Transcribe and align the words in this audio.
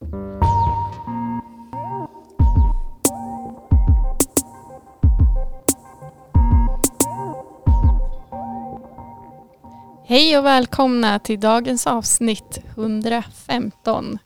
Hej 0.00 0.08
och 10.38 10.44
välkomna 10.44 11.18
till 11.18 11.40
dagens 11.40 11.86
avsnitt 11.86 12.58
115. 12.74 14.18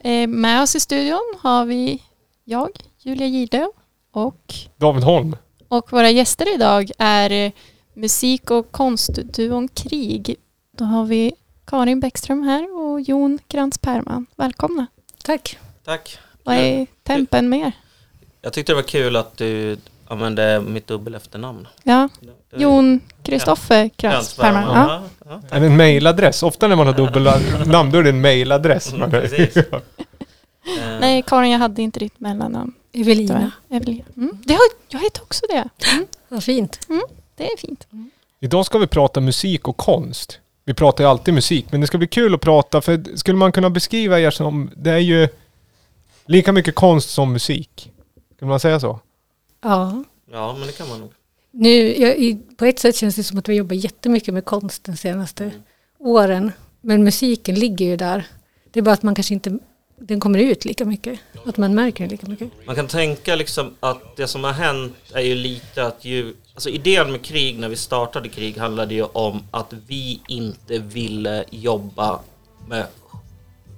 Eh, 0.00 0.28
med 0.28 0.62
oss 0.62 0.76
i 0.76 0.80
studion 0.80 1.34
har 1.40 1.64
vi 1.64 2.02
jag, 2.44 2.70
Julia 2.98 3.26
Gidlöv 3.26 3.68
och, 4.12 4.54
David 4.76 5.04
Holm. 5.04 5.36
och 5.68 5.92
våra 5.92 6.10
gäster 6.10 6.54
idag 6.54 6.90
är 6.98 7.30
eh, 7.30 7.52
musik 7.94 8.50
och 8.50 8.72
konstduon 8.72 9.68
Krig. 9.68 10.36
Då 10.76 10.84
har 10.84 11.04
vi 11.04 11.32
Karin 11.64 12.00
Bäckström 12.00 12.42
här 12.42 12.77
och 12.98 13.02
Jon 13.02 13.38
Krantz 13.48 13.78
Perman. 13.78 14.26
Välkomna. 14.36 14.86
Tack. 15.24 15.58
Tack. 15.84 16.18
Vad 16.42 16.56
är 16.56 16.86
tempen 17.02 17.48
med 17.48 17.60
er? 17.60 17.72
Jag 18.40 18.52
tyckte 18.52 18.72
det 18.72 18.76
var 18.76 18.82
kul 18.82 19.16
att 19.16 19.36
du 19.36 19.76
använde 20.08 20.60
mitt 20.60 20.86
dubbel 20.86 21.14
efternamn. 21.14 21.68
Ja, 21.82 22.08
Jon 22.56 23.00
Kristoffer 23.22 23.88
Krantz 23.88 24.36
Perman. 24.36 24.62
Ja. 24.62 25.02
Ja, 25.28 25.40
ja. 25.50 25.56
En 25.56 25.76
mailadress? 25.76 26.42
Ofta 26.42 26.68
när 26.68 26.76
man 26.76 26.86
har 26.86 26.94
dubbla 26.94 27.40
namn 27.66 27.90
då 27.90 27.98
är 27.98 28.02
det 28.02 28.10
en 28.10 28.20
mailadress. 28.20 28.92
Mm, 28.92 29.10
precis. 29.10 29.56
Eh, 30.78 31.00
Nej, 31.00 31.22
Karin, 31.26 31.50
jag 31.50 31.58
hade 31.58 31.82
inte 31.82 32.00
ditt 32.00 32.20
mellannamn. 32.20 32.72
Evelina. 32.92 33.50
Evelina. 33.70 34.04
Mm. 34.16 34.38
Det 34.44 34.52
har, 34.54 34.62
jag 34.88 35.00
heter 35.00 35.22
också 35.22 35.46
det. 35.48 35.68
Mm. 35.92 36.06
Vad 36.28 36.44
fint. 36.44 36.80
Det 37.36 37.52
är 37.52 37.56
fint. 37.56 37.86
Idag 38.40 38.66
ska 38.66 38.78
vi 38.78 38.86
prata 38.86 39.20
musik 39.20 39.68
och 39.68 39.76
konst. 39.76 40.40
Vi 40.68 40.74
pratar 40.74 41.04
ju 41.04 41.10
alltid 41.10 41.34
musik, 41.34 41.66
men 41.70 41.80
det 41.80 41.86
ska 41.86 41.98
bli 41.98 42.06
kul 42.06 42.34
att 42.34 42.40
prata 42.40 42.80
för 42.80 43.16
skulle 43.16 43.38
man 43.38 43.52
kunna 43.52 43.70
beskriva 43.70 44.20
er 44.20 44.30
som, 44.30 44.70
det 44.76 44.90
är 44.90 44.98
ju 44.98 45.28
lika 46.26 46.52
mycket 46.52 46.74
konst 46.74 47.10
som 47.10 47.32
musik. 47.32 47.92
Skulle 48.36 48.48
man 48.48 48.60
säga 48.60 48.80
så? 48.80 49.00
Ja. 49.62 50.04
Ja, 50.32 50.56
men 50.58 50.66
det 50.66 50.72
kan 50.72 50.88
man 50.88 51.00
nog. 51.00 51.12
Nu, 51.50 51.96
jag, 51.96 52.38
på 52.56 52.64
ett 52.64 52.78
sätt 52.78 52.96
känns 52.96 53.16
det 53.16 53.24
som 53.24 53.38
att 53.38 53.48
vi 53.48 53.54
jobbar 53.54 53.76
jättemycket 53.76 54.34
med 54.34 54.44
konst 54.44 54.84
de 54.84 54.96
senaste 54.96 55.50
åren. 55.98 56.52
Men 56.80 57.04
musiken 57.04 57.54
ligger 57.54 57.86
ju 57.86 57.96
där. 57.96 58.26
Det 58.70 58.80
är 58.80 58.82
bara 58.82 58.94
att 58.94 59.02
man 59.02 59.14
kanske 59.14 59.34
inte 59.34 59.58
den 60.00 60.20
kommer 60.20 60.38
ut 60.38 60.64
lika 60.64 60.84
mycket. 60.84 61.20
Att 61.46 61.56
man 61.56 61.74
märker 61.74 62.04
den 62.04 62.10
lika 62.10 62.26
mycket. 62.26 62.50
Man 62.66 62.76
kan 62.76 62.86
tänka 62.86 63.36
liksom 63.36 63.74
att 63.80 64.16
det 64.16 64.26
som 64.26 64.44
har 64.44 64.52
hänt 64.52 64.96
är 65.14 65.20
ju 65.20 65.34
lite 65.34 65.86
att 65.86 66.04
ju, 66.04 66.34
alltså 66.58 66.70
idén 66.70 67.12
med 67.12 67.22
krig 67.22 67.58
när 67.58 67.68
vi 67.68 67.76
startade 67.76 68.28
krig 68.28 68.56
handlade 68.56 68.94
ju 68.94 69.02
om 69.02 69.42
att 69.50 69.72
vi 69.86 70.20
inte 70.28 70.78
ville 70.78 71.44
jobba 71.50 72.20
med, 72.68 72.86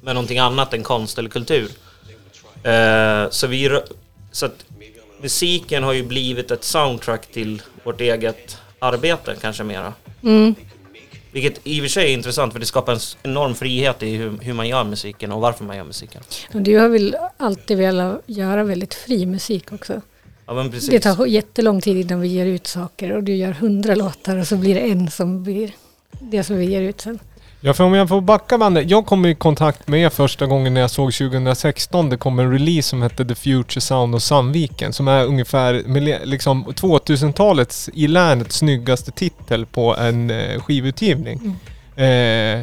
med 0.03 0.15
någonting 0.15 0.39
annat 0.39 0.75
än 0.75 0.83
konst 0.83 1.19
eller 1.19 1.31
kultur. 1.31 1.71
Eh, 2.63 3.31
så, 3.31 3.47
vi, 3.47 3.81
så 4.33 4.47
att 4.47 4.65
musiken 5.21 5.83
har 5.83 5.93
ju 5.93 6.03
blivit 6.03 6.51
ett 6.51 6.65
soundtrack 6.65 7.27
till 7.27 7.63
vårt 7.85 8.01
eget 8.01 8.59
arbete 8.79 9.37
kanske 9.41 9.65
mera. 9.65 9.95
Mm. 10.23 10.55
Vilket 11.33 11.61
i 11.65 11.81
och 11.81 11.83
för 11.83 11.89
sig 11.89 12.11
är 12.11 12.15
intressant 12.15 12.53
för 12.53 12.61
det 12.61 12.67
skapar 12.67 12.93
en 12.93 13.01
enorm 13.23 13.55
frihet 13.55 14.03
i 14.03 14.17
hur, 14.17 14.39
hur 14.41 14.53
man 14.53 14.69
gör 14.69 14.85
musiken 14.85 15.33
och 15.33 15.41
varför 15.41 15.65
man 15.65 15.77
gör 15.77 15.85
musiken. 15.85 16.23
Och 16.55 16.63
du 16.63 16.79
har 16.79 16.89
väl 16.89 17.17
alltid 17.37 17.79
velat 17.79 18.23
göra 18.27 18.65
väldigt 18.65 18.95
fri 18.95 19.27
musik 19.27 19.73
också. 19.73 20.01
Ja 20.51 20.55
men 20.55 20.71
precis. 20.71 20.91
Det 20.91 21.01
tar 21.01 21.27
jättelång 21.27 21.81
tid 21.81 21.97
innan 21.97 22.21
vi 22.21 22.29
ger 22.29 22.47
ut 22.47 22.67
saker 22.67 23.13
och 23.13 23.23
du 23.23 23.35
gör 23.35 23.53
hundra 23.53 23.95
låtar 23.95 24.37
och 24.37 24.47
så 24.47 24.57
blir 24.57 24.75
det 24.75 24.81
en 24.81 25.11
som 25.11 25.43
blir 25.43 25.73
det 26.21 26.45
som 26.45 26.57
vi 26.57 26.65
ger 26.65 26.81
ut 26.81 27.01
sen. 27.01 27.19
Ja, 27.61 27.75
för 27.75 27.85
om 27.85 27.95
jag 27.95 28.09
får 28.09 28.21
backa 28.21 28.59
bandet. 28.59 28.91
Jag 28.91 29.07
kom 29.07 29.27
i 29.27 29.35
kontakt 29.35 29.89
med 29.89 30.01
er 30.01 30.09
första 30.09 30.47
gången 30.47 30.75
när 30.75 30.81
jag 30.81 30.91
såg 30.91 31.13
2016. 31.13 32.09
Det 32.09 32.17
kom 32.17 32.39
en 32.39 32.53
release 32.53 32.89
som 32.89 33.03
hette 33.03 33.25
The 33.25 33.35
Future 33.35 33.81
Sound 33.81 34.15
of 34.15 34.23
Sandviken. 34.23 34.93
Som 34.93 35.09
är 35.09 35.25
ungefär 35.25 35.83
liksom 36.27 36.65
2000-talets 36.67 37.91
i 37.95 38.07
länet 38.07 38.53
snyggaste 38.53 39.11
titel 39.11 39.67
på 39.67 39.97
en 39.97 40.31
eh, 40.31 40.61
skivutgivning. 40.61 41.57
Eh, 41.97 42.61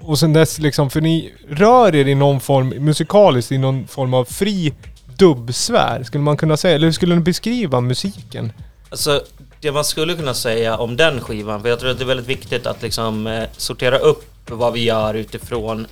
och 0.00 0.18
sen 0.18 0.32
dess 0.32 0.58
liksom, 0.58 0.90
för 0.90 1.00
ni 1.00 1.32
rör 1.48 1.94
er 1.94 2.08
i 2.08 2.14
någon 2.14 2.40
form, 2.40 2.68
musikaliskt, 2.68 3.52
i 3.52 3.58
någon 3.58 3.86
form 3.86 4.14
av 4.14 4.24
fri 4.24 4.72
dubbsfär, 5.18 6.02
skulle 6.02 6.24
man 6.24 6.36
kunna 6.36 6.56
säga. 6.56 6.74
Eller 6.74 6.86
hur 6.86 6.92
skulle 6.92 7.14
ni 7.14 7.20
beskriva 7.20 7.80
musiken? 7.80 8.52
Alltså, 8.90 9.22
det 9.60 9.72
man 9.72 9.84
skulle 9.84 10.14
kunna 10.14 10.34
säga 10.34 10.76
om 10.76 10.96
den 10.96 11.20
skivan, 11.20 11.62
för 11.62 11.68
jag 11.68 11.80
tror 11.80 11.90
att 11.90 11.98
det 11.98 12.04
är 12.04 12.06
väldigt 12.06 12.26
viktigt 12.26 12.66
att 12.66 12.82
liksom 12.82 13.26
eh, 13.26 13.44
sortera 13.56 13.98
upp 13.98 14.50
vad 14.50 14.72
vi 14.72 14.84
gör 14.84 15.14
utifrån 15.14 15.86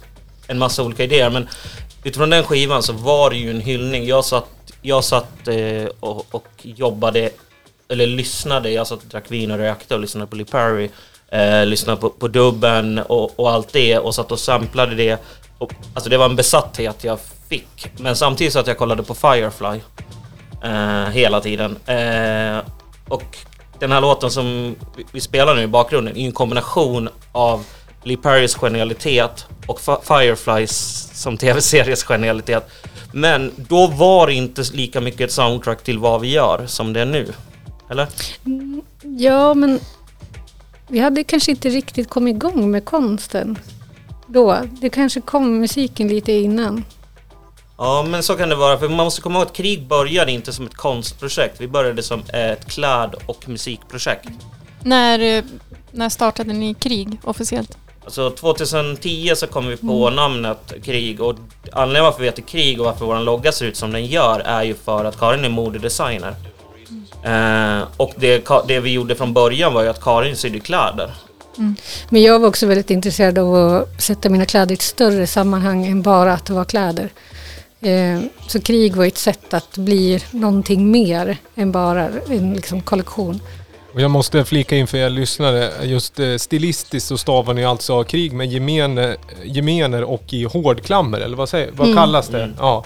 en 0.46 0.58
massa 0.58 0.82
olika 0.82 1.04
idéer. 1.04 1.30
Men 1.30 1.48
utifrån 2.04 2.30
den 2.30 2.44
skivan 2.44 2.82
så 2.82 2.92
var 2.92 3.30
det 3.30 3.36
ju 3.36 3.50
en 3.50 3.60
hyllning. 3.60 4.06
Jag 4.06 4.24
satt, 4.24 4.48
jag 4.82 5.04
satt 5.04 5.48
eh, 5.48 5.86
och, 6.00 6.34
och 6.34 6.48
jobbade, 6.62 7.30
eller 7.88 8.06
lyssnade, 8.06 8.70
jag 8.70 8.86
satt 8.86 8.98
och 9.02 9.08
drack 9.08 9.30
vin 9.30 9.50
och 9.50 9.58
rökte 9.58 9.94
och 9.94 10.00
lyssnade 10.00 10.26
på 10.26 10.36
Lee 10.36 10.46
Perry. 10.46 10.90
Eh, 11.28 11.66
lyssnade 11.66 12.00
på, 12.00 12.10
på 12.10 12.28
dubben 12.28 12.98
och, 12.98 13.40
och 13.40 13.50
allt 13.50 13.72
det 13.72 13.98
och 13.98 14.14
satt 14.14 14.32
och 14.32 14.40
samplade 14.40 14.94
det. 14.94 15.22
Och, 15.62 15.72
alltså 15.94 16.10
det 16.10 16.16
var 16.18 16.24
en 16.24 16.36
besatthet 16.36 17.04
jag 17.04 17.18
fick. 17.48 17.86
Men 17.96 18.16
samtidigt 18.16 18.52
så 18.52 18.58
att 18.58 18.66
jag 18.66 18.78
kollade 18.78 19.02
på 19.02 19.14
Firefly 19.14 19.80
eh, 20.64 21.08
hela 21.10 21.40
tiden. 21.40 21.76
Eh, 21.86 22.58
och 23.08 23.36
den 23.78 23.92
här 23.92 24.00
låten 24.00 24.30
som 24.30 24.76
vi- 25.12 25.20
spelar 25.20 25.54
nu 25.54 25.62
i 25.62 25.66
bakgrunden 25.66 26.16
är 26.16 26.26
en 26.26 26.32
kombination 26.32 27.08
av 27.32 27.64
Lee 28.02 28.16
Perrys 28.16 28.54
genialitet 28.54 29.46
och 29.66 29.80
Fireflies 29.80 31.08
som 31.22 31.36
tv-series 31.36 32.04
genialitet. 32.04 32.68
Men 33.12 33.52
då 33.56 33.86
var 33.86 34.26
det 34.26 34.34
inte 34.34 34.62
lika 34.72 35.00
mycket 35.00 35.20
ett 35.20 35.32
soundtrack 35.32 35.82
till 35.84 35.98
vad 35.98 36.20
vi 36.20 36.30
gör 36.30 36.66
som 36.66 36.92
det 36.92 37.00
är 37.00 37.06
nu. 37.06 37.32
Eller? 37.90 38.06
Mm, 38.46 38.82
ja, 39.18 39.54
men 39.54 39.80
vi 40.88 40.98
hade 40.98 41.24
kanske 41.24 41.50
inte 41.50 41.68
riktigt 41.68 42.08
kommit 42.10 42.34
igång 42.36 42.70
med 42.70 42.84
konsten 42.84 43.58
då. 44.32 44.58
Det 44.80 44.90
kanske 44.90 45.20
kom 45.20 45.60
musiken 45.60 46.08
lite 46.08 46.32
innan. 46.32 46.84
Ja, 47.78 48.06
men 48.08 48.22
så 48.22 48.34
kan 48.34 48.48
det 48.48 48.54
vara. 48.54 48.78
För 48.78 48.88
man 48.88 49.04
måste 49.04 49.20
komma 49.22 49.38
ihåg 49.38 49.46
att 49.46 49.52
krig 49.52 49.86
började 49.86 50.32
inte 50.32 50.52
som 50.52 50.66
ett 50.66 50.74
konstprojekt. 50.74 51.60
Vi 51.60 51.68
började 51.68 52.02
som 52.02 52.22
ett 52.32 52.66
kläd 52.70 53.14
och 53.26 53.48
musikprojekt. 53.48 54.28
När, 54.82 55.18
eh, 55.18 55.44
när 55.90 56.08
startade 56.08 56.52
ni 56.52 56.74
krig 56.74 57.20
officiellt? 57.24 57.78
Alltså 58.04 58.30
2010 58.30 59.32
så 59.36 59.46
kom 59.46 59.66
vi 59.66 59.76
på 59.76 60.10
namnet 60.10 60.72
Krig 60.84 61.20
och 61.20 61.34
anledningen 61.72 62.04
varför 62.04 62.20
vi 62.20 62.26
heter 62.26 62.42
Krig 62.42 62.80
och 62.80 62.86
varför 62.86 63.06
vår 63.06 63.20
logga 63.20 63.52
ser 63.52 63.66
ut 63.66 63.76
som 63.76 63.92
den 63.92 64.06
gör 64.06 64.40
är 64.40 64.62
ju 64.62 64.74
för 64.74 65.04
att 65.04 65.18
Karin 65.18 65.44
är 65.44 65.48
modedesigner. 65.48 66.34
Eh, 67.24 67.88
och 67.96 68.12
det, 68.16 68.48
det 68.68 68.80
vi 68.80 68.92
gjorde 68.92 69.14
från 69.14 69.32
början 69.32 69.74
var 69.74 69.82
ju 69.82 69.88
att 69.88 70.00
Karin 70.00 70.36
sydde 70.36 70.60
kläder. 70.60 71.10
Men 72.08 72.22
jag 72.22 72.38
var 72.38 72.48
också 72.48 72.66
väldigt 72.66 72.90
intresserad 72.90 73.38
av 73.38 73.54
att 73.54 74.02
sätta 74.02 74.28
mina 74.28 74.44
kläder 74.46 74.72
i 74.72 74.74
ett 74.74 74.82
större 74.82 75.26
sammanhang 75.26 75.86
än 75.86 76.02
bara 76.02 76.32
att 76.32 76.44
det 76.46 76.52
var 76.52 76.64
kläder. 76.64 77.08
Eh, 77.80 78.20
Så 78.48 78.60
krig 78.60 78.96
var 78.96 79.04
ett 79.04 79.18
sätt 79.18 79.54
att 79.54 79.76
bli 79.78 80.20
någonting 80.30 80.90
mer 80.90 81.36
än 81.54 81.72
bara 81.72 82.08
en 82.28 82.54
liksom 82.54 82.80
kollektion. 82.82 83.40
Och 83.94 84.00
jag 84.00 84.10
måste 84.10 84.44
flika 84.44 84.76
in 84.76 84.86
för 84.86 84.98
er 84.98 85.10
lyssnare, 85.10 85.70
just 85.82 86.18
eh, 86.20 86.36
stilistiskt 86.36 87.08
så 87.08 87.18
stavar 87.18 87.54
ni 87.54 87.64
alltså 87.64 88.04
krig 88.04 88.32
med 88.32 88.52
gemene, 88.52 89.16
gemener 89.44 90.04
och 90.04 90.32
i 90.32 90.44
hårdklammer, 90.44 91.18
eller 91.20 91.36
vad, 91.36 91.48
säger, 91.48 91.70
vad 91.72 91.86
Mm. 91.86 91.96
kallas 91.96 92.28
det? 92.28 92.42
Mm. 92.42 92.56
Ja. 92.58 92.84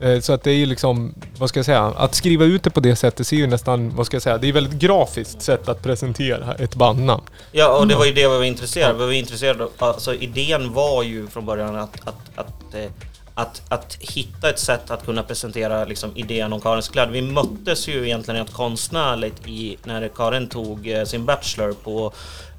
Eh, 0.00 0.20
Så 0.20 0.32
att 0.32 0.42
det 0.42 0.50
är 0.50 0.54
ju 0.54 0.66
liksom, 0.66 1.14
vad 1.38 1.48
ska 1.48 1.58
jag 1.58 1.66
säga, 1.66 1.82
att 1.82 2.14
skriva 2.14 2.44
ut 2.44 2.62
det 2.62 2.70
på 2.70 2.80
det 2.80 2.96
sättet 2.96 3.26
ser 3.26 3.36
ju 3.36 3.46
nästan, 3.46 3.96
vad 3.96 4.06
ska 4.06 4.14
jag 4.14 4.22
säga, 4.22 4.38
det 4.38 4.48
är 4.48 4.52
väldigt 4.52 4.78
grafiskt 4.80 5.42
sätt 5.42 5.68
att 5.68 5.82
presentera 5.82 6.54
ett 6.54 6.74
bandnamn. 6.74 7.22
Ja, 7.52 7.78
och 7.78 7.86
det 7.88 7.94
var 7.94 8.04
ju 8.04 8.12
det 8.12 8.28
vi 8.28 8.36
var 8.36 8.44
intresserade 8.44 8.92
av. 8.92 8.98
Vi 8.98 9.04
var 9.06 9.12
intresserade 9.12 9.64
av, 9.64 9.70
alltså 9.78 10.14
idén 10.14 10.72
var 10.72 11.02
ju 11.02 11.26
från 11.26 11.46
början 11.46 11.76
att, 11.76 12.08
att, 12.08 12.14
att, 12.34 12.74
eh, 12.74 12.90
att, 13.34 13.62
att 13.68 13.96
hitta 14.00 14.50
ett 14.50 14.58
sätt 14.58 14.90
att 14.90 15.04
kunna 15.04 15.22
presentera 15.22 15.84
liksom, 15.84 16.10
idén 16.14 16.52
om 16.52 16.60
Karins 16.60 16.88
kläder. 16.88 17.12
Vi 17.12 17.22
möttes 17.22 17.88
ju 17.88 18.04
egentligen 18.04 18.36
rent 18.36 18.52
konstnärligt 18.52 19.46
i, 19.46 19.76
när 19.84 20.08
Karin 20.08 20.48
tog 20.48 20.88
eh, 20.88 21.04
sin 21.04 21.24
bachelor 21.24 21.72
på 21.84 22.12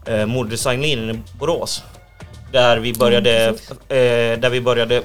eh, 0.06 0.26
moddesignlinjen 0.26 1.16
i 1.16 1.20
Borås. 1.40 1.84
Där 2.52 2.78
vi 2.78 2.94
började, 2.94 3.48
eh, 3.48 4.40
där 4.40 4.50
vi 4.50 4.62
började 4.62 5.04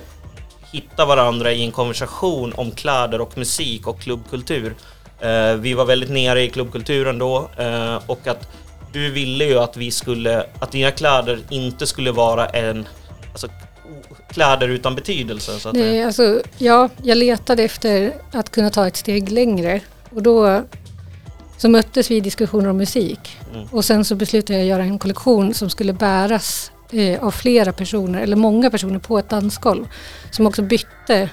hitta 0.73 1.05
varandra 1.05 1.53
i 1.53 1.65
en 1.65 1.73
konversation 1.73 2.53
om 2.57 2.71
kläder 2.71 3.21
och 3.21 3.39
musik 3.39 3.87
och 3.87 4.01
klubbkultur. 4.01 4.75
Eh, 5.21 5.55
vi 5.55 5.75
var 5.75 5.85
väldigt 5.85 6.11
nere 6.11 6.43
i 6.43 6.49
klubbkulturen 6.49 7.19
då 7.19 7.51
eh, 7.59 8.01
och 8.07 8.27
att 8.27 8.49
du 8.93 9.11
ville 9.11 9.45
ju 9.45 9.59
att 9.59 9.77
vi 9.77 9.91
skulle, 9.91 10.47
att 10.59 10.73
dina 10.73 10.91
kläder 10.91 11.41
inte 11.51 11.87
skulle 11.87 12.13
vara 12.13 12.47
en, 12.47 12.87
alltså 13.33 13.49
kläder 14.29 14.69
utan 14.69 14.95
betydelse 14.95 15.61
så 15.61 15.69
att. 15.69 15.75
Nej, 15.75 16.05
alltså, 16.05 16.43
ja, 16.59 16.89
jag 17.03 17.19
letade 17.19 17.63
efter 17.63 18.15
att 18.33 18.51
kunna 18.51 18.71
ta 18.71 18.87
ett 18.87 18.97
steg 18.97 19.31
längre 19.31 19.81
och 20.11 20.23
då 20.23 20.63
så 21.57 21.69
möttes 21.69 22.11
vi 22.11 22.17
i 22.17 22.21
diskussioner 22.21 22.69
om 22.69 22.77
musik. 22.77 23.39
Mm. 23.55 23.67
Och 23.71 23.85
sen 23.85 24.05
så 24.05 24.15
beslutade 24.15 24.59
jag 24.59 24.69
göra 24.69 24.83
en 24.83 24.99
kollektion 24.99 25.55
som 25.55 25.71
skulle 25.71 25.93
bäras 25.93 26.73
eh, 26.93 27.25
av 27.25 27.31
flera 27.31 27.73
personer 27.73 28.21
eller 28.23 28.37
många 28.37 28.71
personer 28.71 28.99
på 28.99 29.19
ett 29.19 29.29
dansgolv 29.29 29.89
som 30.31 30.47
också 30.47 30.63
bytte 30.63 31.29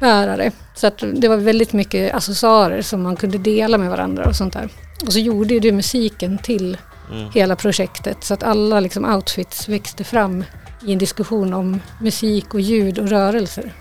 bärare. 0.00 0.50
Så 0.74 0.86
att 0.86 1.04
det 1.14 1.28
var 1.28 1.36
väldigt 1.36 1.72
mycket 1.72 2.14
accessoarer 2.14 2.82
som 2.82 3.02
man 3.02 3.16
kunde 3.16 3.38
dela 3.38 3.78
med 3.78 3.90
varandra 3.90 4.24
och 4.24 4.36
sånt 4.36 4.52
där. 4.52 4.68
Och 5.06 5.12
så 5.12 5.18
gjorde 5.18 5.54
ju 5.54 5.60
du 5.60 5.72
musiken 5.72 6.38
till 6.38 6.76
Mm. 7.12 7.30
hela 7.34 7.56
projektet 7.56 8.24
så 8.24 8.34
att 8.34 8.42
alla 8.42 8.80
liksom 8.80 9.04
outfits 9.04 9.68
växte 9.68 10.04
fram 10.04 10.44
i 10.86 10.92
en 10.92 10.98
diskussion 10.98 11.54
om 11.54 11.80
musik 12.00 12.54
och 12.54 12.60
ljud 12.60 12.98
och 12.98 13.08
rörelser. 13.08 13.72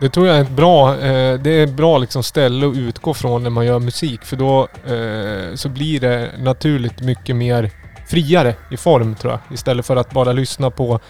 Det 0.00 0.08
tror 0.08 0.26
jag 0.26 0.36
är 0.36 0.42
ett 0.42 0.50
bra, 0.50 0.94
eh, 0.98 1.40
det 1.40 1.50
är 1.50 1.64
ett 1.64 1.72
bra 1.72 1.98
liksom 1.98 2.22
ställe 2.22 2.68
att 2.68 2.76
utgå 2.76 3.14
från 3.14 3.42
när 3.42 3.50
man 3.50 3.66
gör 3.66 3.78
musik. 3.78 4.24
För 4.24 4.36
då 4.36 4.68
eh, 4.94 5.54
så 5.54 5.68
blir 5.68 6.00
det 6.00 6.30
naturligt 6.38 7.00
mycket 7.00 7.36
mer 7.36 7.70
friare 8.10 8.54
i 8.70 8.76
form 8.76 9.14
tror 9.14 9.32
jag. 9.32 9.40
Istället 9.54 9.86
för 9.86 9.96
att 9.96 10.10
bara 10.10 10.32
lyssna 10.32 10.70
på 10.70 11.00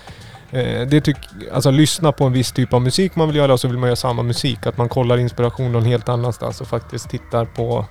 eh, 0.51 0.87
det 0.89 1.01
tyck, 1.01 1.17
alltså 1.53 1.71
lyssna 1.71 2.13
på 2.13 2.25
en 2.25 2.33
viss 2.33 2.53
typ 2.53 2.73
av 2.73 2.83
musik 2.83 3.17
man 3.17 3.29
vill 3.29 3.37
göra 3.37 3.53
och 3.53 3.61
så 3.61 3.69
vill 3.69 3.79
man 3.79 3.87
göra 3.89 3.97
samma 3.97 4.23
musik. 4.23 4.67
Att 4.67 4.77
man 4.79 4.89
kollar 4.89 5.19
inspiration 5.19 5.73
någon 5.73 5.85
helt 5.85 6.09
annanstans 6.09 6.61
och 6.61 6.69
faktiskt 6.69 7.11
tittar 7.11 7.45
på 7.45 7.87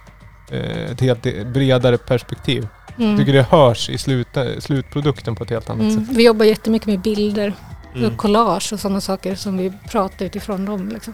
eh, 0.52 0.92
ett 0.92 1.02
helt 1.02 1.46
bredare 1.46 1.98
perspektiv. 1.98 2.68
Mm. 2.98 3.10
Jag 3.10 3.20
tycker 3.20 3.34
det 3.34 3.44
hörs 3.50 3.90
i 3.90 3.98
slut, 3.98 4.28
slutprodukten 4.60 5.36
på 5.36 5.44
ett 5.44 5.50
helt 5.50 5.70
annat 5.70 5.82
Mm. 5.82 6.06
sätt. 6.06 6.18
Vi 6.18 6.26
jobbar 6.26 6.46
jättemycket 6.46 6.88
med 6.88 7.00
bilder 7.00 7.54
Mm. 7.96 8.12
och 8.12 8.18
collage 8.18 8.74
och 8.74 8.80
sådana 8.80 9.02
saker 9.02 9.36
som 9.36 9.58
vi 9.58 9.74
pratar 9.92 10.26
utifrån 10.26 10.66
dem. 10.66 10.90
Liksom. 10.90 11.14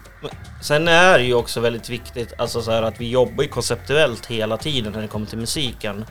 Sen 0.61 0.87
är 0.87 1.17
det 1.17 1.23
ju 1.23 1.33
också 1.33 1.59
väldigt 1.59 1.89
viktigt 1.89 2.33
alltså 2.37 2.61
så 2.61 2.71
här, 2.71 2.83
att 2.83 3.01
vi 3.01 3.09
jobbar 3.09 3.43
ju 3.43 3.49
konceptuellt 3.49 4.25
hela 4.25 4.57
tiden 4.57 4.93
när 4.93 5.01
det 5.01 5.07
kommer 5.07 5.25
till 5.25 5.37
musiken. 5.37 6.05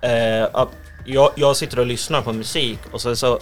Eh, 0.00 0.48
att 0.52 0.68
jag, 1.04 1.30
jag 1.34 1.56
sitter 1.56 1.78
och 1.78 1.86
lyssnar 1.86 2.22
på 2.22 2.32
musik 2.32 2.78
och 2.92 3.00
så, 3.00 3.16
så 3.16 3.40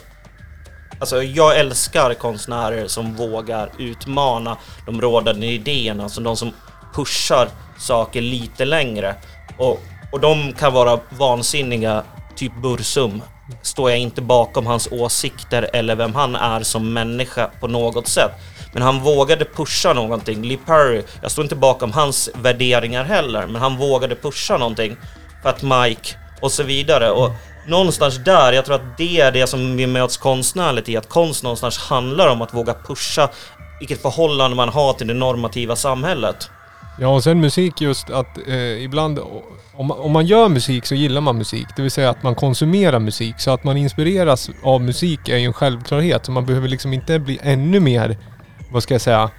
Alltså 0.98 1.22
jag 1.22 1.58
älskar 1.58 2.14
konstnärer 2.14 2.88
som 2.88 3.14
vågar 3.14 3.70
utmana 3.78 4.56
de 4.86 5.00
rådande 5.00 5.46
idéerna, 5.46 6.02
alltså 6.02 6.20
de 6.20 6.36
som 6.36 6.52
pushar 6.94 7.48
saker 7.78 8.20
lite 8.20 8.64
längre. 8.64 9.14
Och, 9.58 9.80
och 10.12 10.20
de 10.20 10.52
kan 10.52 10.72
vara 10.72 11.00
vansinniga, 11.10 12.02
typ 12.36 12.52
Bursum. 12.62 13.22
Står 13.62 13.90
jag 13.90 13.98
inte 13.98 14.22
bakom 14.22 14.66
hans 14.66 14.88
åsikter 14.90 15.70
eller 15.72 15.96
vem 15.96 16.14
han 16.14 16.36
är 16.36 16.62
som 16.62 16.92
människa 16.92 17.50
på 17.60 17.68
något 17.68 18.08
sätt. 18.08 18.30
Men 18.72 18.82
han 18.82 19.00
vågade 19.00 19.44
pusha 19.44 19.92
någonting. 19.92 20.42
Lee 20.42 20.58
Perry, 20.66 21.02
jag 21.22 21.30
står 21.30 21.44
inte 21.44 21.56
bakom 21.56 21.92
hans 21.92 22.30
värderingar 22.34 23.04
heller, 23.04 23.46
men 23.46 23.62
han 23.62 23.76
vågade 23.76 24.16
pusha 24.16 24.58
någonting. 24.58 24.96
För 25.42 25.48
att 25.48 25.62
Mike 25.62 26.16
och 26.44 26.52
så 26.52 26.62
vidare. 26.62 27.10
Och 27.10 27.30
någonstans 27.66 28.16
där, 28.24 28.52
jag 28.52 28.64
tror 28.64 28.74
att 28.74 28.98
det 28.98 29.20
är 29.20 29.32
det 29.32 29.46
som 29.46 29.76
vi 29.76 29.86
möts 29.86 30.16
konstnärligt 30.16 30.88
i, 30.88 30.96
att 30.96 31.08
konst 31.08 31.42
någonstans 31.42 31.78
handlar 31.78 32.28
om 32.28 32.42
att 32.42 32.54
våga 32.54 32.74
pusha 32.86 33.28
vilket 33.78 34.02
förhållande 34.02 34.56
man 34.56 34.68
har 34.68 34.92
till 34.92 35.06
det 35.06 35.14
normativa 35.14 35.76
samhället. 35.76 36.50
Ja, 37.00 37.08
och 37.08 37.24
sen 37.24 37.40
musik 37.40 37.80
just 37.80 38.10
att 38.10 38.38
eh, 38.48 38.84
ibland 38.84 39.18
om, 39.76 39.90
om 39.90 40.12
man 40.12 40.26
gör 40.26 40.48
musik 40.48 40.86
så 40.86 40.94
gillar 40.94 41.20
man 41.20 41.38
musik. 41.38 41.66
Det 41.76 41.82
vill 41.82 41.90
säga 41.90 42.10
att 42.10 42.22
man 42.22 42.34
konsumerar 42.34 42.98
musik. 42.98 43.34
Så 43.38 43.50
att 43.50 43.64
man 43.64 43.76
inspireras 43.76 44.50
av 44.64 44.82
musik 44.82 45.28
är 45.28 45.36
ju 45.36 45.46
en 45.46 45.52
självklarhet. 45.52 46.26
Så 46.26 46.32
man 46.32 46.46
behöver 46.46 46.68
liksom 46.68 46.92
inte 46.92 47.18
bli 47.18 47.38
ännu 47.42 47.80
mer, 47.80 48.16
vad 48.72 48.82
ska 48.82 48.94
jag 48.94 49.00
säga? 49.00 49.30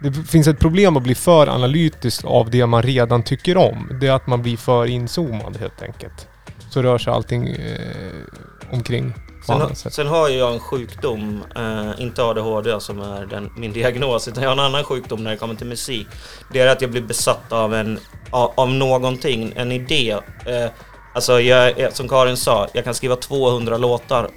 Det 0.00 0.12
finns 0.12 0.46
ett 0.48 0.58
problem 0.58 0.96
att 0.96 1.02
bli 1.02 1.14
för 1.14 1.46
analytisk 1.46 2.24
av 2.24 2.50
det 2.50 2.66
man 2.66 2.82
redan 2.82 3.22
tycker 3.22 3.56
om. 3.56 3.88
Det 4.00 4.06
är 4.06 4.12
att 4.12 4.26
man 4.26 4.42
blir 4.42 4.56
för 4.56 4.86
inzoomad 4.86 5.56
helt 5.56 5.82
enkelt. 5.82 6.28
Så 6.70 6.82
rör 6.82 6.98
sig 6.98 7.12
allting 7.12 7.48
eh, 7.48 8.72
omkring 8.72 9.14
Sen, 9.46 9.60
har- 9.60 9.68
sen 9.90 10.06
har 10.06 10.28
jag 10.28 10.52
en 10.54 10.60
sjukdom, 10.60 11.42
eh, 11.56 11.90
inte 12.02 12.22
ADHD 12.24 12.80
som 12.80 13.00
är 13.00 13.26
den, 13.26 13.50
min 13.56 13.72
diagnos, 13.72 14.28
utan 14.28 14.42
jag 14.42 14.50
har 14.50 14.56
en 14.56 14.64
annan 14.64 14.84
sjukdom 14.84 15.24
när 15.24 15.30
det 15.30 15.36
kommer 15.36 15.54
till 15.54 15.66
musik. 15.66 16.06
Det 16.52 16.60
är 16.60 16.66
att 16.66 16.82
jag 16.82 16.90
blir 16.90 17.02
besatt 17.02 17.52
av, 17.52 17.74
en, 17.74 17.98
av, 18.30 18.52
av 18.56 18.70
någonting, 18.70 19.52
en 19.56 19.72
idé. 19.72 20.10
Eh, 20.46 20.70
alltså, 21.14 21.40
jag, 21.40 21.78
är- 21.80 21.90
som 21.90 22.08
Karin 22.08 22.36
sa, 22.36 22.68
jag 22.72 22.84
kan 22.84 22.94
skriva 22.94 23.16
200 23.16 23.78
låtar 23.78 24.28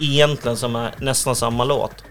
egentligen 0.00 0.56
som 0.56 0.76
är 0.76 0.94
nästan 0.98 1.36
samma 1.36 1.64
låt. 1.64 2.04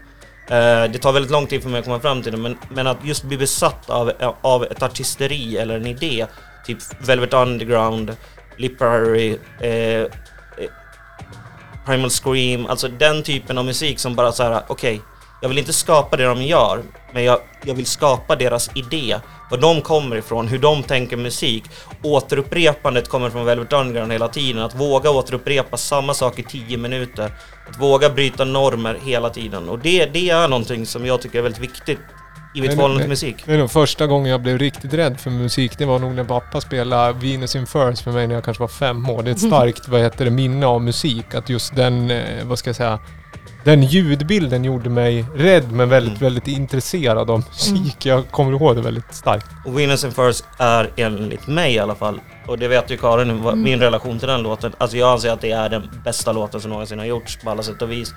Eh, 0.48 0.90
det 0.90 0.98
tar 0.98 1.12
väldigt 1.12 1.32
lång 1.32 1.46
tid 1.46 1.62
för 1.62 1.70
mig 1.70 1.78
att 1.78 1.84
komma 1.84 2.00
fram 2.00 2.22
till 2.22 2.32
det, 2.32 2.38
men, 2.38 2.58
men 2.68 2.86
att 2.86 3.04
just 3.04 3.24
bli 3.24 3.36
besatt 3.36 3.90
av, 3.90 4.12
av 4.40 4.64
ett 4.64 4.82
artisteri 4.82 5.56
eller 5.56 5.76
en 5.76 5.86
idé, 5.86 6.26
typ 6.66 6.78
Velvet 6.98 7.34
Underground, 7.34 8.16
Lip 8.56 8.80
eh, 8.80 8.88
eh, 9.68 10.06
Primal 11.86 12.10
Scream, 12.10 12.66
alltså 12.66 12.88
den 12.88 13.22
typen 13.22 13.58
av 13.58 13.64
musik 13.64 13.98
som 13.98 14.14
bara 14.14 14.32
så 14.32 14.42
här: 14.42 14.62
okej, 14.66 15.00
jag 15.46 15.48
vill 15.48 15.58
inte 15.58 15.72
skapa 15.72 16.16
det 16.16 16.24
de 16.24 16.42
gör, 16.42 16.82
men 17.12 17.24
jag, 17.24 17.38
jag 17.64 17.74
vill 17.74 17.86
skapa 17.86 18.36
deras 18.36 18.70
idé, 18.74 19.16
var 19.50 19.58
de 19.58 19.80
kommer 19.80 20.16
ifrån, 20.16 20.48
hur 20.48 20.58
de 20.58 20.82
tänker 20.82 21.16
musik. 21.16 21.64
Återupprepandet 22.02 23.08
kommer 23.08 23.30
från 23.30 23.44
Velvet 23.44 23.72
Underground 23.72 24.12
hela 24.12 24.28
tiden, 24.28 24.62
att 24.62 24.74
våga 24.74 25.10
återupprepa 25.10 25.76
samma 25.76 26.14
sak 26.14 26.38
i 26.38 26.42
10 26.42 26.76
minuter, 26.76 27.30
att 27.68 27.80
våga 27.80 28.10
bryta 28.10 28.44
normer 28.44 28.98
hela 29.04 29.30
tiden. 29.30 29.68
Och 29.68 29.78
det, 29.78 30.06
det 30.06 30.30
är 30.30 30.48
någonting 30.48 30.86
som 30.86 31.06
jag 31.06 31.20
tycker 31.20 31.38
är 31.38 31.42
väldigt 31.42 31.62
viktigt 31.62 31.98
i 32.54 32.60
mitt 32.60 32.70
förhållande 32.70 33.02
till 33.02 33.10
musik. 33.10 33.36
Det 33.46 33.54
är 33.54 33.58
nog 33.58 33.70
första 33.70 34.06
gången 34.06 34.30
jag 34.30 34.42
blev 34.42 34.58
riktigt 34.58 34.94
rädd 34.94 35.20
för 35.20 35.30
musik. 35.30 35.78
Det 35.78 35.84
var 35.84 35.98
nog 35.98 36.14
när 36.14 36.24
pappa 36.24 36.60
spelade 36.60 37.18
Venus 37.18 37.56
in 37.56 37.66
Furs 37.66 38.02
för 38.02 38.12
mig 38.12 38.26
när 38.26 38.34
jag 38.34 38.44
kanske 38.44 38.60
var 38.60 38.68
fem 38.68 39.10
år. 39.10 39.22
Det 39.22 39.30
är 39.30 39.34
ett 39.34 39.40
starkt, 39.40 39.88
vad 39.88 40.00
heter 40.00 40.24
det, 40.24 40.30
minne 40.30 40.66
av 40.66 40.82
musik. 40.82 41.34
Att 41.34 41.48
just 41.48 41.76
den, 41.76 42.10
eh, 42.10 42.44
vad 42.44 42.58
ska 42.58 42.68
jag 42.68 42.76
säga, 42.76 42.98
den 43.66 43.82
ljudbilden 43.82 44.64
gjorde 44.64 44.90
mig 44.90 45.24
rädd 45.36 45.72
men 45.72 45.88
väldigt, 45.88 46.10
Mm. 46.20 46.22
väldigt 46.22 46.46
intresserad 46.48 47.30
av 47.30 47.38
musik. 47.38 48.06
Jag 48.06 48.30
kommer 48.30 48.52
ihåg 48.52 48.76
det 48.76 48.82
väldigt 48.82 49.14
starkt. 49.14 49.46
Och 49.64 49.78
Venus 49.78 50.04
and 50.04 50.14
First 50.16 50.44
är 50.58 50.90
enligt 50.96 51.46
mig 51.46 51.74
i 51.74 51.78
alla 51.78 51.94
fall, 51.94 52.20
och 52.46 52.58
det 52.58 52.68
vet 52.68 52.90
ju 52.90 52.96
Karin, 52.96 53.42
vad- 53.42 53.56
min 53.58 53.80
relation 53.80 54.18
till 54.18 54.28
den 54.28 54.42
låten. 54.42 54.72
Alltså 54.78 54.96
jag 54.96 55.12
anser 55.12 55.32
att 55.32 55.40
det 55.40 55.50
är 55.50 55.68
den 55.68 55.90
bästa 56.04 56.32
låten 56.32 56.60
som 56.60 56.70
någonsin 56.70 56.98
har 56.98 57.06
gjorts 57.06 57.36
på 57.44 57.50
alla 57.50 57.62
sätt 57.62 57.82
och 57.82 57.90
vis. 57.92 58.14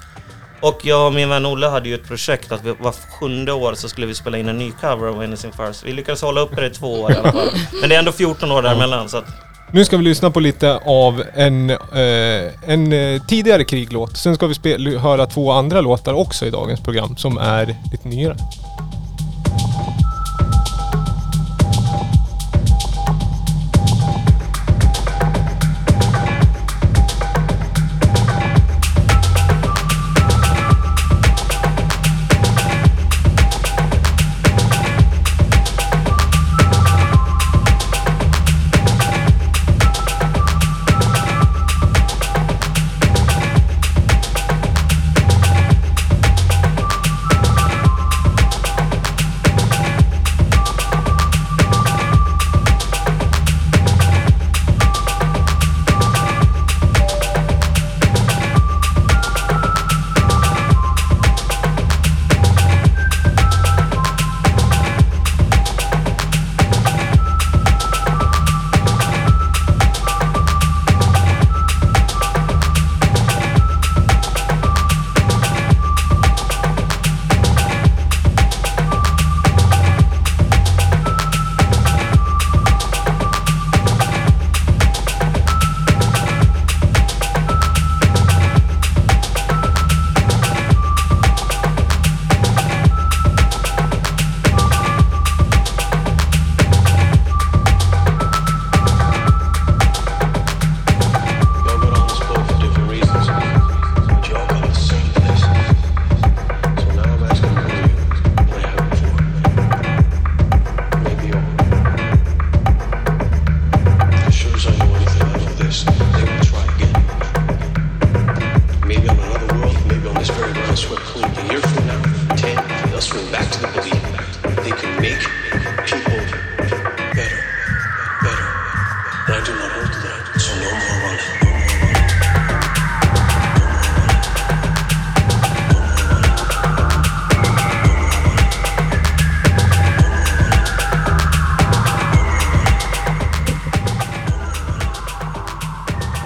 Och 0.62 0.80
jag 0.84 1.08
och 1.08 1.14
min 1.14 1.30
vän 1.30 1.46
Olle 1.46 1.68
hade 1.68 1.90
ju 1.90 1.96
ett 1.96 2.08
projekt 2.08 2.52
att 2.52 2.64
vi, 2.66 2.76
var 2.80 2.92
sjunde 3.20 3.52
år 3.54 3.74
så 3.74 3.90
skulle 3.90 4.08
vi 4.08 4.16
spela 4.16 4.38
in 4.38 4.50
en 4.50 4.58
ny 4.58 4.72
cover 4.72 5.08
av 5.08 5.18
Venus 5.18 5.46
and 5.46 5.54
First. 5.56 5.86
Vi 5.86 5.94
lyckades 5.94 6.22
hålla 6.22 6.42
uppe 6.42 6.62
det 6.62 6.68
i 6.68 6.70
två 6.70 7.02
år 7.02 7.12
i 7.12 7.16
alla 7.16 7.32
fall. 7.32 7.50
Men 7.82 7.90
det 7.90 7.96
är 7.96 8.00
ändå 8.00 8.12
14 8.12 8.52
år 8.52 8.62
däremellan 8.62 9.10
så 9.10 9.18
att 9.18 9.26
nu 9.72 9.86
ska 9.86 9.98
vi 9.98 10.04
lyssna 10.04 10.32
på 10.32 10.40
lite 10.40 10.78
av 10.86 11.24
en, 11.34 11.70
eh, 11.70 12.70
en 12.72 12.94
eh, 12.94 13.22
tidigare 13.22 13.64
kriglåt. 13.64 14.18
Sen 14.18 14.36
ska 14.36 14.48
vi 14.48 14.98
höra 14.98 15.26
två 15.26 15.52
andra 15.52 15.82
låtar 15.82 16.14
också 16.14 16.46
i 16.46 16.50
dagens 16.50 16.80
program 16.80 17.18
som 17.18 17.38
är 17.38 17.76
lite 17.92 18.08
nyare. 18.08 18.38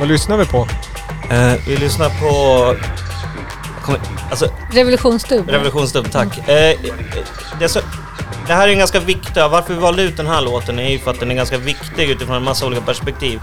Vad 0.03 0.09
lyssnar 0.09 0.37
vi 0.37 0.45
på? 0.45 0.67
Eh, 1.29 1.53
vi 1.67 1.77
lyssnar 1.77 2.09
på... 2.09 2.75
Kom, 3.81 3.95
alltså, 4.29 4.47
Revolutionsdubb. 4.71 5.49
Revolutionsdubb, 5.49 6.11
tack. 6.11 6.49
Eh, 6.49 6.79
det, 7.59 7.69
så, 7.69 7.79
det 8.47 8.53
här 8.53 8.67
är 8.67 8.71
en 8.71 8.77
ganska 8.77 8.99
viktig... 8.99 9.41
Varför 9.51 9.73
vi 9.73 9.79
valde 9.79 10.03
ut 10.03 10.17
den 10.17 10.27
här 10.27 10.41
låten 10.41 10.79
är 10.79 10.89
ju 10.89 10.99
för 10.99 11.11
att 11.11 11.19
den 11.19 11.31
är 11.31 11.35
ganska 11.35 11.57
viktig 11.57 12.09
utifrån 12.09 12.35
en 12.35 12.43
massa 12.43 12.65
olika 12.65 12.81
perspektiv. 12.81 13.41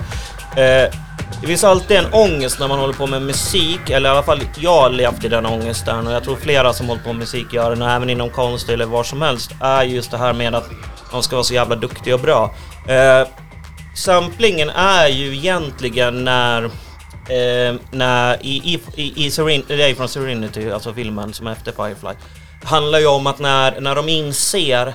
Eh, 0.50 0.94
det 1.40 1.46
finns 1.46 1.64
alltid 1.64 1.96
en 1.96 2.12
ångest 2.12 2.60
när 2.60 2.68
man 2.68 2.78
håller 2.78 2.94
på 2.94 3.06
med 3.06 3.22
musik, 3.22 3.90
eller 3.90 4.08
i 4.08 4.12
alla 4.12 4.22
fall 4.22 4.42
jag 4.56 4.80
har 4.80 4.90
levt 4.90 5.24
i 5.24 5.28
den 5.28 5.46
ångesten 5.46 6.06
och 6.06 6.12
jag 6.12 6.24
tror 6.24 6.36
flera 6.36 6.72
som 6.72 6.88
håller 6.88 7.02
på 7.02 7.08
med 7.08 7.18
musik 7.18 7.52
gör 7.52 7.70
den, 7.70 7.82
och 7.82 7.90
även 7.90 8.10
inom 8.10 8.30
konst 8.30 8.68
eller 8.68 8.86
var 8.86 9.04
som 9.04 9.22
helst, 9.22 9.50
är 9.60 9.82
just 9.82 10.10
det 10.10 10.18
här 10.18 10.32
med 10.32 10.54
att 10.54 10.70
de 11.10 11.22
ska 11.22 11.36
vara 11.36 11.44
så 11.44 11.54
jävla 11.54 11.76
duktiga 11.76 12.14
och 12.14 12.20
bra. 12.20 12.54
Eh, 12.86 13.28
samplingen 14.00 14.71
är 14.71 15.09
ju 15.09 15.37
egentligen 15.37 16.25
när 16.25 16.64
eh, 16.64 17.75
när 17.90 18.47
i, 18.47 18.75
i, 18.75 18.80
i, 18.95 19.26
i 19.26 19.30
Seren, 19.30 19.62
det 19.66 19.90
är 19.90 19.95
från 19.95 20.09
Serenity, 20.09 20.71
alltså 20.71 20.95
filmen 20.95 21.33
som 21.33 21.47
är 21.47 21.52
efter 21.52 21.73
Firefly, 21.73 22.14
handlar 22.64 22.99
ju 22.99 23.07
om 23.07 23.26
att 23.26 23.38
när, 23.38 23.80
när 23.80 23.95
de 23.95 24.09
inser 24.09 24.95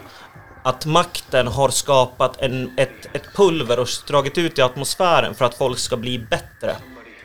att 0.64 0.86
makten 0.86 1.48
har 1.48 1.70
skapat 1.70 2.42
en, 2.42 2.74
ett, 2.78 3.06
ett 3.14 3.36
pulver 3.36 3.80
och 3.80 3.88
dragit 4.08 4.38
ut 4.38 4.60
i 4.60 4.62
atmosfären 4.62 5.36
för 5.36 5.46
att 5.46 5.56
folk 5.56 5.80
ska 5.80 5.98
bli 5.98 6.20
bättre. 6.20 6.76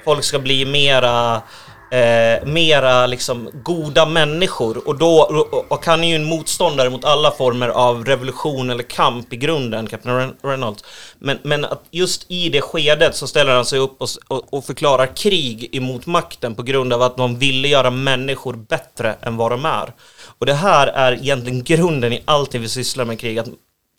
Folk 0.05 0.25
ska 0.25 0.39
bli 0.39 0.65
mera 0.65 1.43
eh, 1.90 2.47
mera 2.47 3.06
liksom 3.06 3.50
goda 3.64 4.06
människor 4.06 4.88
och 4.88 4.99
då 4.99 5.20
och, 5.20 5.73
och 5.73 5.87
han 5.87 6.04
är 6.04 6.09
ju 6.09 6.14
en 6.14 6.25
motståndare 6.25 6.90
mot 6.90 7.04
alla 7.04 7.30
former 7.30 7.68
av 7.68 8.04
revolution 8.04 8.70
eller 8.70 8.82
kamp 8.82 9.32
i 9.32 9.37
grunden, 9.37 9.87
Captain 9.87 10.35
Reynolds. 10.42 10.85
Men, 11.18 11.38
men 11.42 11.64
att 11.64 11.85
just 11.90 12.30
i 12.30 12.49
det 12.49 12.61
skedet 12.61 13.16
så 13.16 13.26
ställer 13.26 13.54
han 13.54 13.64
sig 13.64 13.78
upp 13.78 14.02
och, 14.02 14.09
och, 14.28 14.54
och 14.54 14.64
förklarar 14.64 15.16
krig 15.16 15.76
emot 15.76 16.06
makten 16.06 16.54
på 16.54 16.62
grund 16.62 16.92
av 16.92 17.02
att 17.02 17.16
de 17.16 17.38
ville 17.38 17.68
göra 17.68 17.90
människor 17.90 18.52
bättre 18.54 19.14
än 19.23 19.37
vad 19.37 19.50
de 19.50 19.64
är. 19.64 19.92
Och 20.38 20.47
det 20.47 20.54
här 20.54 20.87
är 20.87 21.12
egentligen 21.12 21.64
grunden 21.64 22.12
i 22.12 22.23
allt 22.25 22.50
det 22.50 22.59
vi 22.59 22.68
sysslar 22.68 23.04
med 23.04 23.20
krig, 23.20 23.38
att 23.38 23.49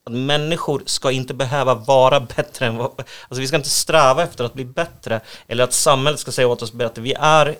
att 0.05 0.13
människor 0.13 0.83
ska 0.85 1.11
inte 1.11 1.33
behöva 1.33 1.73
vara 1.73 2.19
bättre 2.19 2.65
än 2.65 2.77
vad... 2.77 2.91
Alltså 2.97 3.41
vi 3.41 3.47
ska 3.47 3.55
inte 3.55 3.69
sträva 3.69 4.23
efter 4.23 4.43
att 4.43 4.53
bli 4.53 4.65
bättre. 4.65 5.21
Eller 5.47 5.63
att 5.63 5.73
samhället 5.73 6.19
ska 6.19 6.31
säga 6.31 6.47
åt 6.47 6.61
oss 6.61 6.73
bättre. 6.73 7.01
Vi 7.01 7.13
är 7.13 7.55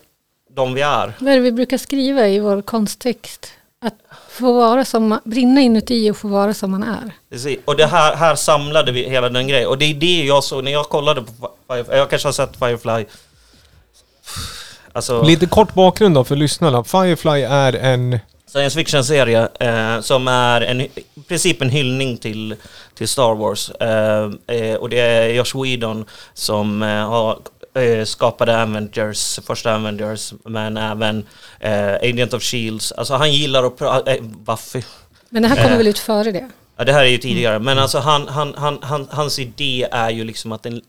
de 0.53 0.73
vi 0.73 0.81
är. 0.81 1.13
Vad 1.19 1.33
är 1.33 1.35
det 1.35 1.41
vi 1.41 1.51
brukar 1.51 1.77
skriva 1.77 2.27
i 2.27 2.39
vår 2.39 2.61
konsttext? 2.61 3.51
Att 3.81 3.93
få 4.29 4.53
vara 4.53 4.85
som 4.85 5.07
man, 5.07 5.19
brinna 5.23 5.61
inuti 5.61 6.11
och 6.11 6.17
få 6.17 6.27
vara 6.27 6.53
som 6.53 6.71
man 6.71 6.83
är. 6.83 7.11
Precis. 7.29 7.59
Och 7.65 7.75
det 7.75 7.85
här, 7.85 8.15
här 8.15 8.35
samlade 8.35 8.91
vi 8.91 9.09
hela 9.09 9.29
den 9.29 9.47
grejen. 9.47 9.67
Och 9.69 9.77
det 9.77 9.85
är 9.85 9.93
det 9.93 10.23
jag 10.25 10.43
såg 10.43 10.63
när 10.63 10.71
jag 10.71 10.89
kollade 10.89 11.21
på 11.21 11.51
Firefly. 11.67 11.97
Jag 11.97 12.09
kanske 12.09 12.27
har 12.27 12.33
sett 12.33 12.57
Firefly. 12.57 13.05
Alltså, 14.93 15.23
Lite 15.23 15.45
kort 15.45 15.73
bakgrund 15.73 16.15
då 16.15 16.23
för 16.23 16.35
lyssnarna. 16.35 16.83
Firefly 16.83 17.41
är 17.41 17.73
en... 17.73 18.19
science 18.47 18.79
fiction-serie 18.79 19.47
eh, 19.59 20.01
som 20.01 20.27
är 20.27 20.61
en, 20.61 20.81
i 20.81 20.89
princip 21.27 21.61
en 21.61 21.69
hyllning 21.69 22.17
till, 22.17 22.55
till 22.95 23.07
Star 23.07 23.35
Wars. 23.35 23.69
Eh, 23.69 24.31
eh, 24.47 24.75
och 24.75 24.89
det 24.89 24.99
är 24.99 25.27
Josh 25.29 25.63
Whedon 25.63 26.05
som 26.33 26.83
eh, 26.83 27.09
har 27.09 27.39
eh, 27.73 28.05
skapade 28.05 28.61
Avengers, 28.61 29.39
första 29.47 29.75
Avengers, 29.75 30.33
men 30.45 30.77
även 30.77 31.25
eh, 31.59 31.93
Agent 31.93 32.33
of 32.33 32.43
Shields. 32.43 32.91
Alltså 32.91 33.13
han 33.13 33.33
gillar 33.33 33.63
att 33.63 33.77
prata... 33.77 34.11
Eh, 34.15 34.21
Buffy. 34.23 34.81
Men 35.29 35.41
det 35.41 35.47
här 35.47 35.55
kommer 35.55 35.71
Eh. 35.71 35.77
väl 35.77 35.87
ut 35.87 35.99
före 35.99 36.31
det? 36.31 36.49
Ja, 36.77 36.83
det 36.85 36.93
här 36.93 37.03
är 37.03 37.09
ju 37.09 37.17
tidigare, 37.17 37.59
men 37.59 37.79
alltså 37.79 37.99
han, 37.99 38.27
han, 38.27 38.53
han, 38.57 38.79
han, 38.81 39.07
hans 39.11 39.39
idé 39.39 39.87
är 39.91 40.09
ju 40.09 40.23
liksom 40.23 40.51
att, 40.51 40.63
den, 40.63 40.81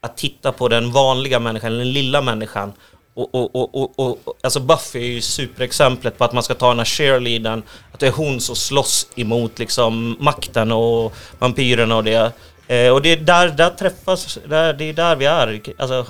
att 0.00 0.16
titta 0.16 0.52
på 0.52 0.68
den 0.68 0.92
vanliga 0.92 1.38
människan, 1.38 1.78
den 1.78 1.92
lilla 1.92 2.20
människan. 2.20 2.72
Och, 3.14 3.34
och, 3.34 3.74
och, 3.74 3.98
och 3.98 4.18
alltså 4.42 4.60
Buffy 4.60 4.98
är 4.98 5.06
ju 5.06 5.20
superexemplet 5.20 6.18
på 6.18 6.24
att 6.24 6.32
man 6.32 6.42
ska 6.42 6.54
ta 6.54 6.68
den 6.68 6.78
här 6.78 6.84
cheerleadern, 6.84 7.62
att 7.92 8.00
det 8.00 8.06
är 8.06 8.12
hon 8.12 8.40
som 8.40 8.56
slåss 8.56 9.06
emot 9.16 9.58
liksom 9.58 10.16
makten 10.20 10.72
och 10.72 11.14
vampyrerna 11.38 11.96
och 11.96 12.04
det. 12.04 12.32
Eh, 12.68 12.88
och 12.92 13.02
det 13.02 13.12
är 13.12 13.16
där, 13.16 13.48
där 13.48 13.70
träffas, 13.70 14.38
där, 14.48 14.72
det 14.72 14.84
är 14.84 14.92
där 14.92 15.16
vi 15.16 15.24
är. 15.24 15.60
Alltså, 15.78 16.06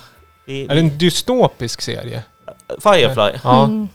vi, 0.46 0.64
Är 0.64 0.68
det 0.74 0.80
en 0.80 0.98
dystopisk 0.98 1.80
serie? 1.80 2.22
Firefly. 2.82 3.38
Ja. 3.44 3.64
Mm. 3.64 3.88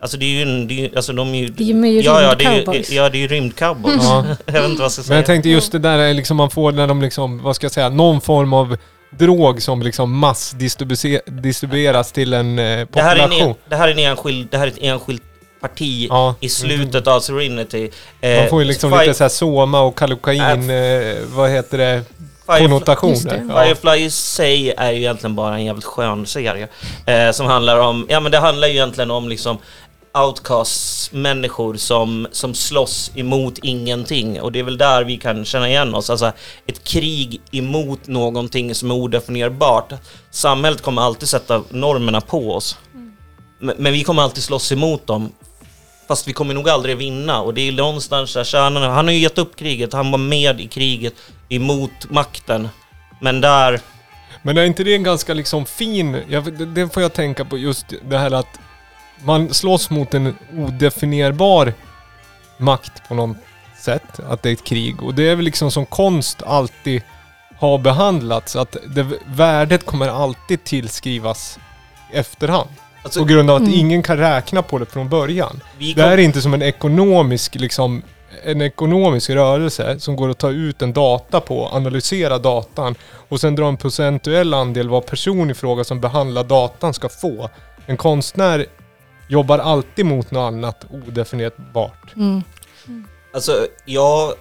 Alltså 0.00 0.16
det 0.16 0.24
är 0.24 0.28
ju 0.30 0.42
en, 0.42 0.68
det 0.68 0.84
är, 0.86 0.96
alltså 0.96 1.12
de 1.12 1.34
är 1.34 1.38
ju... 1.38 1.48
De 1.48 1.84
är 1.84 1.88
ju 1.88 2.00
ja, 2.00 2.22
ja, 2.22 2.34
det 2.34 2.44
är 2.44 2.74
ju, 2.74 2.94
ja, 2.96 3.08
det 3.08 3.18
är 3.18 3.20
ju 3.20 3.26
rymdcowboys. 3.28 4.02
Ja. 4.02 4.24
jag 4.46 4.52
vet 4.52 4.64
inte 4.64 4.76
vad 4.78 4.84
jag 4.84 4.92
ska 4.92 5.02
säga. 5.02 5.08
Men 5.08 5.16
jag 5.16 5.26
tänkte 5.26 5.48
just 5.48 5.72
det 5.72 5.78
där 5.78 5.98
är 5.98 6.14
liksom 6.14 6.36
man 6.36 6.50
får 6.50 6.72
när 6.72 6.86
de 6.86 7.02
liksom, 7.02 7.42
vad 7.42 7.56
ska 7.56 7.64
jag 7.64 7.72
säga, 7.72 7.88
någon 7.88 8.20
form 8.20 8.52
av 8.52 8.76
drog 9.10 9.62
som 9.62 9.82
liksom 9.82 10.18
massdistribueras 10.18 12.12
till 12.12 12.32
en 12.32 12.58
eh, 12.58 12.64
Det 12.92 13.02
här, 13.02 13.16
är 13.16 13.22
population. 13.22 13.48
en- 13.50 13.54
det 13.68 13.76
här 13.76 13.88
är 13.88 13.92
en 13.92 13.98
enskild, 13.98 14.48
det 14.50 14.58
här 14.58 14.66
är 14.66 14.70
ett 14.70 14.78
enskilt 14.80 15.22
parti 15.68 16.06
Ja. 16.10 16.34
i 16.40 16.48
slutet 16.48 17.06
av 17.06 17.20
Serenity. 17.20 17.90
Eh, 18.20 18.38
Man 18.40 18.48
får 18.48 18.62
ju 18.62 18.68
liksom 18.68 18.90
lite 18.90 19.14
såhär 19.14 19.28
soma 19.28 19.80
och 19.80 19.98
kallokain, 19.98 20.70
eh, 20.70 21.14
vad 21.34 21.50
heter 21.50 21.78
det. 21.78 22.02
Ja. 23.48 23.64
Firefly 23.64 24.04
i 24.04 24.10
sig 24.10 24.70
är 24.76 24.90
ju 24.92 24.98
egentligen 24.98 25.34
bara 25.36 25.54
en 25.54 25.64
jävligt 25.64 25.84
skön 25.84 26.26
serie. 26.26 26.68
Eh, 27.06 27.32
som 27.32 27.46
handlar 27.46 27.78
om, 27.78 28.06
ja 28.08 28.20
men 28.20 28.32
det 28.32 28.38
handlar 28.38 28.68
ju 28.68 28.74
egentligen 28.74 29.10
om 29.10 29.28
liksom 29.28 29.58
outcasts, 30.18 31.12
människor 31.12 31.76
som, 31.76 32.26
som 32.32 32.54
slåss 32.54 33.10
emot 33.14 33.58
ingenting. 33.62 34.40
Och 34.40 34.52
det 34.52 34.58
är 34.58 34.62
väl 34.62 34.78
där 34.78 35.04
vi 35.04 35.16
kan 35.16 35.44
känna 35.44 35.68
igen 35.68 35.94
oss. 35.94 36.10
Alltså 36.10 36.32
ett 36.66 36.84
krig 36.84 37.40
emot 37.52 38.06
någonting 38.06 38.74
som 38.74 38.90
är 38.90 38.94
odefinierbart. 38.94 39.92
Samhället 40.30 40.82
kommer 40.82 41.02
alltid 41.02 41.28
sätta 41.28 41.62
normerna 41.70 42.20
på 42.20 42.52
oss. 42.54 42.78
Men, 43.58 43.76
men 43.78 43.92
vi 43.92 44.04
kommer 44.04 44.22
alltid 44.22 44.42
slåss 44.42 44.72
emot 44.72 45.06
dem. 45.06 45.32
Fast 46.08 46.28
vi 46.28 46.32
kommer 46.32 46.54
nog 46.54 46.68
aldrig 46.68 46.96
vinna 46.96 47.40
och 47.40 47.54
det 47.54 47.68
är 47.68 47.72
någonstans 47.72 48.34
där 48.34 48.44
kärnan 48.44 48.82
Han 48.82 49.06
har 49.06 49.12
ju 49.12 49.18
gett 49.18 49.38
upp 49.38 49.56
kriget, 49.56 49.92
han 49.92 50.10
var 50.10 50.18
med 50.18 50.60
i 50.60 50.68
kriget 50.68 51.14
emot 51.48 52.10
makten. 52.10 52.68
Men 53.20 53.40
där... 53.40 53.80
Men 54.42 54.58
är 54.58 54.64
inte 54.64 54.84
det 54.84 54.94
en 54.94 55.02
ganska 55.02 55.34
liksom 55.34 55.66
fin, 55.66 56.22
jag, 56.28 56.58
det, 56.58 56.66
det 56.66 56.88
får 56.88 57.02
jag 57.02 57.12
tänka 57.12 57.44
på 57.44 57.58
just 57.58 57.86
det 58.08 58.18
här 58.18 58.30
att 58.30 58.60
man 59.24 59.54
slåss 59.54 59.90
mot 59.90 60.14
en 60.14 60.36
odefinierbar 60.56 61.72
makt 62.58 63.08
på 63.08 63.14
något 63.14 63.36
sätt, 63.80 64.20
att 64.28 64.42
det 64.42 64.48
är 64.48 64.52
ett 64.52 64.64
krig. 64.64 65.02
Och 65.02 65.14
det 65.14 65.28
är 65.28 65.36
väl 65.36 65.44
liksom 65.44 65.70
som 65.70 65.86
konst 65.86 66.42
alltid 66.42 67.02
har 67.58 67.78
behandlats, 67.78 68.56
att 68.56 68.76
det, 68.86 69.06
värdet 69.26 69.86
kommer 69.86 70.08
alltid 70.08 70.64
tillskrivas 70.64 71.58
i 72.12 72.16
efterhand. 72.16 72.70
Alltså, 73.04 73.20
På 73.20 73.26
grund 73.26 73.50
av 73.50 73.56
att 73.56 73.62
Mm. 73.62 73.74
ingen 73.74 74.02
kan 74.02 74.16
räkna 74.18 74.62
på 74.62 74.78
det 74.78 74.86
från 74.86 75.08
början. 75.08 75.60
Det 75.96 76.02
här 76.02 76.12
är 76.12 76.18
inte 76.18 76.42
som 76.42 76.54
en 76.54 76.62
ekonomisk, 76.62 77.54
liksom, 77.54 78.02
en 78.44 78.62
ekonomisk 78.62 79.30
rörelse 79.30 80.00
som 80.00 80.16
går 80.16 80.30
att 80.30 80.38
ta 80.38 80.50
ut 80.50 80.82
en 80.82 80.92
data 80.92 81.40
på, 81.40 81.68
analysera 81.68 82.38
datan 82.38 82.94
och 83.28 83.40
sen 83.40 83.54
dra 83.54 83.68
en 83.68 83.76
procentuell 83.76 84.54
andel 84.54 84.88
vad 84.88 85.06
person 85.06 85.50
i 85.50 85.54
fråga 85.54 85.84
som 85.84 86.00
behandlar 86.00 86.44
datan 86.44 86.94
ska 86.94 87.08
få. 87.08 87.50
En 87.86 87.96
konstnär 87.96 88.66
jobbar 89.28 89.58
alltid 89.58 90.06
mot 90.06 90.30
något 90.30 90.52
annat 90.52 90.86
odefinierbart. 90.90 92.16
Mm. 92.16 92.42
alltså, 93.34 93.66
jag... 93.84 94.32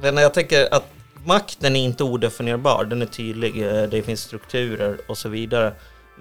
Men 0.00 0.16
jag 0.16 0.34
tänker 0.34 0.74
att 0.74 0.84
makten 1.24 1.76
är 1.76 1.80
inte 1.84 2.04
odefinierbar, 2.04 2.84
den 2.84 3.02
är 3.02 3.06
tydlig, 3.06 3.62
eh, 3.62 3.82
det 3.82 4.02
finns 4.02 4.20
strukturer 4.20 4.98
och 5.06 5.18
så 5.18 5.28
vidare. 5.28 5.72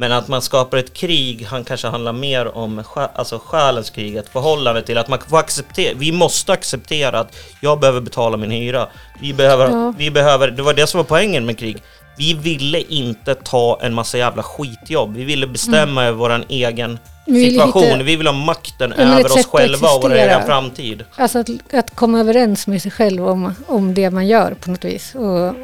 Men 0.01 0.11
att 0.11 0.27
man 0.27 0.41
skapar 0.41 0.77
ett 0.77 0.93
krig, 0.93 1.45
han 1.49 1.63
kanske 1.63 1.87
handlar 1.87 2.13
mer 2.13 2.57
om 2.57 2.83
alltså 3.15 3.41
själens 3.45 3.89
krig, 3.89 4.15
ett 4.15 4.29
förhållande 4.29 4.81
till 4.81 4.97
att 4.97 5.07
man 5.07 5.19
får 5.29 5.37
acceptera, 5.37 5.93
vi 5.97 6.11
måste 6.11 6.53
acceptera 6.53 7.19
att 7.19 7.35
jag 7.59 7.79
behöver 7.79 8.01
betala 8.01 8.37
min 8.37 8.51
hyra. 8.51 8.87
Vi 9.21 9.33
behöver, 9.33 9.69
Ja. 9.69 9.93
vi 9.97 10.11
behöver, 10.11 10.51
det 10.51 10.61
var 10.63 10.73
det 10.73 10.87
som 10.87 10.97
var 10.97 11.03
poängen 11.05 11.45
med 11.45 11.57
krig. 11.59 11.77
Vi 12.17 12.33
ville 12.33 12.79
inte 12.81 13.35
ta 13.35 13.79
en 13.81 13.93
massa 13.93 14.17
jävla 14.17 14.43
skitjobb. 14.43 15.15
Vi 15.15 15.23
ville 15.23 15.47
bestämma 15.47 16.03
över 16.05 16.17
våran 16.17 16.43
egen 16.49 16.99
Vi 17.25 17.49
situation. 17.51 17.83
hitta- 17.83 18.03
Vi 18.03 18.15
vill 18.15 18.27
ha 18.27 18.33
makten 18.33 18.93
över 18.93 19.25
oss 19.25 19.45
själva 19.45 19.87
och 19.89 20.01
vår 20.01 20.13
egen 20.13 20.45
framtid. 20.45 21.03
Alltså 21.15 21.39
att, 21.39 21.49
att 21.73 21.95
komma 21.95 22.19
överens 22.19 22.67
med 22.67 22.81
sig 22.81 22.91
själv 22.91 23.27
om, 23.27 23.53
om 23.67 23.93
det 23.93 24.09
man 24.09 24.27
gör 24.27 24.53
på 24.53 24.69
något 24.71 24.85
vis. 24.85 25.15
Och 25.15 25.55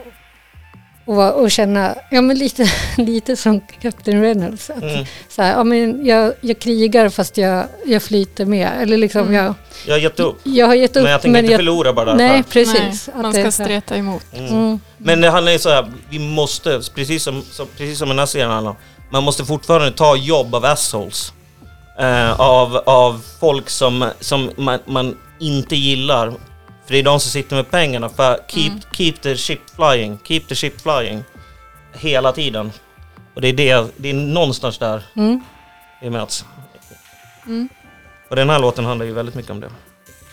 och, 1.08 1.42
och 1.42 1.52
känna, 1.52 1.96
ja 2.12 2.22
men 2.22 2.38
lite, 2.38 2.68
lite 2.98 3.36
som 3.36 3.62
Captain 3.82 4.22
Reynolds. 4.22 4.70
Att, 4.70 4.84
Mm. 4.84 5.06
så 5.30 5.42
här, 5.42 5.52
ja, 5.52 5.64
men 5.64 6.06
jag, 6.06 6.34
jag 6.42 6.60
krigar 6.60 7.10
fast 7.10 7.38
jag, 7.38 7.66
jag 7.86 8.04
flyter 8.04 8.46
med. 8.46 8.70
Eller 8.82 8.98
liksom 8.98 9.22
Mm. 9.22 9.34
jag, 9.34 9.54
Jag 9.86 9.94
har 9.94 10.00
gett 10.00 10.20
upp. 10.20 10.40
jag 10.44 10.68
har 10.68 10.76
gett 10.76 10.96
upp 10.98 11.04
Men 11.04 11.12
jag 11.12 11.22
tänker 11.22 11.44
inte 11.44 11.56
förlora 11.56 11.94
bara 11.94 12.06
därför. 12.06 12.18
Nej, 12.28 12.44
precis. 12.44 13.08
Nej, 13.08 13.16
Att 13.16 13.22
man 13.22 13.34
ska 13.34 13.52
streta 13.52 13.96
emot. 13.96 14.24
Mm. 14.34 14.48
Mm. 14.54 14.80
Men 14.98 15.22
det 15.22 15.30
handlar 15.30 15.52
ju 15.52 15.60
så 15.60 15.70
här, 15.70 15.92
vi 16.10 16.20
måste, 16.20 16.82
precis 16.96 17.24
som, 17.24 17.42
som, 17.52 17.68
precis 17.78 18.00
som 18.00 18.10
den 18.10 18.20
här 18.20 18.26
serien 18.26 18.50
handlar 18.52 18.72
om, 18.72 18.78
man 19.12 19.24
måste 19.24 19.46
fortfarande 19.46 19.92
ta 19.92 20.16
jobb 20.16 20.56
av 20.56 20.66
assholes. 20.66 21.34
Eh, 22.00 22.40
av, 22.40 22.76
av 22.86 23.22
folk 23.40 23.70
som, 23.70 24.10
som 24.20 24.52
man, 24.58 24.80
man 24.86 25.18
inte 25.40 25.76
gillar. 25.76 26.34
För 26.88 26.94
det 26.94 27.00
är 27.00 27.04
de 27.04 27.20
som 27.20 27.32
sitter 27.32 27.56
med 27.56 27.72
pengarna. 27.72 28.10
För 28.10 28.40
keep, 28.48 28.68
Mm. 28.70 28.82
keep 28.92 29.14
the 29.22 29.36
ship 29.38 29.60
flying, 29.76 30.20
keep 30.24 30.40
the 30.50 30.56
ship 30.56 30.82
flying. 30.82 31.24
Hela 31.94 32.32
tiden. 32.32 32.72
Och 33.34 33.42
det 33.42 33.48
är, 33.48 33.54
det, 33.54 33.88
det 33.98 34.10
är 34.10 34.14
någonstans 34.14 34.78
där 34.78 35.04
Mm. 35.16 35.42
vi 36.02 36.10
möts. 36.10 36.46
Mm. 37.46 37.70
Och 38.30 38.36
den 38.36 38.50
här 38.50 38.60
låten 38.60 38.86
handlar 38.86 39.06
ju 39.06 39.14
väldigt 39.14 39.36
mycket 39.36 39.52
om 39.52 39.60
det. 39.60 39.70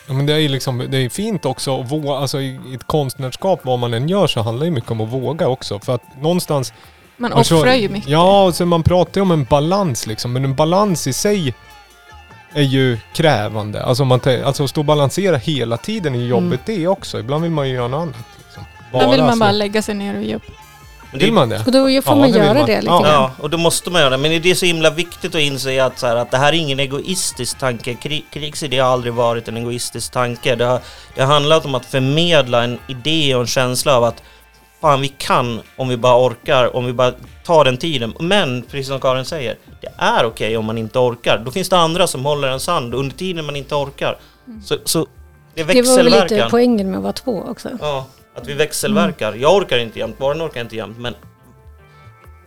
Ja, 0.07 0.13
men 0.13 0.25
det 0.25 0.33
är 0.33 0.37
ju 0.37 0.47
liksom, 0.47 0.85
det 0.89 0.97
är 0.97 1.09
fint 1.09 1.45
också 1.45 1.81
att 1.81 1.91
våga, 1.91 2.11
alltså 2.13 2.41
i 2.41 2.59
i 2.67 2.73
ett 2.75 2.83
konstnärskap, 2.87 3.59
vad 3.63 3.79
man 3.79 3.93
än 3.93 4.09
gör 4.09 4.27
så 4.27 4.41
handlar 4.41 4.65
det 4.65 4.71
mycket 4.71 4.91
om 4.91 5.01
att 5.01 5.09
våga 5.09 5.47
också. 5.47 5.79
För 5.79 5.95
att 5.95 6.21
någonstans... 6.21 6.73
Man 7.17 7.33
offrar 7.33 7.73
ju 7.73 7.89
mycket. 7.89 8.09
Ja, 8.09 8.43
och 8.45 8.55
så 8.55 8.65
man 8.65 8.83
pratar 8.83 9.11
ju 9.15 9.21
om 9.21 9.31
en 9.31 9.43
balans 9.43 10.07
liksom. 10.07 10.33
Men 10.33 10.45
en 10.45 10.55
balans 10.55 11.07
i 11.07 11.13
sig 11.13 11.53
är 12.55 12.61
ju 12.63 12.97
krävande. 13.13 13.83
Alltså, 13.83 14.05
man, 14.05 14.19
alltså 14.45 14.63
att 14.63 14.69
stå 14.69 14.81
och 14.81 14.85
balansera 14.85 15.37
hela 15.37 15.77
tiden 15.77 16.15
i 16.15 16.27
jobbet, 16.27 16.59
det 16.65 16.87
också. 16.87 17.19
Ibland 17.19 17.43
vill 17.43 17.51
man 17.51 17.69
ju 17.69 17.75
göra 17.75 17.87
något 17.87 18.01
annat. 18.01 18.15
Liksom. 18.45 18.63
Då 18.91 19.11
vill 19.11 19.23
man 19.23 19.39
bara 19.39 19.51
lägga 19.51 19.81
sig 19.81 19.95
ner 19.95 20.17
och 20.17 20.23
ge 20.23 20.35
upp. 20.35 20.43
Men 21.11 21.19
det 21.19 21.23
är 21.23 21.25
Vill 21.25 21.33
man 21.33 21.49
det? 21.49 21.63
Och 21.65 21.71
då 21.71 21.79
får 21.79 22.01
Ja, 22.05 22.15
man 22.15 22.29
göra 22.29 22.53
man. 22.53 22.65
det 22.65 22.81
lite 22.81 22.85
Ja. 22.93 22.99
grann. 23.01 23.11
Ja, 23.13 23.31
och 23.39 23.49
då 23.49 23.57
måste 23.57 23.89
man 23.89 24.01
göra 24.01 24.09
det. 24.09 24.17
Men 24.17 24.41
det 24.41 24.51
är 24.51 24.55
så 24.55 24.65
himla 24.65 24.89
viktigt 24.89 25.35
att 25.35 25.41
inse 25.41 25.83
att, 25.85 25.99
så 25.99 26.07
här, 26.07 26.15
att 26.15 26.31
det 26.31 26.37
här 26.37 26.53
är 26.53 26.57
ingen 26.57 26.79
egoistisk 26.79 27.57
tanke. 27.57 27.93
Krig, 27.93 28.25
krigsidé 28.31 28.79
har 28.79 28.89
aldrig 28.93 29.13
varit 29.13 29.47
en 29.47 29.57
egoistisk 29.57 30.11
tanke. 30.11 30.55
Det 30.55 30.65
har, 30.65 30.79
det 31.15 31.21
har 31.21 31.33
handlat 31.33 31.65
om 31.65 31.75
att 31.75 31.85
förmedla 31.85 32.63
en 32.63 32.79
idé 32.87 33.35
och 33.35 33.41
en 33.41 33.47
känsla 33.47 33.97
av 33.97 34.03
att 34.03 34.23
fan, 34.85 35.01
vi 35.01 35.07
kan 35.07 35.61
om 35.75 35.87
vi 35.87 35.97
bara 35.97 36.27
orkar, 36.27 36.75
om 36.75 36.85
vi 36.85 36.93
bara 36.93 37.13
tar 37.43 37.65
den 37.65 37.77
tiden. 37.77 38.13
Men, 38.19 38.61
precis 38.61 38.87
som 38.87 38.99
Karin 38.99 39.25
säger, 39.25 39.57
det 39.81 39.89
är 39.97 40.25
okej 40.25 40.57
om 40.57 40.65
man 40.65 40.77
inte 40.77 40.99
orkar. 40.99 41.41
Då 41.45 41.51
finns 41.51 41.69
det 41.69 41.77
andra 41.77 42.07
som 42.07 42.25
håller 42.25 42.47
en 42.47 42.59
sand 42.59 42.93
under 42.93 43.15
tiden 43.15 43.45
man 43.45 43.55
inte 43.55 43.75
orkar. 43.75 44.17
Så, 44.63 44.77
så 44.85 45.07
det 45.53 45.61
är 45.61 45.65
Det 45.65 45.81
var 45.81 45.95
väl 45.95 46.05
lite 46.05 46.47
poängen 46.51 46.89
med 46.89 46.97
att 46.97 47.03
vara 47.03 47.13
två 47.13 47.45
också. 47.49 47.69
Ja, 47.81 48.05
att 48.35 48.47
vi 48.47 48.53
växelverkar. 48.53 49.33
Jag 49.33 49.55
orkar 49.55 49.77
inte 49.77 49.99
jämt, 49.99 50.17
barnen 50.17 50.47
orkar 50.47 50.61
inte 50.61 50.75
jämt, 50.75 50.97
men 50.97 51.15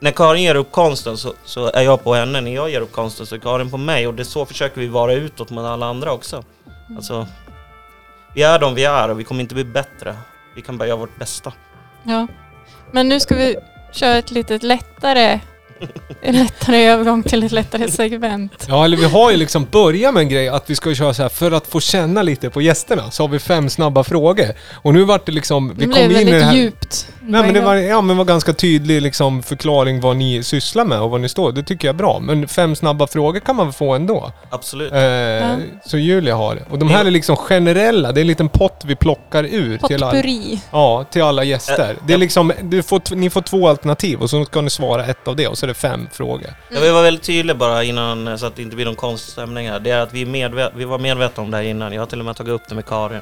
när 0.01 0.11
Karin 0.11 0.43
ger 0.43 0.55
upp 0.55 0.73
konsten 0.73 1.17
så, 1.17 1.33
så 1.45 1.71
är 1.71 1.83
jag 1.83 2.05
på 2.05 2.15
henne, 2.15 2.41
när 2.41 2.55
jag 2.55 2.71
ger 2.71 2.81
upp 2.81 2.93
konsten 2.93 3.27
så 3.27 3.35
är 3.35 3.39
Karin 3.39 3.71
på 3.71 3.77
mig 3.77 4.07
och 4.07 4.15
det 4.15 4.25
så 4.25 4.47
försöker 4.47 4.81
vi 4.81 4.87
vara 4.87 5.13
utåt 5.13 5.51
med 5.51 5.67
alla 5.67 5.87
andra 5.87 6.13
också. 6.13 6.45
Alltså, 6.97 7.27
vi 8.35 8.43
är 8.43 8.59
de 8.59 8.75
vi 8.75 8.85
är 8.85 9.09
och 9.09 9.21
vi 9.21 9.25
kommer 9.25 9.41
inte 9.41 9.55
bli 9.55 9.65
bättre. 9.65 10.17
Vi 10.57 10.63
kan 10.63 10.79
bara 10.79 10.89
göra 10.89 10.99
vårt 10.99 11.19
bästa. 11.19 11.53
Ja. 12.09 12.27
Men 12.93 13.09
nu 13.09 13.21
ska 13.21 13.35
vi 13.35 13.57
köra 13.93 14.19
ett 14.19 14.31
litet 14.31 14.63
lättare, 14.63 15.41
en 16.23 16.37
lättare 16.39 16.85
övergång 16.87 17.23
till 17.23 17.43
ett 17.45 17.53
lättare 17.53 17.89
segment. 17.91 18.67
Ja, 18.69 18.85
eller 18.85 18.97
vi 18.97 19.05
har 19.05 19.31
ju 19.31 19.37
liksom 19.37 19.67
börjat 19.71 20.15
med 20.15 20.21
en 20.21 20.29
grej 20.29 20.49
att 20.49 20.71
vi 20.71 20.75
ska 20.75 20.95
köra 20.95 21.15
så 21.15 21.23
här 21.23 21.29
för 21.29 21.53
att 21.53 21.67
få 21.67 21.81
känna 21.81 22.23
lite 22.23 22.51
på 22.51 22.63
gästerna 22.63 23.11
så 23.11 23.23
har 23.23 23.29
vi 23.29 23.39
fem 23.39 23.71
snabba 23.71 24.05
frågor. 24.05 24.47
Och 24.75 24.95
nu 24.95 25.05
vart 25.05 25.27
det 25.27 25.33
liksom, 25.33 25.75
vi 25.77 25.87
Det 25.87 25.93
kom 25.93 26.03
in 26.03 26.29
i 26.29 26.33
det 26.33 26.45
här... 26.45 26.55
djupt. 26.55 27.09
Nej 27.21 27.43
men 27.43 27.55
det 27.55 27.61
var, 27.61 27.75
ja, 27.77 28.01
men 28.01 28.09
det 28.09 28.15
var 28.15 28.25
ganska 28.25 28.53
tydlig 28.53 29.03
liksom, 29.03 29.43
förklaring 29.43 30.01
vad 30.01 30.17
ni 30.17 30.43
sysslar 30.43 30.85
med 30.85 31.01
och 31.01 31.11
vad 31.11 31.21
ni 31.21 31.29
står. 31.29 31.53
Det 31.53 31.63
tycker 31.63 31.89
jag 31.89 31.95
är 31.95 31.99
bra. 31.99 32.19
Men 32.21 32.49
fem 32.49 32.77
snabba 32.77 33.07
frågor 33.07 33.41
kan 33.41 33.57
man 33.57 33.67
väl 33.67 33.73
få 33.73 33.95
ändå. 33.95 34.33
Absolut. 34.51 34.93
Eh, 34.93 35.57
Så 35.87 35.99
Julia 35.99 36.35
har 36.37 36.55
det. 36.55 36.63
Och 36.71 36.79
de 36.79 36.89
här 36.89 37.05
är 37.05 37.11
liksom 37.11 37.37
generella. 37.37 38.13
Det 38.13 38.21
är 38.21 38.23
en 38.23 38.27
liten 38.27 38.49
pott 38.49 38.83
vi 38.85 38.97
plockar 38.97 39.45
ur 39.45 39.79
till 39.79 40.03
alla, 40.05 40.13
Potpurri. 40.13 40.61
ja, 40.71 41.05
till 41.11 41.23
alla 41.23 41.45
gäster. 41.45 41.91
Eh, 41.91 41.97
Det 42.07 42.13
är 42.13 42.15
ja. 42.15 42.17
liksom, 42.17 42.53
du 42.63 42.83
får, 42.83 43.15
ni 43.15 43.31
får 43.31 43.41
två 43.41 43.69
alternativ 43.69 44.21
och 44.23 44.31
så 44.31 44.45
ska 44.45 44.61
ni 44.61 44.71
svara 44.71 45.07
ett 45.07 45.29
av 45.29 45.37
det 45.37 45.49
och 45.49 45.59
så 45.59 45.67
det 45.69 45.75
fem 45.75 46.09
frågor. 46.13 46.51
Jag 46.71 46.81
vill 46.81 46.93
vara 46.93 47.03
väldigt 47.03 47.23
tydlig 47.23 47.57
bara 47.57 47.85
innan 47.85 48.39
så 48.39 48.47
att 48.47 48.57
det 48.57 48.63
inte 48.63 48.77
blir 48.77 48.87
någon 48.87 48.97
konstig 48.97 49.33
stämning 49.33 49.69
här. 49.69 49.81
Det 49.81 49.91
är 49.91 49.99
att 50.01 50.13
vi, 50.15 50.25
medvet- 50.27 50.73
vi 50.75 50.85
var 50.85 50.99
medvetna 50.99 51.43
om 51.43 51.51
det 51.51 51.57
här 51.57 51.65
innan. 51.65 51.93
Jag 51.93 52.01
har 52.03 52.07
till 52.07 52.19
och 52.19 52.25
med 52.25 52.37
tagit 52.37 52.53
upp 52.53 52.63
det 52.69 52.75
med 52.75 52.87
Karin. 52.87 53.21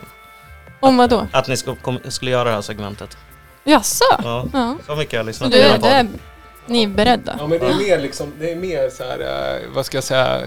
Om 0.81 0.97
vad 0.97 1.11
då? 1.11 1.27
Att 1.33 1.49
ni 1.49 1.57
ska, 1.57 1.75
kom, 1.75 1.99
skulle 2.09 2.31
göra 2.31 2.45
det 2.45 2.51
här 2.55 2.61
segmentet. 2.63 3.17
Jaså? 3.65 4.05
Ja, 4.23 4.45
Ja. 4.53 4.77
så 4.87 4.97
mycket 4.97 5.13
har 5.13 5.19
jag 5.19 5.27
lyssnat 5.27 5.51
du 5.53 5.63
på 5.73 5.87
det 5.87 6.07
ni 6.67 6.83
är 6.83 6.89
beredda? 6.89 7.37
Ja 7.39 7.47
men 7.47 7.59
det 7.59 7.67
är 7.67 7.75
mer 7.75 7.99
liksom, 7.99 8.33
det 8.41 8.53
är 8.53 8.57
mer 8.57 8.91
så 8.91 9.05
här, 9.05 9.19
eh, 9.21 9.61
vad 9.75 9.87
ska 9.87 9.97
jag 9.97 10.05
säga, 10.05 10.41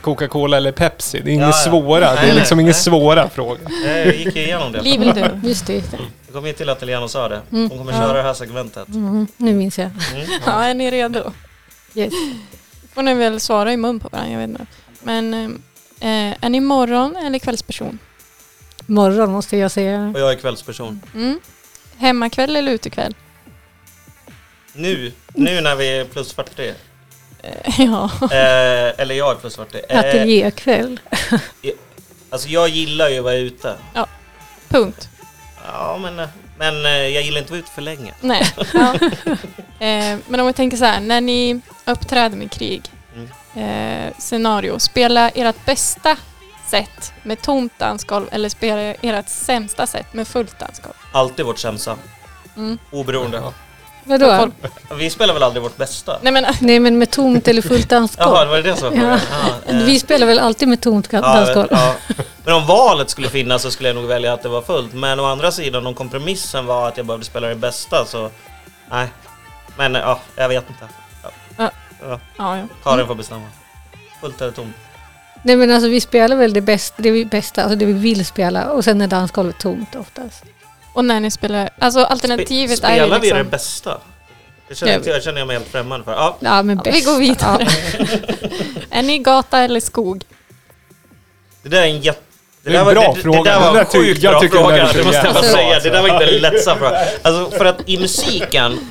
Coca-Cola 0.00 0.56
eller 0.56 0.72
Pepsi. 0.72 1.20
Det 1.24 1.30
är 1.30 1.34
inga 1.34 1.42
Ja, 1.42 1.48
ja. 1.48 1.70
svåra. 1.70 2.14
det 2.14 2.30
är 2.30 2.34
liksom 2.34 2.56
nej, 2.58 2.62
inga 2.62 2.72
nej. 2.72 2.74
svåra 2.82 3.28
frågor. 3.28 3.58
Jag 3.86 4.14
gick 4.16 4.36
igenom 4.36 4.72
det. 4.72 4.80
Liv 4.82 5.00
du? 5.00 5.48
Just 5.48 5.66
det, 5.66 5.72
just 5.74 5.90
det. 5.90 5.98
Jag 6.26 6.34
kom 6.34 6.46
ju 6.46 6.52
till 6.52 6.68
att 6.68 6.80
Helena 6.80 7.08
sa 7.08 7.28
det. 7.28 7.40
Mm. 7.52 7.70
Hon 7.70 7.78
kommer 7.78 7.92
Ja. 7.92 7.98
köra 7.98 8.12
det 8.12 8.22
här 8.22 8.34
segmentet. 8.34 8.88
Mm, 8.88 9.26
nu 9.36 9.54
minns 9.54 9.78
jag. 9.78 9.90
Mm. 10.14 10.26
Ja, 10.46 10.52
är 10.64 10.74
ni 10.74 10.90
redo? 10.90 11.32
Yes. 11.94 12.12
får 12.94 13.02
ni 13.02 13.14
väl 13.14 13.40
svara 13.40 13.72
i 13.72 13.76
mun 13.76 14.00
på 14.00 14.08
varandra, 14.08 14.32
jag 14.32 14.38
vet 14.40 14.48
inte. 14.50 14.66
Men 15.02 15.34
eh, 16.00 16.44
är 16.44 16.48
ni 16.48 16.60
morgon 16.60 17.16
eller 17.16 17.38
kvällsperson? 17.38 17.98
Morgon 18.86 19.32
måste 19.32 19.56
jag 19.56 19.70
säga. 19.70 20.12
Och 20.14 20.20
jag 20.20 20.30
är 20.32 20.36
kvällsperson. 20.36 21.00
Mm. 21.14 21.40
Hemmakväll 21.96 22.56
eller 22.56 22.72
utekväll? 22.72 23.14
Nu, 24.72 25.12
nu 25.34 25.60
när 25.60 25.76
vi 25.76 25.98
är 25.98 26.04
plus 26.04 26.32
40. 26.32 26.72
Ja. 27.78 28.10
Eh, 28.22 29.00
eller 29.00 29.14
jag 29.14 29.40
plus 29.40 29.56
40. 29.56 29.80
Eh, 29.88 29.98
Ateljékväll. 29.98 31.00
alltså 32.30 32.48
jag 32.48 32.68
gillar 32.68 33.08
ju 33.08 33.18
att 33.18 33.24
vara 33.24 33.34
ute. 33.34 33.74
Punkt. 34.68 35.08
Ja, 35.66 35.98
men, 36.02 36.18
eh, 36.18 36.28
men 36.58 36.86
eh, 36.86 36.92
jag 36.92 37.22
gillar 37.22 37.38
inte 37.38 37.46
att 37.46 37.50
vara 37.50 37.60
ute 37.60 37.70
för 37.70 37.82
länge. 37.82 38.14
Nej. 38.20 38.46
Ja. 38.74 38.94
Eh, 39.86 40.18
men 40.28 40.40
om 40.40 40.46
vi 40.46 40.52
tänker 40.52 40.76
så 40.76 40.84
här, 40.84 41.00
när 41.00 41.20
ni 41.20 41.60
uppträder 41.84 42.36
med 42.36 42.50
krig, 42.50 42.82
Mm. 43.54 44.08
eh, 44.08 44.12
scenario, 44.18 44.78
spela 44.78 45.28
ert 45.30 45.64
bästa 45.64 46.16
sätt 46.70 47.12
med 47.22 47.42
tomt 47.42 47.72
dansgolv 47.78 48.26
eller 48.32 48.48
spela 48.48 48.80
ert 48.80 49.28
sämsta 49.28 49.86
sätt 49.86 50.12
med 50.14 50.28
fullt 50.28 50.58
dansgolv? 50.58 50.94
Alltid 51.12 51.44
vårt 51.46 51.58
sämsta. 51.58 51.96
Mm. 52.56 52.78
Oberoende. 52.90 53.36
Ja. 53.36 53.52
Vadå? 54.10 54.36
Folk- 54.36 54.54
Vi 54.98 55.10
spelar 55.10 55.34
väl 55.34 55.42
aldrig 55.42 55.62
vårt 55.62 55.76
bästa? 55.76 56.18
Nej 56.22 56.32
men 56.32 56.46
Nej 56.60 56.80
men 56.80 56.98
med 56.98 57.10
tomt 57.10 57.48
eller 57.48 57.62
fullt 57.62 57.90
Jaha, 57.90 58.00
dansgolv. 58.00 58.38
det 58.40 58.46
var 58.46 58.62
det 58.62 58.76
som 58.76 58.98
var 58.98 59.04
Ja. 59.06 59.18
Ja, 59.66 59.72
eh, 59.72 59.84
Vi 59.84 59.98
spelar 60.00 60.26
väl 60.26 60.38
alltid 60.38 60.68
med 60.68 60.80
tomt 60.80 61.10
dansgolv? 61.10 61.68
ja. 61.70 61.94
Men 62.44 62.54
om 62.54 62.66
valet 62.66 63.10
skulle 63.10 63.28
finnas 63.28 63.62
så 63.62 63.70
skulle 63.70 63.88
jag 63.88 63.96
nog 63.96 64.04
välja 64.04 64.32
att 64.32 64.42
det 64.42 64.48
var 64.48 64.62
fullt. 64.62 64.92
Men 64.92 65.20
å 65.20 65.24
andra 65.24 65.50
sidan, 65.52 65.86
om 65.86 65.94
kompromissen 65.94 66.66
var 66.66 66.88
att 66.88 66.96
jag 66.96 67.06
behövde 67.06 67.26
spela 67.26 67.48
det 67.48 67.54
bästa 67.54 68.04
så... 68.04 68.30
Nej. 68.90 69.08
Men 69.76 69.96
eh, 69.96 70.02
ja, 70.02 70.20
jag 70.36 70.48
vet 70.48 70.64
inte. 70.68 70.84
Ja. 71.56 71.70
Ja. 72.02 72.18
Ja. 72.38 72.58
Karin 72.84 73.06
får 73.06 73.14
bestämma. 73.14 73.46
Fullt 74.20 74.40
eller 74.40 74.52
tomt? 74.52 74.76
Nej 75.42 75.56
men 75.56 75.70
alltså 75.70 75.88
vi 75.88 76.00
spelar 76.00 76.36
väl 76.36 76.52
det 76.52 76.60
bästa, 76.60 77.02
det 77.02 77.10
vi 77.10 77.24
bästa, 77.24 77.62
alltså 77.62 77.78
det 77.78 77.86
vi 77.86 77.92
vill 77.92 78.26
spela 78.26 78.70
och 78.72 78.84
sen 78.84 79.00
är 79.00 79.06
dansgolvet 79.06 79.58
tomt 79.58 79.94
oftast. 79.94 80.44
Och 80.92 81.04
när 81.04 81.20
ni 81.20 81.30
spelar, 81.30 81.70
alltså 81.78 82.00
alternativet 82.04 82.82
Spe- 82.82 82.86
är 82.86 82.94
ju 82.94 83.00
Spelar 83.00 83.20
vi 83.20 83.28
det 83.28 83.34
liksom... 83.34 83.50
bästa? 83.50 83.98
Det 84.68 84.74
känner, 84.74 84.92
Ja. 84.92 84.98
inte, 84.98 85.10
jag 85.10 85.22
känner 85.22 85.38
jag 85.38 85.46
mig 85.46 85.56
helt 85.56 85.68
främmande 85.68 86.04
för. 86.04 86.12
Ja, 86.12 86.36
Ja 86.40 86.62
men 86.62 86.76
Ja, 86.76 86.82
bäst. 86.82 86.96
vi 86.96 87.00
går 87.12 87.18
vidare. 87.18 87.66
Ja. 87.98 88.06
Är 88.98 89.02
ni 89.02 89.18
gata 89.18 89.58
eller 89.58 89.80
skog? 89.80 90.24
det 91.62 91.68
där 91.68 91.82
är 91.82 91.86
en 91.86 92.00
jätte... 92.00 92.20
Det 92.62 92.70
är 92.74 92.78
en 92.80 92.86
där 92.86 92.94
bra 92.94 93.08
var, 93.08 93.14
det, 93.16 93.22
fråga. 93.22 93.42
Det 93.42 93.50
där 93.50 93.66
Det 93.66 93.72
var 93.72 93.80
en 93.80 93.86
sjukt 93.86 94.22
jag 94.22 94.32
bra 94.32 94.40
det 94.40 94.48
fråga, 94.48 94.76
är 94.88 94.94
det 94.94 95.04
måste 95.04 95.22
jag 95.24 95.34
bara 95.34 95.42
säga. 95.42 95.80
Det 95.80 95.90
där 95.90 96.02
var 96.02 96.08
inte 96.08 96.24
en 96.36 96.40
lättsam 96.42 96.78
fråga. 96.78 96.98
Alltså 97.22 97.50
för 97.58 97.64
att 97.64 97.88
i 97.88 97.98
musiken 97.98 98.90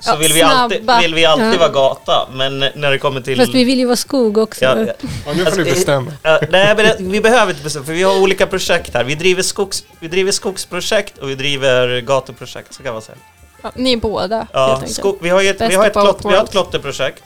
så 0.00 0.10
Ja, 0.10 0.16
vill, 0.16 0.32
vi 0.32 0.42
alltid, 0.42 0.90
vill 1.02 1.14
vi 1.14 1.24
alltid 1.24 1.46
Ja. 1.54 1.58
vara 1.58 1.68
gata, 1.68 2.28
men 2.32 2.58
när 2.58 2.90
det 2.90 2.98
kommer 2.98 3.20
till... 3.20 3.38
Fast 3.38 3.54
vi 3.54 3.64
vill 3.64 3.78
ju 3.78 3.84
vara 3.86 3.96
skog 3.96 4.38
också. 4.38 4.64
ja, 4.64 4.78
ja, 4.78 4.84
Ja, 4.86 5.32
nu 5.32 5.34
får 5.34 5.46
Alltså, 5.46 5.60
du 5.62 5.64
bestämma. 5.70 6.12
nej, 6.50 6.74
men 6.98 7.10
vi 7.10 7.20
behöver 7.20 7.52
inte 7.52 7.64
bestämma, 7.64 7.84
för 7.86 7.92
vi 7.92 8.02
har 8.02 8.20
olika 8.22 8.46
projekt 8.46 8.94
här. 8.94 9.04
Vi 9.04 9.14
driver, 9.14 9.42
skogs, 9.42 9.84
vi 10.00 10.08
driver 10.08 10.32
skogsprojekt 10.32 11.18
och 11.18 11.30
vi 11.30 11.34
driver 11.34 12.00
gatuprojekt, 12.00 12.74
så 12.74 12.82
kan 12.82 12.92
man 12.92 13.02
säga. 13.02 13.18
Ja, 13.62 13.72
ni 13.74 13.92
är 13.92 13.96
båda 13.96 14.46
Ja, 14.52 14.82
sko- 14.86 15.18
vi, 15.20 15.28
har 15.28 15.42
ett, 15.44 15.60
vi, 15.60 15.74
har 15.74 15.86
ett 15.86 15.92
klott, 15.92 16.20
vi 16.24 16.34
har 16.34 16.44
ett 16.44 16.50
klotterprojekt, 16.50 17.22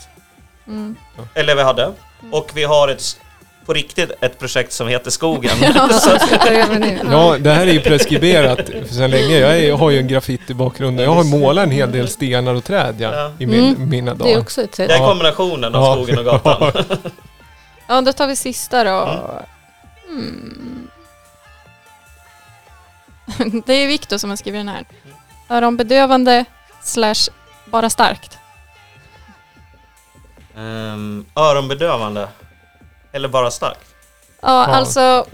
Mm. 0.66 0.96
eller 1.34 1.54
vi 1.56 1.62
hade, 1.62 1.92
och 2.30 2.50
vi 2.54 2.64
har 2.64 2.88
ett, 2.88 3.16
på 3.66 3.72
riktigt 3.72 4.10
ett 4.20 4.38
projekt 4.38 4.72
som 4.72 4.88
heter 4.88 5.10
Skogen. 5.10 5.50
Ja, 7.10 7.36
det 7.38 7.50
här 7.52 7.66
är 7.66 7.72
ju 7.72 7.80
preskriberat 7.80 8.58
sedan 8.90 9.10
länge. 9.10 9.38
Jag, 9.38 9.50
är, 9.58 9.68
jag 9.68 9.76
har 9.76 9.90
ju 9.90 9.98
en 9.98 10.08
graffiti-bakgrund. 10.08 11.00
Jag 11.00 11.10
har 11.14 11.24
målat 11.24 11.64
en 11.64 11.70
hel 11.70 11.92
del 11.92 12.08
stenar 12.08 12.54
och 12.54 12.64
träd 12.64 12.94
ja, 12.98 13.14
Ja. 13.14 13.32
i 13.38 13.46
min, 13.46 13.76
Mm. 13.76 13.88
mina 13.88 14.14
Det 14.14 14.24
är 14.24 14.28
dagar. 14.28 14.40
också 14.40 14.62
ett 14.62 14.74
sätt. 14.74 14.88
Det 14.88 14.94
är 14.94 14.98
kombinationen 15.08 15.74
av 15.74 15.82
Ja. 15.82 15.94
skogen 15.94 16.18
och 16.18 16.24
gatan. 16.24 16.72
Ja, 17.86 18.00
då 18.00 18.12
tar 18.12 18.26
vi 18.26 18.36
sista 18.36 18.84
då. 18.84 19.20
Mm. 20.08 20.88
Det 23.66 23.72
är 23.74 23.86
Viktor 23.86 24.18
som 24.18 24.30
har 24.30 24.36
skrivit 24.36 24.58
den 24.60 24.68
här. 24.68 24.84
Öronbedövande 25.48 26.44
slash 26.82 27.28
bara 27.64 27.90
starkt? 27.90 28.38
Um, 30.56 31.26
öronbedövande. 31.36 32.28
Eller 33.12 33.28
bara 33.28 33.50
stark. 33.50 33.78
Ja, 34.42 34.48
Ja. 34.68 34.74
alltså 34.76 35.24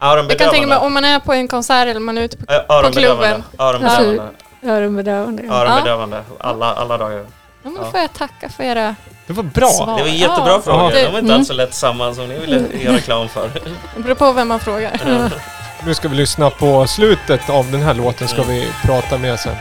jag 0.00 0.38
kan 0.38 0.50
tänka 0.50 0.66
mig 0.66 0.78
om 0.78 0.92
man 0.94 1.04
är 1.04 1.20
på 1.20 1.32
en 1.32 1.48
konsert 1.48 1.86
eller 1.88 2.00
man 2.00 2.18
är 2.18 2.22
ute 2.22 2.36
på... 2.36 2.52
Ö- 2.52 2.62
öronbedövande. 2.68 3.26
klubben. 3.26 3.42
Öronbedövande. 3.58 4.22
Öronbedövande. 4.62 5.42
ja. 5.48 5.54
Öronbedövande. 5.54 6.22
Alla, 6.40 6.74
alla 6.74 6.98
dagar. 6.98 7.16
Ja, 7.62 7.70
men 7.70 7.76
Ja. 7.82 7.90
får 7.90 8.00
jag 8.00 8.12
tacka 8.12 8.48
för 8.48 8.62
era 8.64 8.94
Det 9.26 9.32
var 9.32 9.42
bra. 9.42 9.68
svar. 9.68 9.96
Det 9.96 10.02
var 10.02 10.10
jättebra 10.10 10.48
Ja. 10.52 10.60
frågor. 10.62 10.90
Det- 10.90 11.04
De 11.04 11.12
var 11.12 11.18
inte 11.18 11.18
mm. 11.18 11.36
alls 11.38 11.48
så 11.48 11.54
lätt 11.54 11.74
samman 11.74 12.14
som 12.14 12.28
ni 12.28 12.38
ville 12.38 12.62
göra 12.84 12.96
reklam 12.96 13.28
för. 13.28 13.50
Det 13.96 14.02
beror 14.02 14.14
på 14.14 14.32
vem 14.32 14.48
man 14.48 14.60
frågar. 14.60 15.00
Nu 15.84 15.94
ska 15.94 16.08
vi 16.08 16.16
lyssna 16.16 16.50
på 16.50 16.86
slutet 16.86 17.50
av 17.50 17.70
den 17.70 17.80
här 17.82 17.94
låten 17.94 18.28
ska 18.28 18.42
vi 18.42 18.68
prata 18.84 19.18
med 19.18 19.40
sen. 19.40 19.56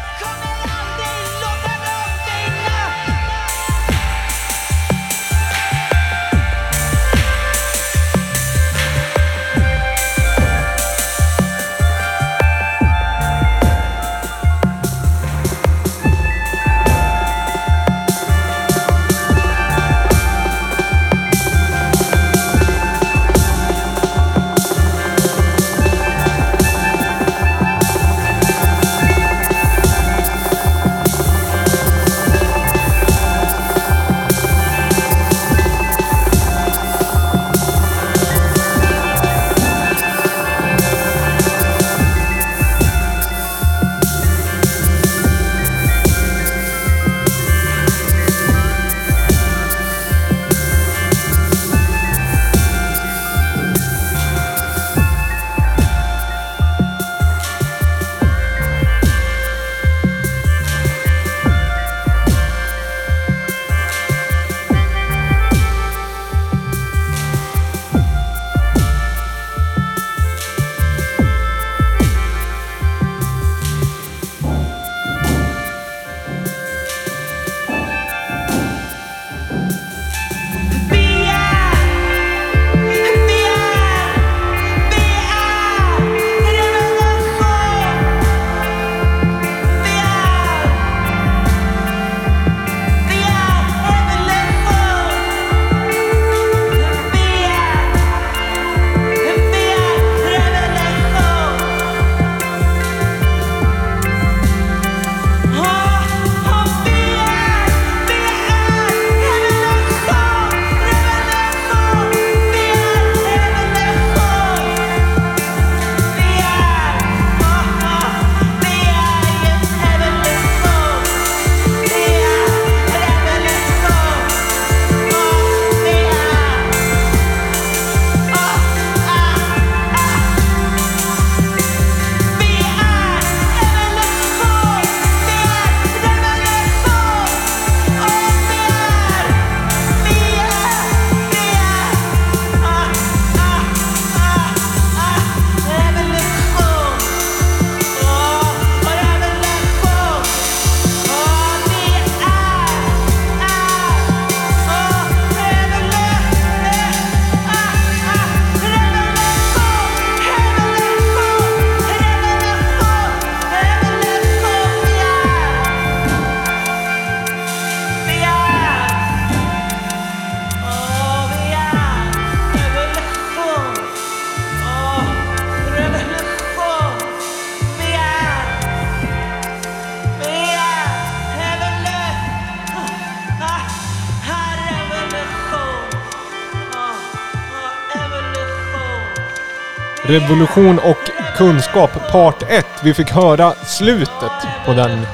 Revolution 190.11 190.79
och 190.79 190.97
kunskap 191.37 192.11
part 192.11 192.43
1. 192.49 192.65
Vi 192.83 192.93
fick 192.93 193.09
höra 193.09 193.53
slutet 193.53 194.31
på 194.65 194.73
den 194.73 195.07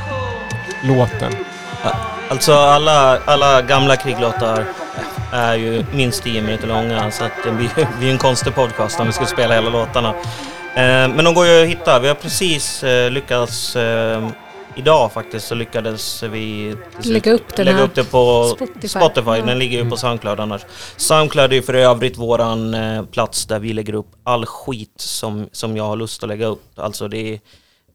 låten. 0.84 1.36
Alltså 2.30 2.54
alla, 2.54 3.18
alla 3.26 3.62
gamla 3.62 3.96
kriglåtar 3.96 4.66
är 5.32 5.56
ju 5.56 5.86
minst 5.92 6.24
10 6.24 6.42
minuter 6.42 6.68
långa 6.68 7.12
så 7.12 7.24
att 7.24 7.32
det 7.44 7.52
blir, 7.52 7.70
blir 8.00 8.12
en 8.12 8.18
konstig 8.18 8.56
podcast 8.56 9.00
om 9.00 9.08
vi 9.08 9.14
ska 9.14 9.26
spela 9.26 9.54
hela 9.54 9.70
låtarna. 9.70 10.10
Eh, 10.76 11.08
men 11.08 11.26
de 11.26 11.34
går 11.34 11.48
ju 11.48 11.62
att 11.64 11.70
hitta. 11.70 12.00
Vi 12.00 12.08
har 12.08 12.16
precis 12.16 12.84
eh, 12.84 13.12
lyckats 13.12 13.76
eh, 13.76 14.30
Idag 14.78 15.12
faktiskt 15.12 15.48
så 15.48 15.56
lyckades 15.56 16.24
vi 16.24 16.76
Lägga 17.04 17.32
upp 17.32 17.56
den 17.56 17.66
lägga 17.66 17.82
upp 17.82 17.96
det 17.96 18.04
på 18.04 18.54
Spotify. 18.56 18.88
Spotify. 18.88 19.42
Den 19.46 19.60
ligger 19.60 19.84
ju 19.84 19.90
på 19.90 19.98
Soundcloud 19.98 20.40
annars. 20.40 20.62
Soundcloud 20.98 21.52
är 21.52 21.56
ju 21.56 21.62
för 21.62 21.74
övrigt 21.74 22.18
våran 22.18 22.74
eh, 22.74 23.04
plats 23.06 23.46
där 23.46 23.60
vi 23.60 23.74
lägger 23.74 23.94
upp 23.96 24.08
all 24.24 24.46
skit 24.46 24.94
som, 24.96 25.50
som 25.52 25.78
jag 25.78 25.84
har 25.84 25.96
lust 25.96 26.24
att 26.24 26.30
lägga 26.30 26.46
upp. 26.48 26.64
Alltså 26.76 27.08
det, 27.08 27.34
är- 27.34 27.40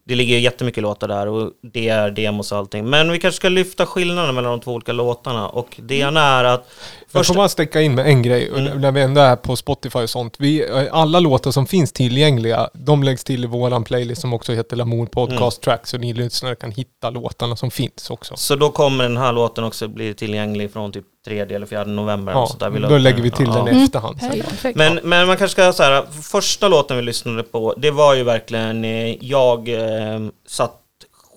det 0.05 0.15
ligger 0.15 0.37
jättemycket 0.37 0.83
låtar 0.83 1.07
där 1.07 1.27
och 1.27 1.51
det 1.73 1.89
är 1.89 2.11
demos 2.11 2.51
och 2.51 2.57
allting. 2.57 2.89
Men 2.89 3.11
vi 3.11 3.19
kanske 3.19 3.35
ska 3.35 3.49
lyfta 3.49 3.85
skillnaden 3.85 4.35
mellan 4.35 4.51
de 4.51 4.59
två 4.59 4.73
olika 4.73 4.91
låtarna. 4.93 5.47
Och 5.49 5.79
det 5.83 5.95
ena 5.95 6.21
är 6.21 6.43
att... 6.43 6.69
Jag 7.15 7.19
Först, 7.19 7.27
får 7.27 7.35
bara 7.35 7.49
sticka 7.49 7.81
in 7.81 7.95
med 7.95 8.05
en 8.05 8.21
grej, 8.21 8.51
och 8.51 8.59
Mm. 8.59 8.81
när 8.81 8.91
vi 8.91 9.01
ändå 9.01 9.21
är 9.21 9.35
på 9.35 9.55
Spotify 9.55 9.99
och 9.99 10.09
sånt. 10.09 10.35
Vi, 10.39 10.69
alla 10.91 11.19
låtar 11.19 11.51
som 11.51 11.67
finns 11.67 11.91
tillgängliga, 11.91 12.69
de 12.73 13.03
läggs 13.03 13.23
till 13.23 13.43
i 13.43 13.47
våran 13.47 13.83
playlist 13.83 14.21
som 14.21 14.33
också 14.33 14.53
heter 14.53 14.75
Lamour 14.77 15.05
Podcast 15.05 15.57
Mm. 15.67 15.77
Track, 15.77 15.87
så 15.87 15.97
ni 15.97 16.13
lyssnare 16.13 16.55
kan 16.55 16.71
hitta 16.71 17.09
låtarna 17.09 17.55
som 17.55 17.71
finns 17.71 18.09
också. 18.09 18.35
så 18.37 18.55
då 18.55 18.69
kommer 18.71 19.03
den 19.03 19.17
här 19.17 19.33
låten 19.33 19.63
också 19.63 19.87
bli 19.87 20.13
tillgänglig 20.13 20.73
från 20.73 20.91
typ 20.91 21.05
3 21.25 21.39
eller 21.39 21.65
4 21.65 21.83
november. 21.83 22.33
Ja, 22.33 22.47
så 22.47 22.57
där 22.57 22.69
vi 22.69 22.79
då 22.79 22.97
lägger 22.97 23.23
vi 23.23 23.31
till 23.31 23.45
Ja. 23.47 23.53
den 23.55 23.67
i 23.67 23.71
Mm. 23.71 23.83
efterhand. 23.83 24.19
sen. 24.61 24.73
Men, 24.75 24.99
men 25.03 25.27
man 25.27 25.37
kanske 25.37 25.61
ska 25.61 25.73
säga 25.73 26.03
första 26.21 26.67
låten 26.67 26.97
vi 26.97 27.03
lyssnade 27.03 27.43
på, 27.43 27.73
det 27.77 27.91
var 27.91 28.13
ju 28.15 28.23
verkligen, 28.23 28.85
eh, 28.85 29.23
jag 29.25 29.69
eh, 29.69 30.19
satt 30.47 30.79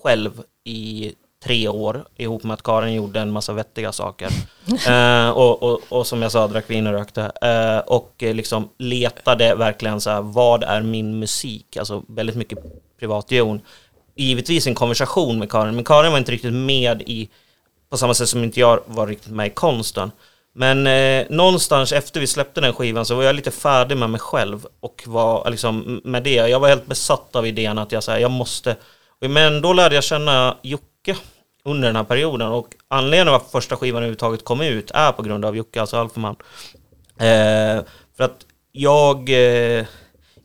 själv 0.03 0.31
i 0.65 1.11
tre 1.43 1.67
år 1.67 2.05
ihop 2.15 2.43
med 2.43 2.53
att 2.53 2.63
Karin 2.63 2.93
gjorde 2.93 3.19
en 3.19 3.31
massa 3.31 3.53
vettiga 3.53 3.91
saker. 3.91 4.29
eh, 4.87 5.29
och, 5.29 5.63
och, 5.63 5.79
och 5.89 6.07
som 6.07 6.21
jag 6.21 6.31
sa, 6.31 6.47
drack 6.47 6.69
vin 6.69 6.87
och 6.87 6.93
rökte. 6.93 7.31
Eh, 7.41 7.77
och 7.77 8.23
eh, 8.23 8.35
liksom 8.35 8.69
letade 8.77 9.55
verkligen 9.55 10.01
så 10.01 10.09
här, 10.09 10.21
vad 10.21 10.63
är 10.63 10.81
min 10.81 11.19
musik? 11.19 11.77
Alltså 11.77 12.03
väldigt 12.07 12.35
mycket 12.35 12.59
privatjon. 12.99 13.61
givetvis 14.15 14.67
en 14.67 14.75
konversation 14.75 15.39
med 15.39 15.51
Karin, 15.51 15.75
men 15.75 15.83
Karin 15.83 16.11
var 16.11 16.19
inte 16.19 16.31
riktigt 16.31 16.53
med 16.53 17.01
i, 17.01 17.29
på 17.89 17.97
samma 17.97 18.13
sätt 18.13 18.29
som 18.29 18.43
inte 18.43 18.59
jag 18.59 18.79
var 18.85 19.07
riktigt 19.07 19.31
med 19.31 19.47
i 19.47 19.49
konsten. 19.49 20.11
Men 20.53 20.87
eh, 20.87 21.25
någonstans 21.29 21.91
efter 21.91 22.19
vi 22.19 22.27
släppte 22.27 22.61
den 22.61 22.73
skivan 22.73 23.05
så 23.05 23.15
var 23.15 23.23
jag 23.23 23.35
lite 23.35 23.51
färdig 23.51 23.97
med 23.97 24.09
mig 24.09 24.19
själv 24.19 24.67
och 24.79 25.03
var 25.05 25.49
liksom 25.49 26.01
med 26.03 26.23
det. 26.23 26.35
Jag 26.35 26.59
var 26.59 26.69
helt 26.69 26.87
besatt 26.87 27.35
av 27.35 27.47
idén 27.47 27.77
att 27.77 27.91
jag, 27.91 28.03
så 28.03 28.11
här, 28.11 28.19
jag 28.19 28.31
måste... 28.31 28.75
Men 29.19 29.61
då 29.61 29.73
lärde 29.73 29.95
jag 29.95 30.03
känna 30.03 30.57
Jocke 30.61 31.15
under 31.63 31.87
den 31.87 31.95
här 31.95 32.03
perioden 32.03 32.47
och 32.47 32.67
anledningen 32.87 33.25
till 33.25 33.31
varför 33.31 33.49
första 33.49 33.75
skivan 33.75 33.97
överhuvudtaget 33.97 34.43
kom 34.43 34.61
ut 34.61 34.91
är 34.91 35.11
på 35.11 35.23
grund 35.23 35.45
av 35.45 35.57
Jocke, 35.57 35.81
alltså 35.81 35.97
Alfman. 35.97 36.35
Eh, 37.19 37.83
för 38.17 38.23
att 38.23 38.45
jag... 38.71 39.29
Eh, 39.29 39.85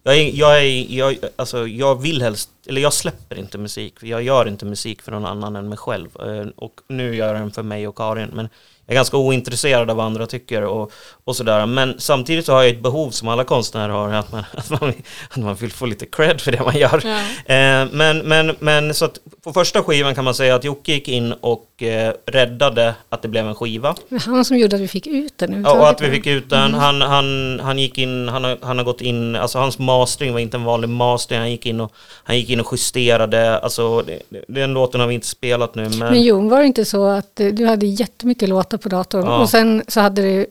jag, 0.04 0.30
jag, 0.30 0.66
jag, 0.72 1.16
alltså, 1.36 1.66
jag 1.68 2.02
vill 2.02 2.22
helst, 2.22 2.50
eller 2.66 2.80
jag 2.80 2.92
släpper 2.92 3.38
inte 3.38 3.58
musik. 3.58 3.94
Jag 4.02 4.22
gör 4.22 4.48
inte 4.48 4.64
musik 4.64 5.02
för 5.02 5.12
någon 5.12 5.26
annan 5.26 5.56
än 5.56 5.68
mig 5.68 5.78
själv. 5.78 6.08
Eh, 6.20 6.46
och 6.56 6.80
nu 6.88 7.14
gör 7.16 7.26
jag 7.26 7.36
den 7.36 7.50
för 7.50 7.62
mig 7.62 7.88
och 7.88 7.96
Karin. 7.96 8.30
Men 8.32 8.48
jag 8.86 8.92
är 8.92 8.94
ganska 8.94 9.16
ointresserad 9.16 9.90
av 9.90 9.96
vad 9.96 10.06
andra 10.06 10.26
tycker 10.26 10.62
och, 10.64 10.92
och 11.24 11.36
sådär. 11.36 11.66
Men 11.66 11.94
samtidigt 11.98 12.46
så 12.46 12.52
har 12.52 12.62
jag 12.62 12.70
ett 12.72 12.82
behov 12.82 13.10
som 13.10 13.28
alla 13.28 13.44
konstnärer 13.44 13.88
har, 13.92 14.12
att 14.12 14.32
man, 14.32 14.44
att 14.56 14.70
man, 14.80 14.92
att 15.30 15.36
man 15.36 15.54
vill 15.54 15.72
få 15.72 15.86
lite 15.86 16.06
cred 16.06 16.40
för 16.40 16.52
det 16.52 16.60
man 16.64 16.76
gör. 16.78 17.00
Ja. 17.04 17.54
Eh, 17.54 17.88
men, 17.92 18.18
men, 18.18 18.56
men 18.58 18.94
så 18.94 19.04
att 19.04 19.18
på 19.44 19.52
första 19.52 19.82
skivan 19.82 20.14
kan 20.14 20.24
man 20.24 20.34
säga 20.34 20.54
att 20.54 20.64
Jocke 20.64 20.92
gick 20.92 21.08
in 21.08 21.32
och 21.32 21.82
eh, 21.82 22.12
räddade 22.26 22.94
att 23.08 23.22
det 23.22 23.28
blev 23.28 23.46
en 23.48 23.54
skiva. 23.54 23.94
Men 24.08 24.20
Han 24.20 24.44
som 24.44 24.58
gjorde 24.58 24.76
att 24.76 24.82
vi 24.82 24.88
fick 24.88 25.06
ut 25.06 25.38
den 25.38 25.62
Ja, 25.64 25.72
och 25.80 25.88
att 25.88 26.00
vi 26.00 26.10
fick 26.10 26.26
ut 26.26 26.50
den. 26.50 26.74
Han, 26.74 27.00
han, 27.00 27.60
han 27.60 27.78
gick 27.78 27.98
in, 27.98 28.28
han 28.28 28.44
har, 28.44 28.58
han 28.62 28.78
har 28.78 28.84
gått 28.84 29.00
in, 29.00 29.36
alltså 29.36 29.58
hans 29.58 29.78
mastering 29.78 30.32
var 30.32 30.40
inte 30.40 30.56
en 30.56 30.64
vanlig 30.64 30.88
mastering. 30.88 31.40
Han 31.40 31.50
gick 31.50 31.66
in 31.66 31.80
och, 31.80 31.92
han 32.24 32.36
gick 32.36 32.50
in 32.50 32.60
och 32.60 32.68
justerade, 32.72 33.58
alltså 33.58 34.02
det, 34.02 34.22
det- 34.28 34.44
den 34.48 34.74
låten 34.74 35.00
har 35.00 35.06
vi 35.08 35.14
inte 35.14 35.26
spelat 35.26 35.74
nu 35.74 35.82
men... 35.88 35.98
Men 35.98 36.22
Jon, 36.22 36.48
var 36.48 36.60
det 36.60 36.66
inte 36.66 36.84
så 36.84 37.06
att 37.06 37.40
eh, 37.40 37.46
du 37.46 37.66
hade 37.66 37.86
jättemycket 37.86 38.48
låtar 38.48 38.78
på 38.82 38.88
datorn 38.88 39.26
Ja. 39.26 39.40
och 39.40 39.48
sen 39.48 39.82
så 39.88 40.00
hade 40.00 40.22
du 40.22 40.46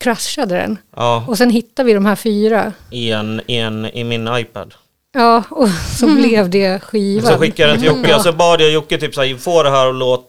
kraschade 0.00 0.54
den 0.54 0.78
ja, 0.96 1.24
och 1.28 1.38
sen 1.38 1.50
hittade 1.50 1.86
vi 1.86 1.94
de 1.94 2.06
här 2.06 2.16
fyra. 2.16 2.72
i, 2.90 3.10
en, 3.10 3.40
i, 3.46 3.56
en, 3.56 3.84
i 3.86 4.04
min 4.04 4.28
iPad. 4.36 4.74
Ja, 5.14 5.42
och 5.50 5.68
så 5.98 6.06
blev 6.14 6.50
det 6.50 6.78
skivan. 6.82 7.32
Så 7.32 7.38
skickade 7.38 7.68
jag 7.68 7.78
den 7.78 7.80
till 7.82 7.96
Jocke 7.98 8.10
Ja. 8.10 8.16
och 8.16 8.22
så 8.22 8.32
bad 8.32 8.60
jag 8.60 8.70
Jocke 8.70 8.98
typ 8.98 9.14
såhär, 9.14 9.36
få 9.36 9.62
det 9.62 9.70
här 9.70 9.88
att 9.88 9.94
låta 9.94 10.22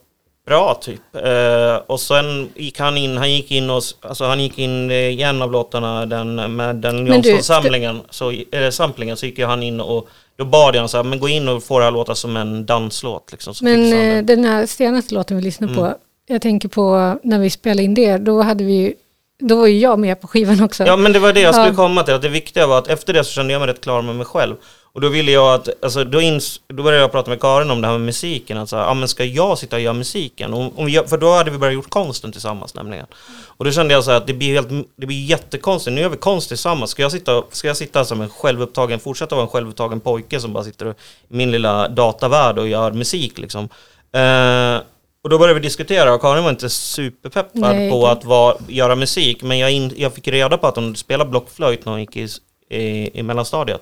bra 0.47 0.79
typ. 0.81 1.01
Eh, 1.15 1.75
och 1.87 1.99
sen 1.99 2.49
gick 2.55 2.79
han 2.79 2.97
in, 2.97 3.17
han 3.17 3.31
gick 3.31 3.51
in 3.51 3.69
och, 3.69 3.81
alltså 4.01 4.25
han 4.25 4.39
gick 4.39 4.59
in 4.59 4.91
i 4.91 5.21
en 5.21 5.41
av 5.41 5.51
låtarna, 5.51 6.05
den 6.05 6.55
med 6.55 6.75
den 6.75 7.07
Jonsson-samlingen, 7.07 8.01
så, 8.09 8.29
eller 8.51 8.71
samplingen, 8.71 9.17
så 9.17 9.25
gick 9.25 9.39
han 9.39 9.63
in 9.63 9.81
och 9.81 10.07
då 10.35 10.45
bad 10.45 10.75
jag 10.75 10.79
honom 10.79 10.89
såhär, 10.89 11.03
men 11.03 11.19
gå 11.19 11.29
in 11.29 11.47
och 11.49 11.63
få 11.63 11.79
det 11.79 11.85
här 11.85 11.91
låta 11.91 12.15
som 12.15 12.37
en 12.37 12.65
danslåt 12.65 13.31
liksom. 13.31 13.55
Så 13.55 13.63
Men 13.63 13.89
det. 13.89 14.17
eh, 14.17 14.23
den 14.23 14.43
här 14.45 14.65
senaste 14.65 15.13
låten 15.15 15.37
vi 15.37 15.43
lyssnade 15.43 15.73
Mm. 15.73 15.85
på, 15.85 15.97
jag 16.25 16.41
tänker 16.41 16.67
på 16.69 17.17
när 17.23 17.39
vi 17.39 17.49
spelade 17.49 17.83
in 17.83 17.93
det, 17.93 18.17
då 18.17 18.41
hade 18.41 18.63
vi 18.63 18.73
ju- 18.73 18.93
då 19.39 19.55
var 19.55 19.67
ju 19.67 19.79
jag 19.79 19.99
med 19.99 20.21
på 20.21 20.27
skivan 20.27 20.63
också. 20.63 20.83
Ja 20.85 20.95
men 20.97 21.13
det 21.13 21.19
var 21.19 21.33
det 21.33 21.39
jag 21.41 21.53
skulle 21.55 21.67
Ja. 21.67 21.75
komma 21.75 22.03
till, 22.03 22.13
att 22.13 22.21
det 22.21 22.29
viktiga 22.29 22.67
var 22.67 22.77
att 22.77 22.87
efter 22.87 23.13
det 23.13 23.23
så 23.23 23.31
kände 23.31 23.53
jag 23.53 23.59
mig 23.59 23.67
rätt 23.69 23.81
klar 23.81 24.01
med 24.01 24.15
mig 24.15 24.25
själv. 24.25 24.55
Och 24.93 25.01
då 25.01 25.09
ville 25.09 25.31
jag 25.31 25.53
att, 25.53 25.83
alltså 25.83 26.03
då, 26.03 26.21
ins, 26.21 26.61
då 26.67 26.83
började 26.83 27.01
jag 27.01 27.11
prata 27.11 27.29
med 27.29 27.39
Karin 27.41 27.71
om 27.71 27.81
det 27.81 27.87
här 27.87 27.93
med 27.97 28.05
musiken, 28.05 28.57
att 28.57 28.69
så 28.69 28.77
här, 28.77 28.83
ja 28.83 28.93
men 28.93 29.07
ska 29.07 29.23
jag 29.23 29.57
sitta 29.57 29.75
och 29.75 29.81
göra 29.81 29.93
musiken? 29.93 30.53
Och, 30.53 30.79
om 30.79 30.89
gör- 30.89 31.03
för 31.03 31.17
då 31.17 31.31
hade 31.33 31.51
vi 31.51 31.57
börjat 31.57 31.73
gjort 31.73 31.89
konsten 31.89 32.31
tillsammans 32.31 32.75
nämligen. 32.75 33.05
Och 33.45 33.65
då 33.65 33.71
kände 33.71 33.93
jag 33.93 34.03
så 34.03 34.11
här 34.11 34.17
att 34.17 34.27
det 34.27 34.33
blir, 34.33 34.53
helt, 34.53 34.69
det 34.95 35.05
blir 35.05 35.25
jättekonstigt, 35.25 35.93
nu 35.95 36.01
gör 36.01 36.09
vi 36.09 36.17
konst 36.17 36.47
tillsammans, 36.47 36.91
ska 36.91 37.01
jag 37.01 37.11
sitta, 37.11 37.43
ska 37.51 37.67
jag 37.67 37.77
sitta 37.77 38.05
som 38.05 38.21
en 38.21 38.29
självupptagen, 38.29 38.99
fortsätta 38.99 39.35
vara 39.35 39.43
en 39.45 39.49
självupptagen 39.51 39.99
pojke 39.99 40.39
som 40.39 40.53
bara 40.53 40.63
sitter 40.63 40.85
i 40.89 40.93
min 41.27 41.51
lilla 41.51 41.87
datavärld 41.87 42.57
och 42.59 42.67
gör 42.67 42.91
musik 42.91 43.37
liksom? 43.37 43.69
Eh, 44.13 44.81
och 45.23 45.29
då 45.29 45.37
började 45.37 45.59
vi 45.59 45.63
diskutera 45.65 46.13
och 46.13 46.21
Karin 46.21 46.43
var 46.43 46.49
inte 46.51 46.69
superpeppad 46.69 47.75
Nej, 47.75 47.91
på 47.91 48.05
det- 48.05 48.11
att 48.11 48.25
vara, 48.25 48.55
göra 48.67 48.95
musik 48.95 49.43
men 49.43 49.59
jag, 49.59 49.71
in, 49.71 49.93
jag 49.97 50.13
fick 50.13 50.27
reda 50.27 50.57
på 50.57 50.67
att 50.67 50.75
hon 50.75 50.95
spelade 50.95 51.29
blockflöjt 51.29 51.85
när 51.85 51.91
hon 51.91 51.99
gick 52.01 52.17
i, 52.17 52.27
i, 52.69 53.19
i 53.19 53.23
mellanstadiet. 53.23 53.81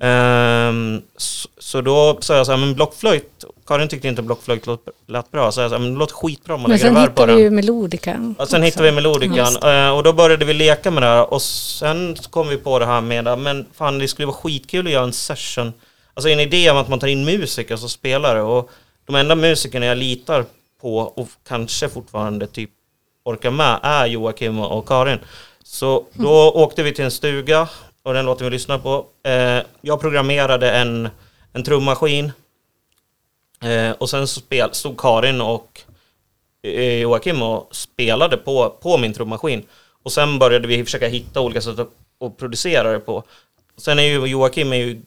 Ehm, 0.00 1.02
så, 1.16 1.48
så 1.58 1.80
då 1.80 2.16
sa 2.20 2.36
jag 2.36 2.46
så 2.46 2.52
här, 2.52 2.58
men 2.58 2.74
blockflöjt, 2.74 3.44
Karin 3.66 3.88
tyckte 3.88 4.08
inte 4.08 4.22
blockflöjt 4.22 4.66
låt, 4.66 4.84
lät 5.06 5.30
bra, 5.30 5.52
så 5.52 5.60
jag 5.60 5.70
sa, 5.70 5.78
men 5.78 5.92
det 5.92 5.98
låter 5.98 6.14
skitbra 6.14 6.54
om 6.54 6.60
man 6.60 6.70
Men 6.70 6.78
lägger 6.78 6.88
sen 6.90 6.94
reverb 6.96 7.14
på 7.14 7.22
hittade 7.22 7.32
den. 7.32 7.36
vi 7.36 7.42
ju 7.42 7.50
melodikan. 7.50 8.34
Och 8.38 8.48
sen 8.48 8.60
också. 8.60 8.64
hittade 8.64 8.84
vi 8.90 8.92
melodikan 8.94 9.36
Just 9.36 9.64
eh, 9.64 9.88
och 9.96 10.02
då 10.02 10.12
började 10.12 10.44
vi 10.44 10.54
leka 10.54 10.90
med 10.90 11.02
det 11.02 11.06
här 11.06 11.32
och 11.32 11.42
sen 11.42 12.16
kom 12.30 12.48
vi 12.48 12.56
på 12.56 12.78
det 12.78 12.86
här 12.86 13.00
med 13.00 13.28
att 13.28 13.38
men 13.38 13.66
fan 13.74 13.98
det 13.98 14.08
skulle 14.08 14.26
vara 14.26 14.36
skitkul 14.36 14.86
att 14.86 14.92
göra 14.92 15.04
en 15.04 15.12
session. 15.12 15.72
Alltså 16.14 16.28
en 16.28 16.40
idé 16.40 16.70
om 16.70 16.76
att 16.76 16.88
man 16.88 16.98
tar 16.98 17.06
in 17.08 17.24
musiker 17.24 17.76
som 17.76 17.88
spelare 17.88 18.42
och 18.42 18.70
de 19.06 19.14
enda 19.16 19.34
musikerna 19.34 19.86
jag 19.86 19.98
litar 19.98 20.44
på 20.84 20.96
och 20.98 21.28
kanske 21.48 21.88
fortfarande 21.88 22.46
typ 22.46 22.70
orkar 23.24 23.50
med 23.50 23.80
är 23.82 24.06
Joakim 24.06 24.58
och 24.58 24.88
Karin. 24.88 25.18
Så 25.62 26.06
då 26.12 26.50
åkte 26.50 26.82
vi 26.82 26.94
till 26.94 27.04
en 27.04 27.10
stuga 27.10 27.68
och 28.02 28.14
den 28.14 28.24
låten 28.24 28.44
vi 28.44 28.50
lyssnar 28.50 28.78
på. 28.78 29.06
Eh, 29.22 29.62
jag 29.80 30.00
programmerade 30.00 30.70
en, 30.70 31.08
en 31.52 31.64
trummaskin 31.64 32.32
eh, 33.62 33.90
och 33.90 34.10
sen 34.10 34.28
så 34.28 34.40
spel, 34.40 34.68
stod 34.72 35.00
Karin 35.00 35.40
och 35.40 35.80
eh, 36.62 37.00
Joakim 37.00 37.42
och 37.42 37.76
spelade 37.76 38.36
på, 38.36 38.70
på 38.82 38.98
min 38.98 39.14
trummaskin. 39.14 39.62
Och 40.02 40.12
sen 40.12 40.38
började 40.38 40.68
vi 40.68 40.84
försöka 40.84 41.08
hitta 41.08 41.40
olika 41.40 41.60
sätt 41.60 41.78
att, 41.78 41.90
att 42.20 42.36
producera 42.36 42.92
det 42.92 43.00
på. 43.00 43.22
Sen 43.76 43.98
är 43.98 44.02
ju 44.02 44.26
Joakim 44.26 44.72
är 44.72 44.76
ju, 44.76 45.02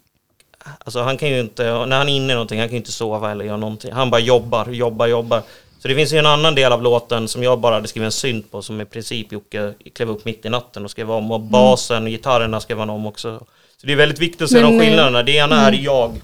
alltså 0.79 1.01
han 1.01 1.17
kan 1.17 1.29
ju 1.29 1.39
inte, 1.39 1.85
när 1.85 1.97
han 1.97 2.09
är 2.09 2.15
inne 2.15 2.33
i 2.33 2.35
någonting, 2.35 2.59
han 2.59 2.67
kan 2.67 2.73
ju 2.73 2.79
inte 2.79 2.91
sova 2.91 3.31
eller 3.31 3.45
göra 3.45 3.57
någonting. 3.57 3.91
Han 3.91 4.09
bara 4.09 4.21
jobbar, 4.21 4.69
jobbar, 4.69 5.07
jobbar. 5.07 5.43
Så 5.79 5.87
det 5.87 5.95
finns 5.95 6.13
ju 6.13 6.17
en 6.17 6.25
annan 6.25 6.55
del 6.55 6.71
av 6.71 6.83
låten 6.83 7.27
som 7.27 7.43
jag 7.43 7.59
bara 7.59 7.75
hade 7.75 7.87
skrivit 7.87 8.05
en 8.05 8.11
synt 8.11 8.51
på 8.51 8.61
som 8.61 8.81
i 8.81 8.85
princip 8.85 9.31
Jocke 9.31 9.73
klev 9.95 10.09
upp 10.09 10.25
mitt 10.25 10.45
i 10.45 10.49
natten 10.49 10.83
och 10.83 10.91
skrev 10.91 11.11
om. 11.11 11.31
Och 11.31 11.41
basen 11.41 12.03
och 12.03 12.09
gitarrerna 12.09 12.59
skrev 12.59 12.79
han 12.79 12.89
om 12.89 13.05
också. 13.05 13.45
Så 13.77 13.87
det 13.87 13.93
är 13.93 13.97
väldigt 13.97 14.19
viktigt 14.19 14.41
att 14.41 14.49
se 14.49 14.61
Men, 14.61 14.71
de 14.71 14.75
eh, 14.75 14.79
skillnaderna. 14.79 15.23
Det 15.23 15.31
ena 15.31 15.67
är 15.67 15.71
jag 15.71 16.21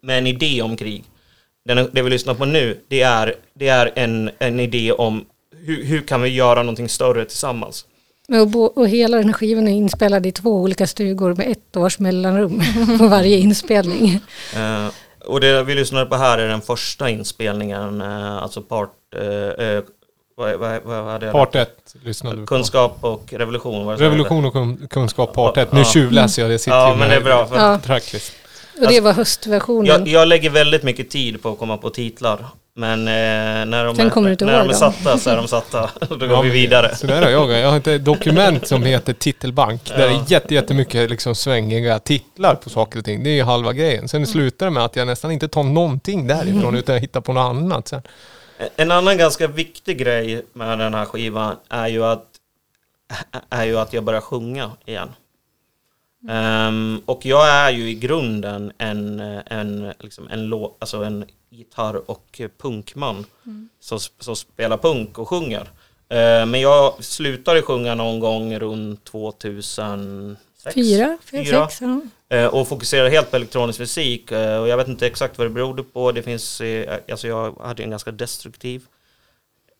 med 0.00 0.18
en 0.18 0.26
idé 0.26 0.62
om 0.62 0.76
krig. 0.76 1.04
Den, 1.64 1.90
det 1.92 2.02
vi 2.02 2.10
lyssnar 2.10 2.34
på 2.34 2.44
nu, 2.44 2.80
det 2.88 3.02
är, 3.02 3.34
det 3.54 3.68
är 3.68 3.92
en, 3.94 4.30
en 4.38 4.60
idé 4.60 4.92
om 4.92 5.24
hur, 5.64 5.84
hur 5.84 6.00
kan 6.00 6.22
vi 6.22 6.28
göra 6.28 6.62
någonting 6.62 6.88
större 6.88 7.24
tillsammans. 7.24 7.84
Och, 8.28 8.78
och 8.78 8.88
hela 8.88 9.16
den 9.16 9.26
här 9.26 9.32
skivan 9.32 9.68
är 9.68 9.72
inspelad 9.72 10.26
i 10.26 10.32
två 10.32 10.50
olika 10.50 10.86
stugor 10.86 11.34
med 11.34 11.50
ett 11.50 11.76
års 11.76 11.98
mellanrum 11.98 12.62
på 12.98 13.06
varje 13.08 13.36
inspelning. 13.36 14.20
Eh, 14.56 14.88
och 15.28 15.40
det 15.40 15.62
vi 15.62 15.74
lyssnar 15.74 16.04
på 16.06 16.16
här 16.16 16.38
är 16.38 16.48
den 16.48 16.60
första 16.60 17.10
inspelningen, 17.10 18.00
eh, 18.00 18.36
alltså 18.42 18.62
part... 18.62 18.90
Eh, 19.16 19.66
eh, 19.66 19.82
vad, 20.36 20.54
vad, 20.58 20.82
vad 20.84 21.04
hade 21.04 21.26
jag? 21.26 21.32
Part 21.32 21.54
1 21.54 21.94
lyssnade 22.04 22.36
vi 22.36 22.42
på. 22.42 22.46
Kunskap 22.54 22.98
och 23.00 23.32
revolution 23.32 23.86
var 23.86 23.96
det 23.96 24.04
Revolution 24.04 24.44
och 24.44 24.54
kun- 24.54 24.88
kunskap 24.88 25.32
part 25.34 25.56
1. 25.56 25.72
Nu 25.72 25.78
Ja. 25.80 25.84
tjuvläser 25.84 26.42
jag, 26.42 26.50
det 26.50 26.58
sitter 26.58 26.76
Ja, 26.76 26.90
ju 26.92 26.96
men 26.96 27.08
det 27.08 27.14
är 27.14 27.20
bra. 27.20 27.46
För 27.46 27.56
Ja. 27.56 27.78
tracklist. 27.78 28.32
Och 28.80 28.86
det 28.88 29.00
var 29.00 29.12
höstversionen. 29.12 29.86
jag, 29.86 30.08
jag 30.08 30.28
lägger 30.28 30.50
väldigt 30.50 30.82
mycket 30.82 31.10
tid 31.10 31.42
på 31.42 31.48
att 31.48 31.58
komma 31.58 31.76
på 31.76 31.90
titlar. 31.90 32.44
Men 32.78 33.08
eh, 33.08 33.66
när, 33.66 33.84
de 33.84 33.96
Sen 33.96 34.06
är, 34.06 34.10
kommer 34.10 34.44
när 34.44 34.58
de 34.58 34.68
är 34.68 34.72
satta 34.72 35.18
så 35.18 35.30
är 35.30 35.36
de 35.36 35.48
satta. 35.48 35.90
Då 36.08 36.16
går 36.16 36.28
Ja, 36.28 36.40
vi 36.40 36.50
vidare. 36.50 36.96
Så 36.96 37.06
där 37.06 37.22
har 37.22 37.30
jag. 37.30 37.50
Jag 37.50 37.70
har 37.70 37.88
ett 37.88 38.04
dokument 38.04 38.68
som 38.68 38.82
heter 38.82 39.12
Titelbank. 39.12 39.84
Där 39.84 39.98
det 39.98 40.04
är 40.04 40.22
jätte, 40.32 40.54
jättemycket 40.54 41.10
liksom 41.10 41.34
svängiga 41.34 41.98
titlar 41.98 42.54
på 42.54 42.70
saker 42.70 42.98
och 42.98 43.04
ting. 43.04 43.22
Det 43.22 43.30
är 43.30 43.34
ju 43.34 43.42
halva 43.42 43.72
grejen. 43.72 44.08
Sen 44.08 44.26
slutar 44.26 44.66
det 44.66 44.72
med 44.72 44.84
att 44.84 44.96
jag 44.96 45.06
nästan 45.06 45.30
inte 45.30 45.48
tar 45.48 45.62
någonting 45.62 46.26
därifrån 46.26 46.76
utan 46.76 46.94
jag 46.94 47.00
hittar 47.00 47.20
på 47.20 47.32
något 47.32 47.50
annat 47.50 47.88
sen. 47.88 48.02
En 48.76 48.90
annan 48.90 49.18
ganska 49.18 49.46
viktig 49.46 49.98
grej 49.98 50.44
med 50.52 50.78
den 50.78 50.94
här 50.94 51.04
skivan 51.04 51.56
är 51.68 51.88
ju 51.88 52.04
att, 52.04 52.26
är 53.50 53.64
ju 53.64 53.78
att 53.78 53.92
jag 53.92 54.04
börjar 54.04 54.20
sjunga 54.20 54.70
igen. 54.86 55.08
Ehm, 56.28 57.02
och 57.06 57.26
jag 57.26 57.48
är 57.48 57.70
ju 57.70 57.90
i 57.90 57.94
grunden 57.94 58.72
en, 58.78 59.20
en, 59.46 59.92
liksom 60.00 60.28
en, 60.30 60.46
lå, 60.46 60.76
alltså 60.78 61.04
en 61.04 61.24
gitarr 61.50 62.10
och 62.10 62.40
punkman 62.58 63.26
som, 63.80 63.98
som 64.18 64.36
spelar 64.36 64.76
punk 64.76 65.18
och 65.18 65.28
sjunger. 65.28 65.70
Ehm, 66.08 66.50
men 66.50 66.60
jag 66.60 67.04
slutade 67.04 67.62
sjunga 67.62 67.94
någon 67.94 68.20
gång 68.20 68.58
runt 68.58 69.04
2006. 69.04 70.74
Fyra, 70.74 71.18
fyra, 71.30 71.68
sex. 71.68 71.80
Ja. 71.80 72.36
Eh, 72.36 72.46
och 72.46 72.68
fokuserar 72.68 73.08
helt 73.08 73.30
på 73.30 73.36
elektronisk 73.36 73.78
musik. 73.78 74.32
eh, 74.32 74.60
Och 74.60 74.68
jag 74.68 74.76
vet 74.76 74.88
inte 74.88 75.06
exakt 75.06 75.38
vad 75.38 75.46
det 75.46 75.50
berodde 75.50 75.82
på. 75.82 76.12
Det 76.12 76.22
finns, 76.22 76.60
eh, 76.60 76.98
alltså 77.10 77.28
jag 77.28 77.56
hade 77.60 77.82
en 77.82 77.90
ganska 77.90 78.10
destruktiv, 78.10 78.82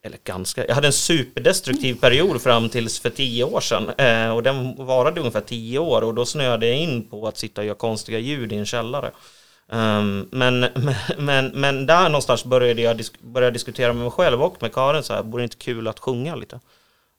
eller 0.03 0.19
ganska, 0.25 0.67
jag 0.67 0.75
hade 0.75 0.87
en 0.87 0.93
superdestruktiv 0.93 1.95
period 2.01 2.43
fram 2.43 2.69
tills 2.69 3.01
för 3.01 3.11
tio 3.11 3.45
år 3.45 3.61
sedan. 3.61 3.91
Eh, 3.99 4.31
Och 4.37 4.43
den 4.43 4.87
varade 4.87 5.21
ungefär 5.21 5.41
tio 5.41 5.79
år 5.79 6.03
och 6.05 6.15
då 6.15 6.27
snöade 6.27 6.67
jag 6.67 6.77
in 6.77 7.09
på 7.09 7.29
att 7.29 7.39
sitta 7.39 7.61
och 7.61 7.67
göra 7.67 7.77
konstiga 7.77 8.19
ljud 8.19 8.53
i 8.53 8.57
en 8.57 8.67
källare. 8.67 9.11
Um, 9.73 10.29
men, 10.31 10.61
men, 11.19 11.47
men, 11.47 11.87
där 11.87 12.09
någonstans 12.09 12.45
började 12.45 12.83
jag 12.83 12.97
disk, 12.97 13.21
började 13.21 13.53
diskutera 13.53 13.93
med 13.93 14.03
mig 14.03 14.11
själv 14.11 14.43
och 14.43 14.63
med 14.63 14.73
Karin 14.73 15.03
så 15.03 15.15
här, 15.15 15.23
vore 15.23 15.43
det 15.43 15.45
inte 15.45 15.57
kul 15.57 15.89
att 15.89 15.99
sjunga 15.99 16.35
lite? 16.35 16.61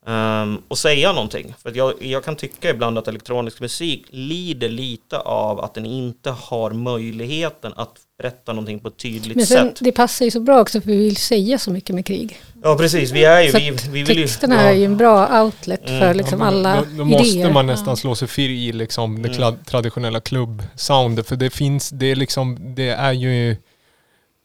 ehm, 0.05 0.61
och 0.67 0.77
säga 0.77 1.13
någonting. 1.13 1.53
För 1.63 1.71
jag, 1.75 1.93
jag 2.03 2.23
kan 2.23 2.35
tycka 2.35 2.69
ibland 2.69 2.97
att 2.97 3.07
elektronisk 3.07 3.59
musik 3.61 4.05
lider 4.09 4.69
lite 4.69 5.19
av 5.19 5.59
att 5.59 5.73
den 5.73 5.85
inte 5.85 6.29
har 6.29 6.71
möjligheten 6.71 7.73
att 7.75 7.97
berätta 8.17 8.53
någonting 8.53 8.79
på 8.79 8.87
ett 8.87 8.97
tydligt 8.97 9.37
Men 9.37 9.45
sen, 9.45 9.67
sätt. 9.67 9.77
det 9.81 9.91
passar 9.91 10.25
ju 10.25 10.31
så 10.31 10.39
bra 10.39 10.61
också 10.61 10.81
för 10.81 10.87
vi 10.87 10.97
vill 10.97 11.15
säga 11.15 11.57
så 11.57 11.71
mycket 11.71 11.95
med 11.95 12.05
krig. 12.05 12.41
Ja 12.63 12.75
precis, 12.77 13.11
vi 13.11 13.23
är 13.23 13.41
ju, 13.41 13.51
Så 13.51 13.57
vi, 13.57 13.71
vi 13.91 14.03
vill 14.03 14.17
ju... 14.17 14.23
Texterna 14.23 14.55
ja. 14.55 14.61
är 14.61 14.73
ju 14.73 14.85
en 14.85 14.97
bra 14.97 15.43
outlet 15.43 15.89
Mm. 15.89 15.99
för 15.99 16.13
liksom 16.13 16.39
Ja, 16.39 16.45
men 16.45 16.53
alla 16.53 16.75
då, 16.75 16.97
då 16.97 17.05
måste 17.05 17.27
idéer. 17.27 17.53
man 17.53 17.67
nästan 17.67 17.97
slå 17.97 18.15
sig 18.15 18.27
fri 18.27 18.67
i 18.67 18.71
liksom 18.71 19.21
det 19.21 19.37
Mm. 19.37 19.53
traditionella 19.65 20.19
klubbsoundet. 20.19 21.27
För 21.27 21.35
det 21.35 21.49
finns, 21.49 21.89
det 21.89 22.05
är 22.05 22.15
liksom, 22.15 22.75
det 22.75 22.89
är 22.89 23.11
ju... 23.13 23.55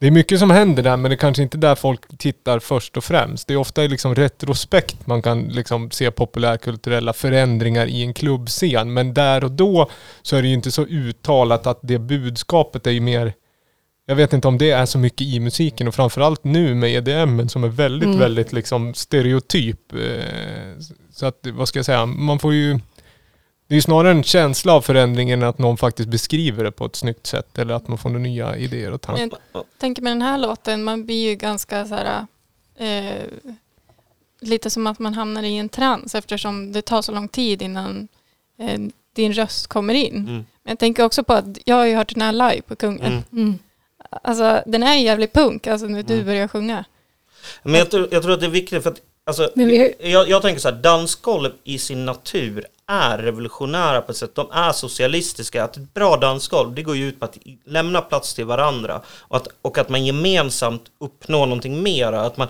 Det 0.01 0.07
är 0.07 0.11
mycket 0.11 0.39
som 0.39 0.51
händer 0.51 0.83
där 0.83 0.97
men 0.97 1.11
det 1.11 1.15
är 1.15 1.19
kanske 1.19 1.43
inte 1.43 1.59
där 1.59 1.75
folk 1.75 2.01
tittar 2.19 2.59
först 2.59 2.97
och 2.97 3.05
främst. 3.05 3.49
Det 3.49 3.55
är 3.55 3.59
ofta 3.59 3.85
i 3.85 3.89
liksom 3.89 4.15
retrospekt 4.15 5.07
man 5.07 5.23
kan 5.23 5.43
liksom 5.43 5.91
se 5.91 6.11
populärkulturella 6.11 7.13
förändringar 7.13 7.87
i 7.87 8.03
en 8.03 8.15
klubbscen. 8.15 8.93
Men 8.93 9.15
där 9.15 9.45
och 9.45 9.51
då 9.51 9.91
så 10.23 10.37
är 10.37 10.43
det 10.43 10.49
ju 10.49 10.55
inte 10.55 10.71
så 10.71 10.83
uttalat 10.83 11.67
att 11.67 11.79
det 11.83 11.99
budskapet 11.99 12.87
är 12.87 12.91
ju 12.91 13.01
mer 13.01 13.33
jag 14.07 14.17
vet 14.17 14.33
inte 14.33 14.49
om 14.49 14.59
det 14.59 14.71
är 14.71 14.87
så 14.87 14.99
mycket 14.99 15.21
i 15.21 15.41
musiken 15.41 15.89
och 15.89 15.95
framförallt 15.95 16.45
nu 16.45 16.75
med 16.75 16.91
EDM 16.95 17.49
som 17.49 17.65
är 17.65 17.69
väldigt, 17.69 18.07
Mm. 18.07 18.19
väldigt 18.19 18.53
liksom 18.53 18.95
stereotyp. 18.95 19.93
Eh, 19.93 20.79
Så 21.11 21.27
att, 21.27 21.47
vad 21.53 21.69
ska 21.69 21.79
jag 21.79 21.87
säga, 21.87 22.07
man 22.07 22.39
får 22.39 22.55
ju... 22.55 22.73
Det 23.67 23.75
är 23.75 23.77
ju 23.77 23.83
snarare 23.83 24.11
en 24.11 24.23
känsla 24.23 24.73
av 24.73 24.81
förändringen 24.83 25.43
än 25.43 25.49
att 25.49 25.59
någon 25.59 25.77
faktiskt 25.77 26.09
beskriver 26.09 26.65
det 26.65 26.73
på 26.73 26.87
ett 26.87 26.97
snyggt 26.97 27.27
sätt 27.27 27.59
eller 27.59 27.75
att 27.75 27.89
man 27.89 27.99
får 27.99 28.09
några 28.11 28.23
nya 28.23 28.57
idéer 28.57 28.93
och 28.93 29.01
tankar. 29.01 29.21
Men 29.27 29.31
jag 29.53 29.65
tänker 29.79 30.03
med 30.03 30.13
den 30.13 30.23
här 30.23 30.39
låten, 30.39 30.85
man 30.85 31.07
blir 31.07 31.29
ju 31.29 31.35
ganska 31.35 31.87
så 31.87 31.95
här, 31.95 32.27
eh, 32.77 33.23
lite 34.41 34.71
som 34.71 34.87
att 34.87 34.99
man 34.99 35.15
hamnar 35.15 35.43
i 35.43 35.57
en 35.57 35.69
trans 35.69 36.15
eftersom 36.15 36.73
det 36.73 36.83
tar 36.83 37.03
så 37.03 37.13
lång 37.13 37.29
tid 37.29 37.63
innan 37.63 38.09
eh, 38.59 38.81
din 39.15 39.33
röst 39.33 39.67
kommer 39.67 39.95
in. 39.95 40.17
Mm. 40.17 40.35
Men 40.35 40.45
jag 40.71 40.79
tänker 40.79 41.05
också 41.05 41.25
på 41.25 41.33
att 41.33 41.59
jag 41.65 41.77
har 41.77 41.85
ju 41.85 41.95
hört 41.95 42.15
den 42.15 42.23
här 42.23 42.33
live 42.33 42.63
på 42.63 42.77
Kungen. 42.77 43.25
Mm. 43.33 43.59
Alltså 44.23 44.63
den 44.67 44.83
är 44.83 44.95
ju 44.95 45.05
jävligt 45.05 45.33
punk, 45.33 45.67
alltså 45.67 45.87
när 45.87 46.03
du 46.03 46.15
Mm. 46.15 46.27
börjar 46.27 46.49
sjunga. 46.49 46.85
Men 47.63 47.75
jag 47.75 47.91
tror, 47.91 48.09
jag 48.11 48.23
tror 48.23 48.33
att 48.33 48.41
det 48.41 48.47
är 48.47 48.51
viktigt 48.51 48.83
för 48.83 48.91
att 48.91 49.01
alltså, 49.27 49.51
vi 49.55 49.95
jag, 50.01 50.29
jag 50.29 50.43
tänker 50.43 50.61
så 50.61 50.69
här, 50.69 50.77
dansgolv 50.77 51.51
i 51.65 51.79
sin 51.79 52.05
natur 52.05 52.67
är 52.87 53.19
revolutionära 53.19 54.03
på 54.03 54.11
ett 54.13 54.17
sätt. 54.17 54.35
De 54.35 54.51
är 54.51 54.73
socialistiska. 54.73 55.65
Att 55.65 55.77
ett 55.77 55.95
bra 55.95 56.17
dansgolv, 56.17 56.75
det 56.75 56.83
går 56.83 56.97
ju 56.97 57.09
ut 57.09 57.19
på 57.19 57.25
att 57.25 57.39
lämna 57.65 58.01
plats 58.01 58.35
till 58.35 58.45
varandra 58.45 59.03
och 59.09 59.37
att, 59.37 59.49
och 59.63 59.79
att 59.79 59.89
man 59.89 60.05
gemensamt 60.07 60.85
uppnår 61.01 61.47
någonting 61.47 61.83
mera. 61.83 62.21
Att 62.21 62.37
man, 62.37 62.49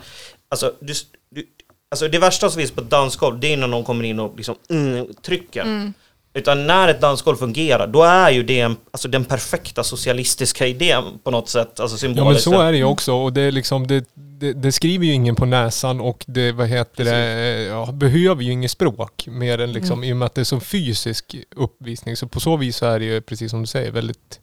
alltså, 0.49 0.73
du, 0.81 0.95
du, 1.31 1.47
alltså 1.91 2.09
det 2.09 2.19
värsta 2.19 2.51
som 2.51 2.59
finns 2.61 2.71
på 2.71 2.81
ett 2.81 2.91
dansgolv, 2.91 3.41
det 3.41 3.53
är 3.53 3.57
när 3.57 3.67
någon 3.67 3.85
kommer 3.85 4.05
in 4.05 4.21
och 4.21 4.37
liksom, 4.37 4.55
mm, 4.71 5.15
trycker. 5.23 5.63
Mm. 5.63 5.95
Utan 6.37 6.67
när 6.67 6.89
ett 6.89 7.01
dansgolv 7.01 7.37
fungerar, 7.37 7.87
då 7.87 8.03
är 8.03 8.31
ju 8.31 8.43
det 8.43 8.61
en, 8.61 8.77
alltså 8.91 9.09
den 9.09 9.25
perfekta 9.25 9.85
socialistiska 9.85 10.67
idén 10.67 11.05
på 11.25 11.31
något 11.31 11.49
sätt. 11.49 11.81
Alltså 11.81 11.95
Ja 11.95 11.99
symboliskt. 11.99 12.47
men 12.47 12.55
så 12.55 12.63
är 12.63 12.73
det 12.73 12.79
ju 12.79 12.85
också 12.85 13.13
och 13.13 13.33
det 13.33 13.41
är 13.41 13.53
liksom, 13.53 13.87
det, 13.87 14.05
det, 14.15 14.53
det 14.53 14.73
skriver 14.73 15.07
ju 15.07 15.13
ingen 15.13 15.37
på 15.37 15.47
näsan 15.47 16.01
och 16.01 16.25
det, 16.27 16.53
vad 16.53 16.69
heter 16.69 17.05
det, 17.05 17.63
ja, 17.63 17.93
behöver 17.93 18.43
ju 18.43 18.53
inget 18.53 18.71
språk 18.71 19.27
mer 19.27 19.61
än 19.61 19.73
liksom, 19.73 20.05
i 20.05 20.13
och 20.13 20.17
med 20.17 20.27
att 20.27 20.35
det 20.35 20.41
är 20.41 20.45
så 20.45 20.61
fysisk 20.61 21.37
uppvisning. 21.57 22.17
Så 22.17 22.29
på 22.29 22.41
så 22.41 22.57
vis 22.57 22.77
så 22.77 22.87
är 22.87 22.99
det 22.99 23.05
ju, 23.05 23.21
precis 23.21 23.51
som 23.51 23.61
du 23.61 23.67
säger, 23.67 23.91
väldigt 23.91 24.41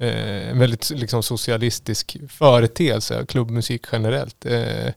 eh, 0.00 0.50
en 0.50 0.58
väldigt 0.58 0.90
liksom 0.90 1.22
socialistisk 1.22 2.16
företeelse, 2.28 3.24
klubbmusik 3.28 3.86
generellt. 3.92 4.46
Eh, 4.46 4.92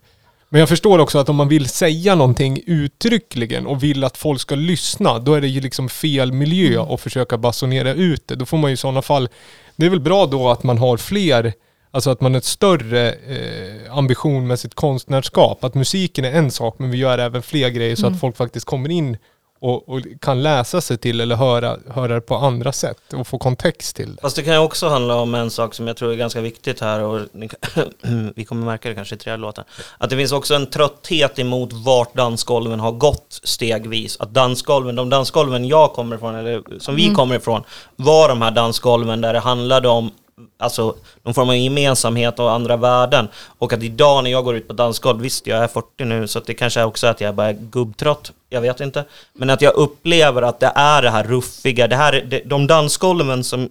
men 0.54 0.60
jag 0.60 0.70
förstår 0.70 1.00
också 1.00 1.20
att 1.20 1.30
om 1.30 1.36
man 1.36 1.48
vill 1.48 1.70
säga 1.70 2.16
någonting 2.16 2.62
uttryckligen 2.66 3.68
och 3.68 3.84
vill 3.84 4.04
att 4.04 4.18
folk 4.18 4.42
ska 4.42 4.56
lyssna, 4.56 5.20
då 5.20 5.34
är 5.34 5.42
det 5.42 5.48
ju 5.48 5.62
liksom 5.62 5.90
fel 5.90 6.32
miljö 6.32 6.82
att 6.82 7.02
försöka 7.02 7.38
basunera 7.38 7.94
ut 7.94 8.28
det. 8.28 8.36
Då 8.36 8.46
får 8.46 8.58
man 8.58 8.70
ju 8.70 8.74
i 8.74 8.78
sådana 8.78 9.02
fall, 9.02 9.30
det 9.76 9.86
är 9.86 9.90
väl 9.90 10.00
bra 10.00 10.26
då 10.26 10.50
att 10.50 10.64
man 10.64 10.78
har 10.78 10.98
fler, 10.98 11.54
alltså 11.92 12.10
att 12.10 12.22
man 12.22 12.34
har 12.34 12.38
ett 12.38 12.46
större 12.46 13.12
eh, 13.12 13.98
ambition 13.98 14.48
med 14.48 14.60
sitt 14.60 14.76
konstnärskap. 14.76 15.64
Att 15.64 15.76
musiken 15.76 16.26
är 16.26 16.32
en 16.32 16.52
sak, 16.52 16.76
men 16.80 16.92
vi 16.92 16.98
gör 16.98 17.18
även 17.18 17.42
fler 17.42 17.70
grejer 17.70 17.96
så 17.96 18.08
att 18.08 18.20
folk 18.20 18.38
faktiskt 18.38 18.66
kommer 18.66 18.90
in 18.90 19.18
och, 19.64 19.90
och 19.90 20.02
kan 20.22 20.44
läsa 20.44 20.82
sig 20.82 20.98
till 20.98 21.22
eller 21.22 21.36
höra, 21.36 21.78
höra 21.90 22.14
det 22.16 22.22
på 22.22 22.36
andra 22.36 22.72
sätt 22.72 23.14
och 23.14 23.28
få 23.28 23.38
kontext 23.38 23.96
till 23.96 24.16
det. 24.16 24.22
Fast 24.22 24.36
det 24.36 24.44
kan 24.44 24.54
ju 24.54 24.60
också 24.60 24.88
handla 24.88 25.16
om 25.16 25.36
en 25.36 25.52
sak 25.52 25.74
som 25.74 25.88
jag 25.88 25.98
tror 25.98 26.12
är 26.12 26.16
ganska 26.16 26.42
viktigt 26.42 26.82
här 26.82 27.00
och 27.00 27.22
vi 28.36 28.46
kommer 28.46 28.66
märka 28.66 28.90
det 28.90 28.96
kanske 28.96 29.16
i 29.16 29.18
tredje 29.18 29.38
låten. 29.38 29.64
Att 29.98 30.10
det 30.10 30.18
finns 30.18 30.32
också 30.32 30.56
en 30.56 30.66
trötthet 30.66 31.40
emot 31.40 31.74
vart 31.74 32.14
dansgolven 32.16 32.80
har 32.80 32.92
gått 32.92 33.40
stegvis. 33.44 34.18
Att 34.20 34.34
dansgolven, 34.34 34.96
de 34.96 35.10
dansgolven 35.10 35.66
jag 35.66 35.94
kommer 35.94 36.16
ifrån, 36.16 36.36
eller 36.36 36.80
som 36.80 36.96
vi 36.96 37.14
kommer 37.14 37.36
ifrån, 37.36 37.64
var 37.96 38.30
de 38.30 38.42
här 38.42 38.52
dansgolven 38.52 39.22
där 39.22 39.34
det 39.34 39.40
handlade 39.40 39.90
om 39.90 40.12
Alltså 40.58 40.96
någon 41.24 41.34
form 41.34 41.50
av 41.50 41.56
gemensamhet 41.56 42.40
och 42.40 42.52
andra 42.52 42.78
värden. 42.78 43.28
Och 43.58 43.74
att 43.74 43.84
idag 43.84 44.24
när 44.24 44.32
jag 44.32 44.44
går 44.44 44.56
ut 44.56 44.68
på 44.68 44.74
dansgolv, 44.74 45.22
visst 45.22 45.48
jag 45.48 45.64
är 45.64 45.68
40 45.68 46.06
nu 46.06 46.28
så 46.28 46.40
att 46.40 46.46
det 46.46 46.54
kanske 46.54 46.80
är 46.80 46.86
också 46.86 47.08
att 47.08 47.22
jag 47.22 47.36
bara 47.36 47.50
är 47.50 47.54
gubbtrött, 47.54 48.32
jag 48.50 48.62
vet 48.62 48.80
inte. 48.80 49.06
Men 49.34 49.50
att 49.50 49.62
jag 49.62 49.74
upplever 49.74 50.42
att 50.42 50.60
det 50.60 50.72
är 50.76 51.02
det 51.02 51.10
här 51.10 51.24
ruffiga, 51.24 51.88
det 51.88 51.96
här, 51.96 52.26
det, 52.30 52.42
de 52.46 52.68
dansgolven 52.68 53.44
som, 53.44 53.70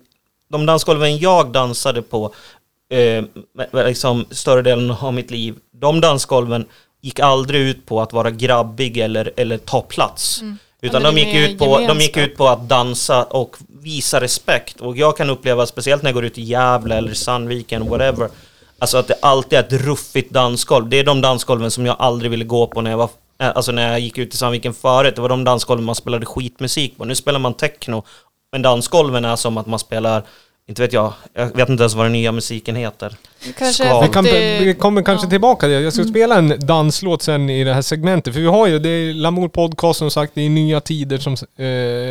de 0.51 0.67
dansgolven 0.67 1.19
jag 1.19 1.53
dansade 1.53 2.03
på 2.03 2.35
eh, 2.91 3.25
liksom 3.73 4.25
större 4.31 4.63
delen 4.63 4.91
av 4.91 5.15
mitt 5.15 5.31
liv, 5.31 5.55
de 5.73 6.01
dansgolven 6.01 6.67
gick 7.01 7.21
aldrig 7.21 7.61
ut 7.61 7.87
på 7.87 8.01
att 8.01 8.13
vara 8.13 8.31
grabbig 8.31 8.99
eller, 8.99 9.33
eller 9.37 9.59
ta 9.59 9.81
plats. 9.83 10.41
Mm. 10.43 10.59
Utan 10.85 11.03
de 11.03 11.19
gick, 11.19 11.35
ut 11.35 11.59
på, 11.59 11.79
de 11.79 12.01
gick 12.01 12.17
ut 12.17 12.37
på 12.37 12.49
att 12.49 12.69
dansa 12.69 13.25
och 13.25 13.57
visa 13.69 14.21
respekt. 14.21 14.81
Och 14.81 14.97
jag 14.97 15.17
kan 15.17 15.31
uppleva, 15.31 15.67
speciellt 15.67 16.03
när 16.03 16.11
jag 16.11 16.15
går 16.15 16.25
ut 16.25 16.39
i 16.39 16.43
Gävle 16.43 16.97
eller 16.97 17.15
Sandviken, 17.15 17.89
whatever, 17.89 18.29
alltså 18.79 18.99
att 18.99 19.09
det 19.09 19.15
alltid 19.23 19.59
är 19.59 19.63
ett 19.63 19.73
ruffigt 19.73 20.31
dansgolv. 20.31 20.89
Det 20.89 20.99
är 20.99 21.05
de 21.05 21.21
dansgolven 21.21 21.71
som 21.71 21.87
jag 21.87 21.97
aldrig 21.99 22.31
ville 22.31 22.45
gå 22.45 22.67
på 22.67 22.81
när 22.81 22.91
jag 22.91 22.99
var 22.99 23.11
eh, 23.39 23.53
Alltså 23.55 23.73
när 23.73 23.91
jag 23.91 24.01
gick 24.01 24.19
ut 24.19 24.35
i 24.35 24.37
Sandviken 24.37 24.75
förut, 24.75 25.17
det 25.17 25.23
var 25.23 25.29
de 25.29 25.45
dansgolven 25.45 25.85
man 25.85 25.95
spelade 25.95 26.27
skitmusik 26.27 26.97
på. 26.97 27.05
Nu 27.05 27.15
spelar 27.15 27.39
man 27.39 27.55
techno, 27.55 28.05
men 28.53 28.63
dansgolven 28.63 29.25
är 29.25 29.37
som 29.37 29.59
att 29.59 29.67
man 29.67 29.79
spelar, 29.79 30.23
inte 30.69 30.83
vet 30.83 30.93
jag, 30.93 31.13
jag 31.35 31.57
vet 31.57 31.69
inte 31.69 31.83
ens 31.83 31.95
vad 31.95 32.05
den 32.07 32.13
nya 32.13 32.33
musiken 32.33 32.77
heter. 32.77 33.17
Kanske 33.59 34.09
kan, 34.13 34.25
det- 34.25 34.59
vi 34.65 34.75
kommer 34.75 35.03
kanske 35.03 35.27
ja. 35.27 35.31
tillbaka 35.31 35.61
till 35.61 35.71
det. 35.71 35.81
Jag 35.81 35.93
ska 35.93 36.05
spela 36.05 36.39
en 36.39 36.55
danslåt 36.67 37.23
sen 37.23 37.51
i 37.51 37.65
det 37.65 37.75
här 37.75 37.83
segmentet. 37.83 38.35
För 38.35 38.41
vi 38.41 38.47
har 38.47 38.67
ju, 38.67 38.79
det 38.79 38.89
är 38.89 39.15
Lamour 39.15 39.49
Podcast 39.49 39.99
som 39.99 40.11
sagt, 40.11 40.33
det 40.35 40.41
är 40.43 40.51
nya 40.51 40.81
tider 40.81 41.19
som, 41.19 41.33
eh, 41.33 41.39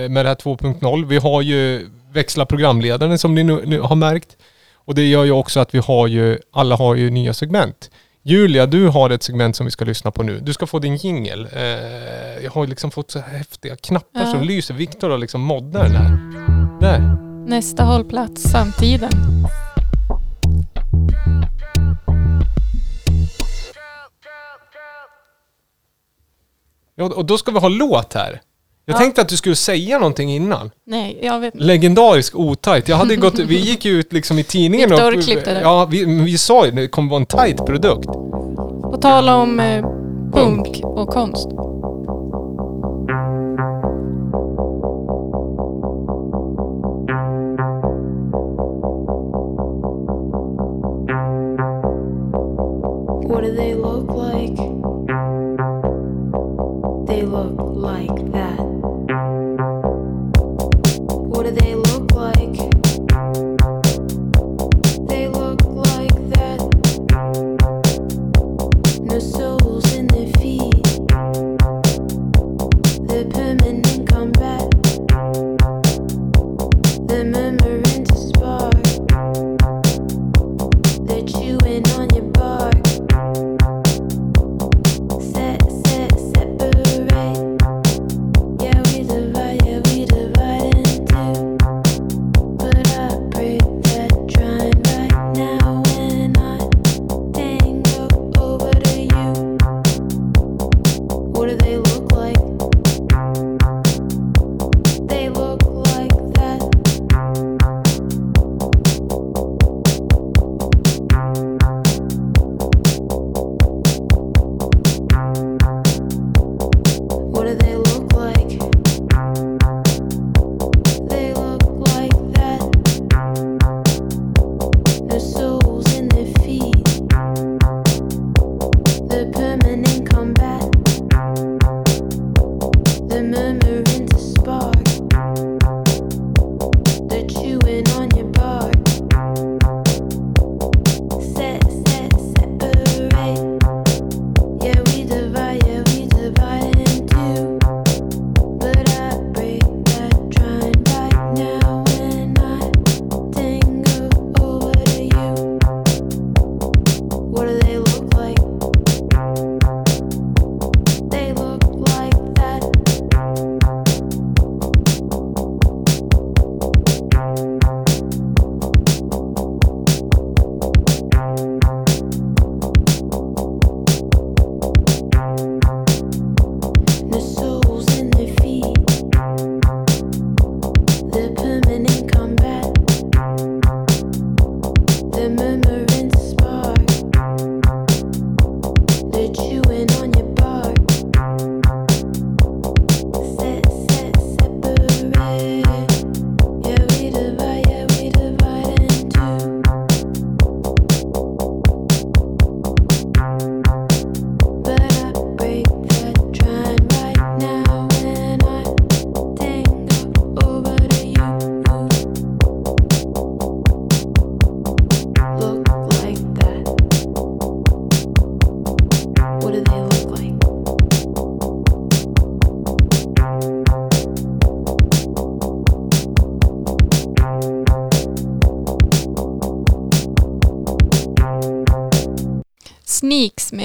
med 0.09 0.25
det 0.25 0.29
här 0.29 0.35
2.0. 0.35 1.05
Vi 1.07 1.17
har 1.17 1.41
ju 1.41 1.89
växla 2.13 2.45
programledaren 2.45 3.19
som 3.19 3.35
ni 3.35 3.43
nu, 3.43 3.61
nu 3.65 3.79
har 3.79 3.95
märkt. 3.95 4.37
Och 4.85 4.95
det 4.95 5.03
gör 5.07 5.23
ju 5.23 5.31
också 5.31 5.59
att 5.59 5.75
vi 5.75 5.79
har 5.79 6.07
ju, 6.07 6.37
alla 6.53 6.75
har 6.75 6.95
ju 6.95 7.09
nya 7.09 7.33
segment. 7.33 7.89
Julia, 8.23 8.65
du 8.65 8.87
har 8.87 9.09
ett 9.09 9.23
segment 9.23 9.55
som 9.55 9.65
vi 9.65 9.71
ska 9.71 9.85
lyssna 9.85 10.11
på 10.11 10.23
nu. 10.23 10.39
Du 10.39 10.53
ska 10.53 10.67
få 10.67 10.79
din 10.79 10.95
jingel. 10.95 11.47
Eh, 11.53 11.61
jag 12.43 12.51
har 12.51 12.63
ju 12.63 12.69
liksom 12.69 12.91
fått 12.91 13.11
så 13.11 13.19
häftiga 13.19 13.75
knappar 13.75 14.21
Ja. 14.21 14.31
som 14.31 14.41
lyser. 14.43 14.73
Viktor 14.73 15.09
har 15.09 15.17
liksom 15.17 15.41
moddat 15.41 15.83
den 15.83 15.95
här. 15.95 16.17
Där. 16.81 17.30
Nästa 17.45 17.83
hållplats, 17.83 18.41
samtiden. 18.43 19.09
Ja, 26.95 27.05
och 27.15 27.25
då 27.25 27.37
ska 27.37 27.51
vi 27.51 27.59
ha 27.59 27.69
låt 27.69 28.13
här. 28.13 28.41
Jag 28.85 28.93
Ja. 28.93 28.97
tänkte 28.97 29.21
att 29.21 29.29
du 29.29 29.37
skulle 29.37 29.55
säga 29.55 29.97
någonting 29.99 30.31
innan. 30.31 30.71
Nej, 30.85 31.19
jag 31.21 31.39
vet 31.39 31.53
inte. 31.53 31.65
Legendarisk 31.65 32.35
otajt. 32.35 32.87
Jag 32.87 32.97
hade 32.97 33.15
gått, 33.15 33.39
vi 33.39 33.55
gick 33.59 33.85
ju 33.85 33.91
ut 33.99 34.13
liksom 34.13 34.39
i 34.39 34.43
tidningen 34.43 34.89
Viktor 34.89 35.21
klippte 35.21 35.53
det. 35.53 35.61
Ja, 35.61 35.85
vi, 35.85 36.05
vi 36.05 36.37
sa 36.37 36.65
ju 36.65 36.71
det 36.71 36.87
kommer 36.87 37.09
vara 37.09 37.19
en 37.19 37.25
tajt 37.25 37.65
produkt. 37.65 38.05
På 38.81 38.97
tal 39.01 39.29
om 39.29 39.59
eh, 39.59 39.85
punk 40.33 40.81
och 40.83 41.07
konst. 41.09 41.47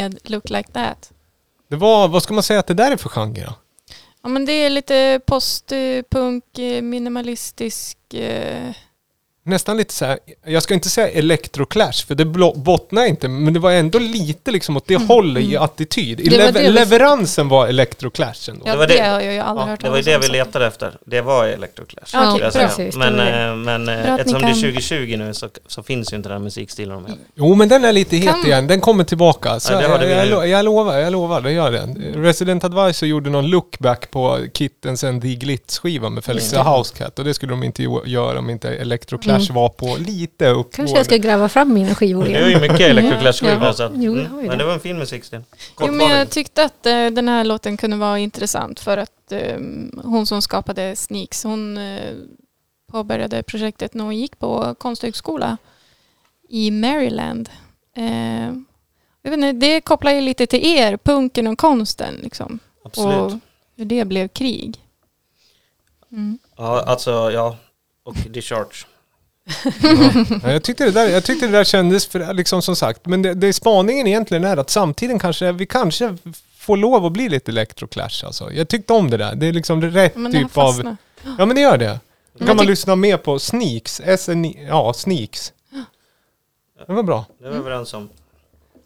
Med 0.08 0.30
Look 0.30 0.50
Like 0.50 0.72
That. 0.72 1.12
Det 1.68 1.76
var, 1.76 2.08
vad 2.08 2.22
ska 2.22 2.34
man 2.34 2.42
säga 2.42 2.60
att 2.60 2.66
det 2.66 2.74
där 2.74 2.92
är 2.92 2.96
för 2.96 3.08
genre 3.08 3.44
då? 3.44 3.52
Ja 4.22 4.28
men 4.28 4.44
det 4.44 4.52
är 4.52 4.70
lite 4.70 5.20
postpunk, 5.26 6.58
eh, 6.58 6.82
minimalistisk... 6.82 8.14
eh, 8.14 8.72
Nästan 9.46 9.76
lite 9.76 9.94
så 9.94 10.04
här, 10.04 10.18
jag 10.46 10.62
ska 10.62 10.74
inte 10.74 10.88
säga 10.90 11.08
electroclash 11.08 12.06
för 12.06 12.14
det 12.14 12.24
bottnar 12.54 13.06
inte, 13.06 13.28
men 13.28 13.54
det 13.54 13.60
var 13.60 13.72
ändå 13.72 13.98
lite 13.98 14.50
liksom 14.50 14.76
åt 14.76 14.86
det 14.86 14.96
hållet 14.96 15.42
i 15.44 15.56
attityd. 15.56 16.20
I 16.20 16.28
Det 16.28 16.30
var 16.38 16.44
lever- 16.44 16.52
det 16.52 16.60
vi- 16.68 16.70
leveransen 16.74 17.48
var 17.48 17.66
electroclash 17.66 18.50
ändå. 18.50 18.62
Ja, 18.66 18.70
Det 18.70 18.72
det, 18.72 18.78
var 18.78 18.86
det- 18.86 19.10
har 19.10 19.20
jag 19.20 19.32
ju 19.34 19.38
aldrig 19.40 19.66
Ja, 19.66 19.70
hört 19.70 19.80
det 19.80 19.90
var 19.90 19.96
ju 19.96 20.02
det 20.02 20.18
vi 20.18 20.28
letade 20.28 20.66
efter. 20.66 20.96
Det 21.06 21.20
var 21.20 21.46
Electroclash. 21.46 22.10
Ja, 22.12 22.38
jag 22.40 22.52
säga. 22.52 22.68
precis, 22.68 22.96
Men, 22.96 23.16
det 23.16 23.44
eh, 23.46 23.54
men 23.56 23.88
eh, 23.88 24.02
Bra 24.04 24.18
eftersom 24.18 24.40
ni 24.42 24.46
det 24.46 24.50
är 24.50 24.52
kan- 24.52 24.60
2020 24.60 25.16
nu 25.16 25.34
så, 25.34 25.48
så 25.66 25.82
finns 25.82 26.12
ju 26.12 26.16
inte 26.16 26.28
den 26.28 26.38
här 26.38 26.44
musikstilen 26.44 27.02
med. 27.02 27.12
Jo 27.34 27.54
men 27.54 27.68
den 27.68 27.84
är 27.84 27.92
lite 27.92 28.16
het 28.16 28.30
Kan- 28.30 28.46
igen, 28.46 28.66
den 28.66 28.80
kommer 28.80 29.04
tillbaka. 29.04 29.60
Så 29.60 29.72
Ja, 29.72 29.78
det 29.98 30.08
jag, 30.08 30.18
jag, 30.26 30.28
lo- 30.28 30.44
jag 30.44 30.64
lovar, 30.64 30.98
jag 30.98 31.12
lovar, 31.12 31.40
det 31.40 31.52
gör 31.52 31.72
den. 31.72 31.96
Resident 32.16 32.64
Advisor 32.64 33.08
gjorde 33.08 33.30
någon 33.30 33.46
lookback 33.46 34.10
på 34.10 34.46
Kittens 34.54 35.04
and 35.04 35.22
the 35.22 35.28
Glitz-skiva 35.28 36.10
med 36.10 36.24
Felicia 36.24 36.60
Mm. 36.60 36.72
Housecat 36.72 37.18
och 37.18 37.24
det 37.24 37.34
skulle 37.34 37.52
de 37.52 37.62
inte 37.62 37.82
göra 38.04 38.38
om 38.38 38.50
inte 38.50 38.68
Electroclash 38.68 39.35
var 39.38 39.68
på 39.68 39.96
lite 39.96 40.48
uppgående. 40.48 40.76
Kanske 40.76 40.96
jag 40.96 41.06
ska 41.06 41.16
gräva 41.16 41.48
fram 41.48 41.74
mina 41.74 41.94
skivor 41.94 42.24
Det 42.24 42.34
är 42.34 42.40
ju 42.40 42.48
igen. 42.48 42.60
mycket 42.60 42.80
Electroclash-skivor 42.80 43.74
Ja. 43.78 43.90
Jo, 43.94 44.14
det 44.14 44.20
mm, 44.20 44.32
har 44.32 44.42
ju 44.42 44.48
Men 44.48 44.58
det. 44.58 44.64
var 44.64 44.72
en 44.72 44.80
fin 44.80 44.98
musikstil. 44.98 45.40
Jo, 45.80 45.92
men 45.92 46.08
jag 46.10 46.30
tyckte 46.30 46.64
att 46.64 46.86
eh, 46.86 47.06
den 47.06 47.28
här 47.28 47.44
låten 47.44 47.76
kunde 47.76 47.96
vara 47.96 48.18
intressant 48.18 48.80
för 48.80 48.96
att 48.98 49.32
eh, 49.32 49.58
hon 50.04 50.26
som 50.26 50.42
skapade 50.42 50.96
Sneaks, 50.96 51.44
hon 51.44 51.78
eh, 51.78 52.12
påbörjade 52.92 53.42
projektet 53.42 53.94
när 53.94 54.04
hon 54.04 54.16
gick 54.16 54.38
på 54.38 54.74
konsthögskola 54.78 55.56
i 56.48 56.70
Maryland. 56.70 57.50
Eh, 57.96 58.52
jag 59.22 59.30
vet 59.30 59.32
inte, 59.32 59.52
det 59.52 59.80
kopplar 59.80 60.12
ju 60.12 60.20
lite 60.20 60.46
till 60.46 60.66
er, 60.66 60.96
punken 60.96 61.46
och 61.46 61.58
konsten 61.58 62.14
liksom. 62.22 62.58
Absolut. 62.84 63.16
Och 63.32 63.32
hur 63.76 63.84
det 63.84 64.04
blev 64.04 64.28
krig. 64.28 64.80
Mm. 66.12 66.38
Ja, 66.56 66.82
alltså 66.82 67.30
ja. 67.30 67.56
Och 68.02 68.14
Discharge. 68.14 68.86
Ja, 70.42 70.50
jag, 70.52 70.62
tyckte 70.62 70.84
det 70.84 70.90
där, 70.90 71.08
jag 71.08 71.24
tyckte 71.24 71.46
det 71.46 71.52
där 71.52 71.64
kändes, 71.64 72.06
för, 72.06 72.34
liksom 72.34 72.62
som 72.62 72.76
sagt, 72.76 73.06
men 73.06 73.22
det, 73.22 73.34
det 73.34 73.52
spaningen 73.52 74.06
egentligen 74.06 74.44
är 74.44 74.56
att 74.56 74.70
samtiden 74.70 75.18
kanske, 75.18 75.52
vi 75.52 75.66
kanske 75.66 76.16
får 76.58 76.76
lov 76.76 77.06
att 77.06 77.12
bli 77.12 77.28
lite 77.28 77.50
Electroclash 77.50 78.24
alltså. 78.26 78.52
Jag 78.52 78.68
tyckte 78.68 78.92
om 78.92 79.10
det 79.10 79.16
där. 79.16 79.34
Det 79.34 79.46
är 79.46 79.52
liksom 79.52 79.82
rätt 79.82 80.16
Men 80.16 80.32
det 80.32 80.38
typ 80.38 80.58
av... 80.58 80.96
Ja 81.38 81.46
men 81.46 81.54
det 81.56 81.60
gör 81.60 81.78
det. 81.78 82.00
Då 82.38 82.46
kan 82.46 82.56
man 82.56 82.66
lyssna 82.66 82.96
mer 82.96 83.16
på 83.16 83.38
Sneaks, 83.38 84.00
SN, 84.18 84.44
ja 84.68 84.92
Sneaks. 84.92 85.52
Det 86.86 86.92
var 86.92 87.02
bra. 87.02 87.24
Det 87.40 87.46
är 87.46 87.50
vi 87.50 87.56
överens 87.56 87.94
om. 87.94 88.08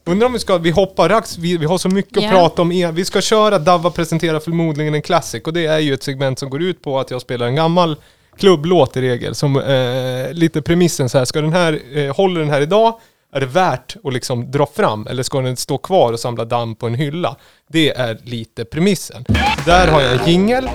Undrar 0.05 0.27
om 0.27 0.33
vi 0.33 0.39
ska, 0.39 0.59
vi 0.59 0.71
hoppar 0.71 1.09
rax, 1.09 1.39
vi, 1.39 1.57
vi 1.57 1.67
har 1.67 1.79
så 1.79 1.89
mycket 1.89 2.23
Ja. 2.23 2.29
att 2.29 2.35
prata 2.35 2.63
om. 2.63 2.73
E- 2.73 2.91
Vi 2.93 3.05
ska 3.05 3.21
köra 3.21 3.59
Davva 3.59 3.91
presenterar 3.91 4.41
förmodligen 4.41 4.95
en 4.95 5.03
classic 5.03 5.43
och 5.43 5.53
det 5.53 5.67
är 5.67 5.79
ju 5.79 5.95
ett 5.95 6.03
segment 6.03 6.39
som 6.39 6.51
går 6.51 6.63
ut 6.63 6.83
på 6.83 7.01
att 7.01 7.11
jag 7.11 7.21
spelar 7.21 7.47
en 7.47 7.55
gammal 7.55 7.97
klubblåt 8.41 8.97
i 8.97 9.01
regel. 9.01 9.35
Som 9.35 9.57
eh, 9.57 10.33
lite 10.33 10.63
premissen 10.63 11.09
så 11.09 11.19
här, 11.19 11.25
ska 11.25 11.41
den 11.41 11.53
här, 11.53 11.81
eh, 11.99 12.17
håller 12.17 12.41
den 12.41 12.51
här 12.51 12.61
idag? 12.61 12.95
Är 13.33 13.41
det 13.41 13.47
värt 13.47 13.97
att 14.05 14.13
liksom 14.13 14.51
dra 14.51 14.67
fram 14.67 15.07
eller 15.07 15.23
ska 15.23 15.41
den 15.41 15.57
stå 15.57 15.79
kvar 15.79 16.13
och 16.13 16.21
samla 16.21 16.45
damm 16.45 16.75
på 16.75 16.87
en 16.87 16.95
hylla? 16.95 17.37
Det 17.69 17.91
är 17.91 18.19
lite 18.23 18.65
premissen. 18.65 19.25
Där 19.67 19.89
har 19.89 20.01
jag 20.01 20.13
en 20.13 20.29
jingel. 20.29 20.69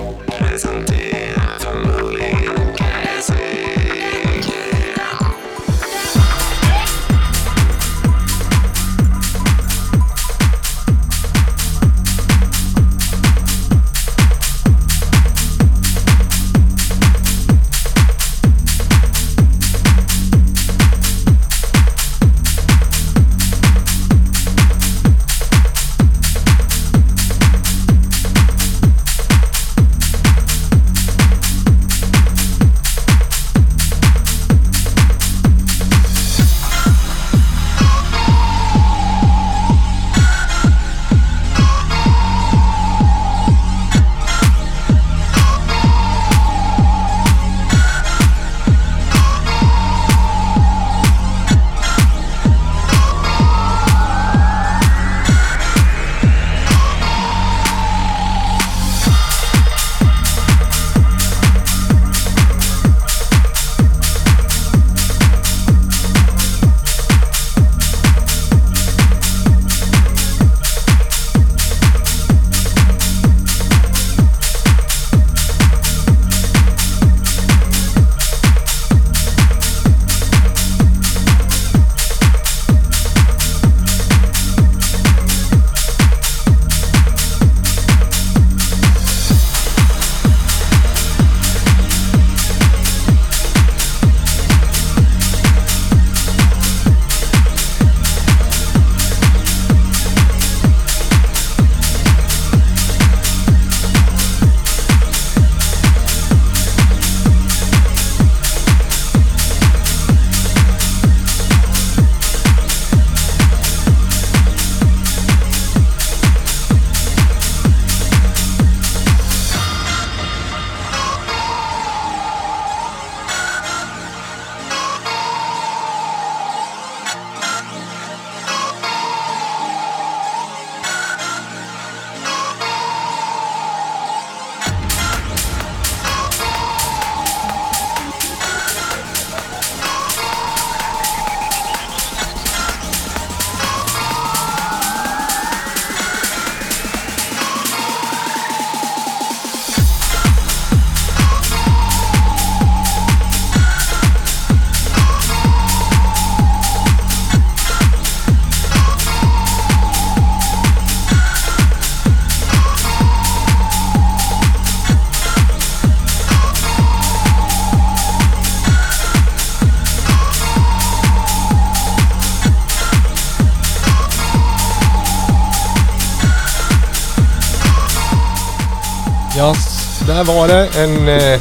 Där 180.16 180.24
var 180.24 180.48
det 180.48 180.68
en, 180.76 181.08
eh, 181.08 181.40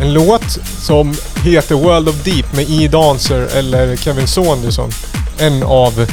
en 0.00 0.12
låt 0.12 0.58
som 0.80 1.14
heter 1.44 1.74
World 1.74 2.08
of 2.08 2.14
Deep 2.24 2.52
med 2.56 2.70
E. 2.70 2.88
Dancer 2.88 3.48
eller 3.56 3.96
Kevin 3.96 4.26
Saunderson. 4.28 4.90
En 5.38 5.62
av 5.62 6.06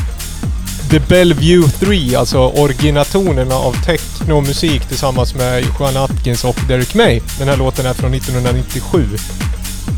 The 0.90 1.00
Bellevue 1.00 1.70
3, 1.80 2.16
alltså 2.16 2.38
originatorerna 2.40 3.56
av 3.56 3.76
technomusik 3.86 4.86
tillsammans 4.86 5.36
med 5.36 5.66
Juan 5.80 5.98
Atkins 5.98 6.44
och 6.44 6.56
Derek 6.68 6.94
May. 6.96 7.22
Den 7.40 7.48
här 7.48 7.58
låten 7.58 7.86
är 7.86 7.94
från 7.94 8.14
1997. 8.14 9.08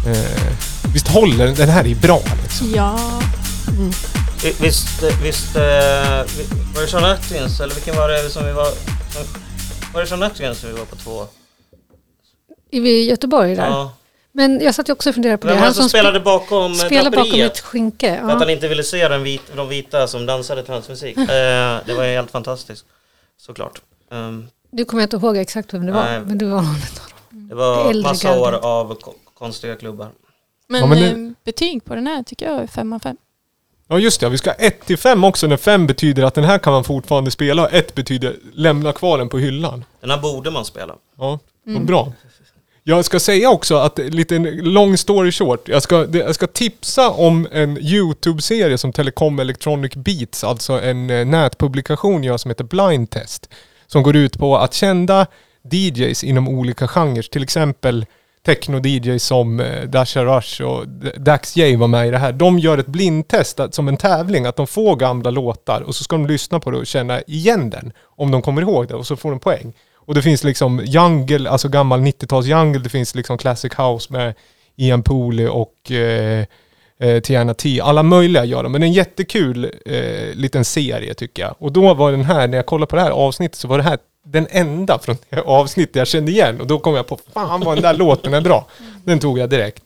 Eh, 0.08 0.14
visst 0.94 1.08
håller 1.08 1.46
den? 1.46 1.56
Den 1.56 1.70
här 1.70 1.88
är 1.88 1.96
bra 1.96 2.22
liksom. 2.44 2.74
Ja. 2.76 3.00
Vi- 4.44 4.56
Visst, 4.60 5.04
visst 5.24 5.56
eh, 5.56 5.62
vi- 6.38 6.48
var 6.76 6.82
det 6.82 6.88
Sean 6.88 7.06
Atkins 7.06 7.60
eller 7.60 7.74
vilken 7.76 7.96
var 7.96 8.10
det 8.10 8.30
som 8.30 8.46
vi 8.46 8.52
var... 8.52 8.68
Var 9.96 10.18
det 10.18 10.26
Atkins 10.26 10.60
som 10.60 10.70
vi 10.70 10.76
var 10.76 10.86
på 10.86 10.96
två? 10.96 11.26
I 12.72 13.10
Göteborg 13.10 13.56
där. 13.56 13.66
Ja. 13.68 13.92
Men 14.32 14.62
jag 14.62 14.76
satt 14.76 14.90
ju 14.90 14.94
också 14.94 15.10
och 15.10 15.16
funderade 15.16 15.38
på 15.38 15.48
det. 15.48 15.54
Det 15.56 15.74
som 15.74 15.86
spe- 15.86 15.90
spelade 15.90 16.20
bakom 16.20 16.72
eh, 16.72 16.78
spelar 16.78 17.12
bakom 17.12 17.40
ett 17.42 17.60
skynke. 17.60 18.18
För 18.22 18.26
att 18.28 18.32
han 18.40 18.42
Ja. 18.48 18.52
inte 18.52 18.68
ville 18.68 18.84
se 18.84 19.08
den 19.08 19.24
vit, 19.24 19.42
de 19.56 19.70
vita 19.70 20.08
som 20.08 20.26
dansade 20.26 20.64
transmusik. 20.64 21.18
Eh, 21.20 21.26
det 21.86 21.94
var 21.98 22.04
ju 22.04 22.14
helt 22.16 22.32
fantastiskt. 22.32 22.86
Såklart. 23.38 23.82
Um, 24.10 24.48
Du 24.72 24.86
kommer 24.86 25.04
inte 25.04 25.16
ihåg 25.16 25.38
exakt 25.38 25.74
vem 25.74 25.86
det 25.86 25.92
var. 25.92 26.04
Nej. 26.04 26.20
Men 26.20 26.38
det 26.38 26.46
var 26.46 26.62
någon. 26.62 26.76
det 27.50 27.56
var 27.56 27.90
Äldre 27.90 28.10
massa 28.12 28.40
år 28.40 28.52
av 28.66 28.96
ko- 28.96 29.14
konstiga 29.34 29.76
klubbar. 29.76 30.08
Men, 30.68 30.82
Ja, 30.82 30.88
men 30.88 30.98
det- 30.98 31.10
eh, 31.12 31.32
betyg 31.44 31.86
på 31.86 31.96
den 31.96 32.08
här 32.08 32.24
tycker 32.24 32.46
jag 32.52 32.64
är 32.64 32.68
5 32.68 32.94
av 32.94 33.00
5. 33.00 33.18
Ja 33.88 34.00
just 34.00 34.20
det, 34.22 34.30
vi 34.30 34.38
ska 34.38 34.52
1 34.52 34.86
till 34.86 34.98
5 34.98 35.24
också 35.24 35.48
när 35.48 35.58
5 35.58 35.88
betyder 35.88 36.24
att 36.24 36.34
den 36.34 36.44
här 36.44 36.58
kan 36.58 36.74
man 36.74 36.84
fortfarande 36.84 37.32
spela 37.32 37.64
och 37.64 37.74
1 37.74 37.96
betyder 37.96 38.36
lämna 38.54 38.92
kvar 38.92 39.18
den 39.18 39.30
på 39.30 39.38
hyllan. 39.40 39.86
Den 40.02 40.10
här 40.10 40.18
borde 40.18 40.52
man 40.52 40.66
spela. 40.66 40.96
Ja, 41.18 41.40
vad 41.64 41.86
bra. 41.86 42.14
Jag 42.88 43.06
ska 43.06 43.20
säga 43.20 43.50
också 43.50 43.76
att, 43.76 43.98
lite 44.00 44.36
en 44.36 44.44
long 44.58 44.98
story 44.98 45.32
short, 45.32 45.68
jag 45.68 45.84
ska, 45.84 46.06
det- 46.06 46.18
jag 46.18 46.36
ska 46.36 46.48
tipsa 46.48 47.10
om 47.10 47.48
en 47.52 47.78
YouTube-serie 47.78 48.78
som 48.78 48.94
Telecom 48.94 49.40
Electronic 49.40 49.94
Beats, 49.96 50.44
alltså 50.44 50.74
en 50.82 51.10
eh, 51.10 51.26
nätpublikation 51.26 52.24
gör 52.24 52.38
som 52.38 52.52
heter 52.52 52.64
Blind 52.64 53.10
Test. 53.10 53.50
Som 53.88 54.04
går 54.04 54.16
ut 54.16 54.38
på 54.40 54.58
att 54.58 54.74
kända 54.74 55.26
DJs 55.72 56.24
inom 56.24 56.48
olika 56.50 56.88
genrer, 56.88 57.22
till 57.22 57.44
exempel 57.44 58.06
techno-DJ 58.46 59.18
som 59.18 59.60
eh, 59.60 59.84
Dasha 59.84 60.24
Rush 60.24 60.62
och 60.62 60.88
Dax 61.18 61.58
J 61.58 61.76
var 61.76 61.88
med 61.88 62.08
i 62.08 62.12
det 62.12 62.18
här. 62.18 62.32
De 62.32 62.60
gör 62.60 62.78
ett 62.78 62.88
blindtest 62.88 63.60
som 63.72 63.88
en 63.88 63.98
tävling, 63.98 64.46
att 64.46 64.56
de 64.56 64.68
får 64.68 64.96
gamla 64.96 65.30
låtar 65.30 65.82
och 65.82 65.96
så 65.96 66.04
ska 66.04 66.16
de 66.16 66.28
lyssna 66.28 66.60
på 66.60 66.72
det 66.72 66.78
och 66.78 66.88
känna 66.88 67.22
igen 67.22 67.70
den. 67.70 67.94
Om 68.04 68.32
de 68.32 68.42
kommer 68.42 68.62
ihåg 68.62 68.88
det 68.88 68.96
och 68.96 69.08
så 69.08 69.16
får 69.16 69.30
de 69.30 69.40
poäng. 69.40 69.74
Och 69.96 70.14
det 70.14 70.22
finns 70.22 70.44
liksom 70.44 70.82
jungle, 70.86 71.50
alltså 71.50 71.70
gammal 71.70 72.00
90-tals 72.00 72.46
jungle, 72.46 72.82
det 72.82 72.90
finns 72.90 73.16
liksom 73.16 73.38
classic 73.38 73.74
house 73.78 74.14
med 74.14 74.34
Ian 74.76 75.04
Pooley 75.04 75.48
och 75.48 75.92
eh, 75.92 76.46
eh, 77.00 77.20
Tiana 77.20 77.54
T. 77.54 77.82
Alla 77.82 78.04
möjliga 78.04 78.46
gör 78.46 78.64
de, 78.64 78.72
men 78.72 78.82
det 78.82 78.86
är 78.86 78.88
en 78.88 78.94
jättekul 78.94 79.72
eh, 79.86 80.34
liten 80.34 80.66
serie 80.66 81.14
tycker 81.14 81.44
jag. 81.44 81.56
Och 81.60 81.72
då 81.72 81.94
var 81.94 82.12
den 82.12 82.26
här, 82.26 82.48
när 82.48 82.58
jag 82.58 82.66
kollade 82.66 82.90
på 82.90 82.96
det 82.96 83.02
här 83.02 83.12
avsnittet 83.12 83.58
så 83.58 83.68
var 83.68 83.78
det 83.78 83.84
här 83.84 83.98
den 84.26 84.48
enda 84.50 85.00
från 85.00 85.18
det 85.30 85.42
avsnittet 85.42 85.96
jag 85.96 86.08
kände 86.08 86.32
igen. 86.32 86.62
Och 86.62 86.68
då 86.68 86.80
kom 86.80 86.96
jag 86.96 87.08
på, 87.08 87.20
fan 87.34 87.62
vad 87.62 87.76
den 87.76 87.82
där 87.84 87.94
låten 87.94 88.34
är 88.34 88.42
bra. 88.42 88.68
Den 89.04 89.20
tog 89.20 89.40
jag 89.40 89.50
direkt. 89.50 89.84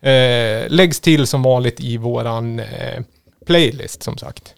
Eh, 0.00 0.68
läggs 0.68 1.00
till 1.00 1.26
som 1.26 1.42
vanligt 1.42 1.80
i 1.80 1.96
våran 1.96 2.58
eh, 2.58 3.02
playlist 3.46 4.02
som 4.02 4.18
sagt. 4.18 4.54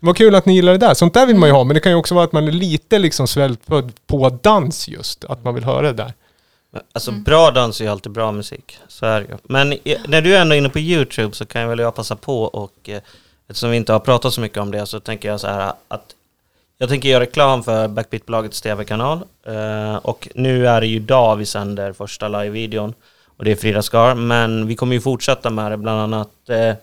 Vad 0.00 0.16
kul 0.16 0.34
att 0.34 0.46
ni 0.46 0.54
gillar 0.54 0.72
det 0.72 0.78
där. 0.78 0.94
Sånt 0.94 1.14
där 1.14 1.26
vill 1.26 1.36
man 1.36 1.48
ju 1.48 1.52
ha, 1.52 1.64
men 1.64 1.74
det 1.74 1.80
kan 1.80 1.92
ju 1.92 1.96
också 1.98 2.14
vara 2.14 2.24
att 2.24 2.32
man 2.32 2.48
är 2.48 2.52
lite 2.52 2.98
liksom 2.98 3.26
svältfödd 3.28 3.92
på 4.06 4.30
dans 4.42 4.88
just. 4.88 5.24
Att 5.24 5.44
man 5.44 5.54
vill 5.54 5.64
höra 5.64 5.82
det 5.82 5.92
där. 5.92 6.12
Alltså 6.92 7.12
bra 7.12 7.50
dans 7.50 7.80
är 7.80 7.84
ju 7.84 7.90
alltid 7.90 8.12
bra 8.12 8.32
musik. 8.32 8.78
Så 8.88 9.06
är 9.06 9.20
det 9.20 9.26
ju. 9.26 9.36
Men 9.42 9.72
i- 9.72 9.96
när 10.08 10.20
du 10.22 10.36
är 10.36 10.40
ändå 10.40 10.54
inne 10.54 10.68
på 10.68 10.78
YouTube 10.78 11.34
så 11.34 11.46
kan 11.46 11.60
jag 11.60 11.68
väl 11.68 11.78
jag 11.78 11.94
passa 11.94 12.16
på 12.16 12.42
och 12.42 12.88
eh, 12.88 13.00
eftersom 13.48 13.70
vi 13.70 13.76
inte 13.76 13.92
har 13.92 14.00
pratat 14.00 14.34
så 14.34 14.40
mycket 14.40 14.58
om 14.58 14.70
det 14.70 14.86
så 14.86 15.00
tänker 15.00 15.28
jag 15.28 15.40
så 15.40 15.46
här 15.46 15.72
att 15.88 16.04
jag 16.78 16.88
tänker 16.88 17.08
göra 17.08 17.20
reklam 17.20 17.62
för 17.62 17.88
Backbeat-bolagets 17.88 18.62
tv-kanal 18.62 19.20
eh, 19.46 19.96
och 19.96 20.28
nu 20.34 20.68
är 20.68 20.80
det 20.80 20.86
ju 20.86 20.96
idag 20.96 21.36
vi 21.36 21.46
sänder 21.46 21.92
första 21.92 22.28
live-videon 22.28 22.94
och 23.36 23.44
det 23.44 23.50
är 23.50 23.56
Frida 23.56 23.82
Skar 23.82 24.14
men 24.14 24.66
vi 24.66 24.76
kommer 24.76 24.94
ju 24.94 25.00
fortsätta 25.00 25.50
med 25.50 25.72
det 25.72 25.76
bland 25.76 26.00
annat 26.00 26.48
eh, 26.48 26.74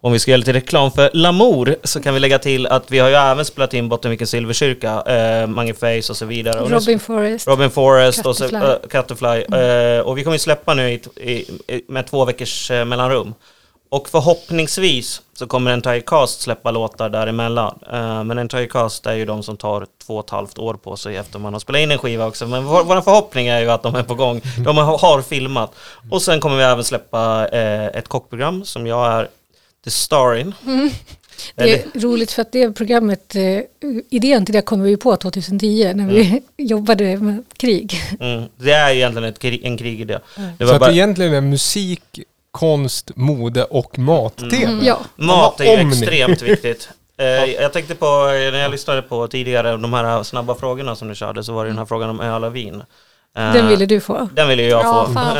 om 0.00 0.12
vi 0.12 0.18
ska 0.18 0.30
göra 0.30 0.38
lite 0.38 0.52
reklam 0.52 0.92
för 0.92 1.10
Lamour 1.12 1.76
så 1.84 2.02
kan 2.02 2.14
vi 2.14 2.20
lägga 2.20 2.38
till 2.38 2.66
att 2.66 2.90
vi 2.90 2.98
har 2.98 3.08
ju 3.08 3.14
även 3.14 3.44
spelat 3.44 3.74
in 3.74 3.88
Bottenviken 3.88 4.26
Silverkyrka, 4.26 5.02
eh, 5.02 5.46
Mange 5.46 5.74
Face 5.74 6.10
och 6.10 6.16
så 6.16 6.24
vidare. 6.26 6.60
Och 6.60 6.70
Robin 6.70 6.98
Forrest. 6.98 7.48
Robin 7.48 7.70
Forrest 7.70 8.26
och 8.26 8.36
så, 8.36 8.44
Cutterfly. 8.44 8.68
uh, 8.68 8.88
Cutterfly. 8.88 9.58
Eh, 9.58 10.00
och 10.00 10.18
vi 10.18 10.24
kommer 10.24 10.34
ju 10.34 10.38
släppa 10.38 10.74
nu 10.74 10.90
i, 10.90 11.00
i, 11.16 11.84
med 11.88 12.06
två 12.06 12.24
veckors 12.24 12.70
eh, 12.70 12.84
mellanrum. 12.84 13.34
Och 13.88 14.08
förhoppningsvis 14.08 15.22
så 15.32 15.46
kommer 15.46 15.70
Entire 15.70 16.00
Cast 16.00 16.40
släppa 16.40 16.70
låtar 16.70 17.08
däremellan. 17.08 17.78
Uh, 17.92 18.24
men 18.24 18.38
Entire 18.38 18.66
Cast 18.66 19.06
är 19.06 19.14
ju 19.14 19.24
de 19.24 19.42
som 19.42 19.56
tar 19.56 19.86
två 20.06 20.16
och 20.16 20.24
ett 20.24 20.30
halvt 20.30 20.58
år 20.58 20.74
på 20.74 20.96
sig 20.96 21.16
efter 21.16 21.38
man 21.38 21.52
har 21.52 21.60
spelat 21.60 21.80
in 21.80 21.90
en 21.90 21.98
skiva 21.98 22.26
också. 22.26 22.46
Men 22.46 22.64
vår, 22.64 22.84
vår 22.84 23.00
förhoppning 23.00 23.46
är 23.46 23.60
ju 23.60 23.70
att 23.70 23.82
de 23.82 23.94
är 23.94 24.02
på 24.02 24.14
gång. 24.14 24.40
De 24.64 24.76
har, 24.76 24.98
har 24.98 25.22
filmat. 25.22 25.74
Och 26.10 26.22
sen 26.22 26.40
kommer 26.40 26.56
vi 26.56 26.62
även 26.62 26.84
släppa 26.84 27.48
eh, 27.48 27.86
ett 27.86 28.08
kockprogram 28.08 28.64
som 28.64 28.86
jag 28.86 29.12
är 29.12 29.28
the 29.84 29.90
star 29.90 30.34
in. 30.34 30.54
Det 31.54 31.72
är 31.72 32.00
roligt 32.00 32.32
för 32.32 32.42
att 32.42 32.52
det 32.52 32.72
programmet, 32.72 33.34
eh, 33.34 33.60
idén 34.10 34.46
till 34.46 34.54
det 34.54 34.62
kom 34.62 34.82
vi 34.82 34.96
på 34.96 35.16
2010 35.16 35.92
när 35.94 36.08
vi 36.08 36.42
jobbade 36.56 37.16
med 37.16 37.44
krig. 37.56 38.00
Mm, 38.20 38.44
det 38.56 38.72
är 38.72 38.90
ju 38.90 38.96
egentligen 38.96 39.28
ett, 39.28 39.44
en 39.44 39.78
krigidé. 39.78 40.18
Det 40.58 40.66
Så 40.66 40.72
att 40.72 40.80
bara, 40.80 40.90
det 40.90 40.96
egentligen 40.96 41.34
är 41.34 41.40
musik, 41.40 42.02
konst, 42.50 43.10
mode 43.16 43.64
och 43.64 43.98
mat-tema. 43.98 44.82
Ja, 44.82 44.98
Mat 45.16 45.60
är 45.60 45.64
ju 45.82 45.88
extremt 45.88 46.42
viktigt. 46.42 46.88
Eh, 47.20 47.44
jag 47.44 47.72
tänkte 47.72 47.94
på, 47.94 48.06
eh, 48.06 48.52
när 48.52 48.58
jag 48.58 48.70
lyssnade 48.70 49.02
på 49.02 49.28
tidigare 49.28 49.76
de 49.76 49.92
här 49.92 50.22
snabba 50.22 50.54
frågorna 50.54 50.96
som 50.96 51.08
du 51.08 51.14
körde, 51.14 51.44
så 51.44 51.52
var 51.52 51.64
det 51.64 51.70
den 51.70 51.78
här 51.78 51.84
frågan 51.84 52.10
om 52.10 52.20
öl 52.20 52.44
och 52.44 52.56
vin. 52.56 52.82
Eh, 53.36 53.52
den 53.52 53.68
ville 53.68 53.86
du 53.86 54.00
få. 54.00 54.28
Den 54.32 54.48
ville 54.48 54.62
ju 54.62 54.68
jag 54.68 54.84
Ja, 54.84 55.04
få. 55.06 55.12
fan. 55.12 55.36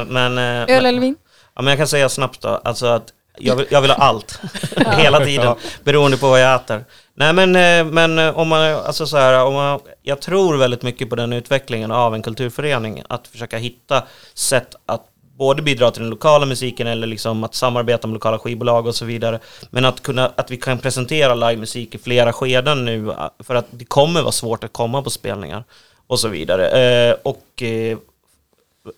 Eh, 0.00 0.04
men, 0.04 0.38
eh, 0.38 0.76
Öl 0.76 0.86
eller 0.86 1.00
vin? 1.00 1.16
ja, 1.54 1.62
men 1.62 1.66
jag 1.70 1.78
kan 1.78 1.86
säga 1.88 2.08
snabbt 2.08 2.40
då, 2.40 2.48
alltså 2.64 2.86
att 2.86 3.12
jag 3.38 3.56
vill, 3.56 3.66
jag 3.70 3.80
vill 3.80 3.90
ha 3.90 3.96
allt. 3.96 4.40
Hela 4.96 5.24
tiden. 5.24 5.54
Beroende 5.84 6.16
på 6.16 6.28
vad 6.28 6.40
jag 6.40 6.54
äter. 6.54 6.84
Nej 7.14 7.32
men, 7.32 7.56
eh, 7.56 7.84
men 7.92 8.18
om 8.34 8.48
man, 8.48 8.62
alltså 8.62 9.06
så 9.06 9.16
här, 9.16 9.44
om 9.44 9.54
man, 9.54 9.80
jag 10.02 10.20
tror 10.20 10.56
väldigt 10.56 10.82
mycket 10.82 11.10
på 11.10 11.16
den 11.16 11.32
utvecklingen 11.32 11.90
av 11.92 12.14
en 12.14 12.22
kulturförening. 12.22 13.02
Att 13.08 13.28
försöka 13.28 13.58
hitta 13.58 14.02
sätt 14.34 14.74
att 14.86 15.02
både 15.40 15.62
bidra 15.62 15.90
till 15.90 16.02
den 16.02 16.10
lokala 16.10 16.46
musiken 16.46 16.86
eller 16.86 17.06
liksom 17.06 17.44
att 17.44 17.54
samarbeta 17.54 18.06
med 18.06 18.14
lokala 18.14 18.38
skivbolag 18.38 18.86
och 18.86 18.94
så 18.94 19.04
vidare. 19.04 19.40
Men 19.70 19.84
att, 19.84 20.02
kunna, 20.02 20.32
att 20.36 20.50
vi 20.50 20.56
kan 20.56 20.78
presentera 20.78 21.34
livemusik 21.34 21.94
i 21.94 21.98
flera 21.98 22.32
skeden 22.32 22.84
nu 22.84 23.12
för 23.38 23.54
att 23.54 23.66
det 23.70 23.84
kommer 23.84 24.22
vara 24.22 24.32
svårt 24.32 24.64
att 24.64 24.72
komma 24.72 25.02
på 25.02 25.10
spelningar 25.10 25.64
och 26.06 26.20
så 26.20 26.28
vidare. 26.28 26.68
Eh, 26.68 27.16
och 27.22 27.62
eh, 27.62 27.98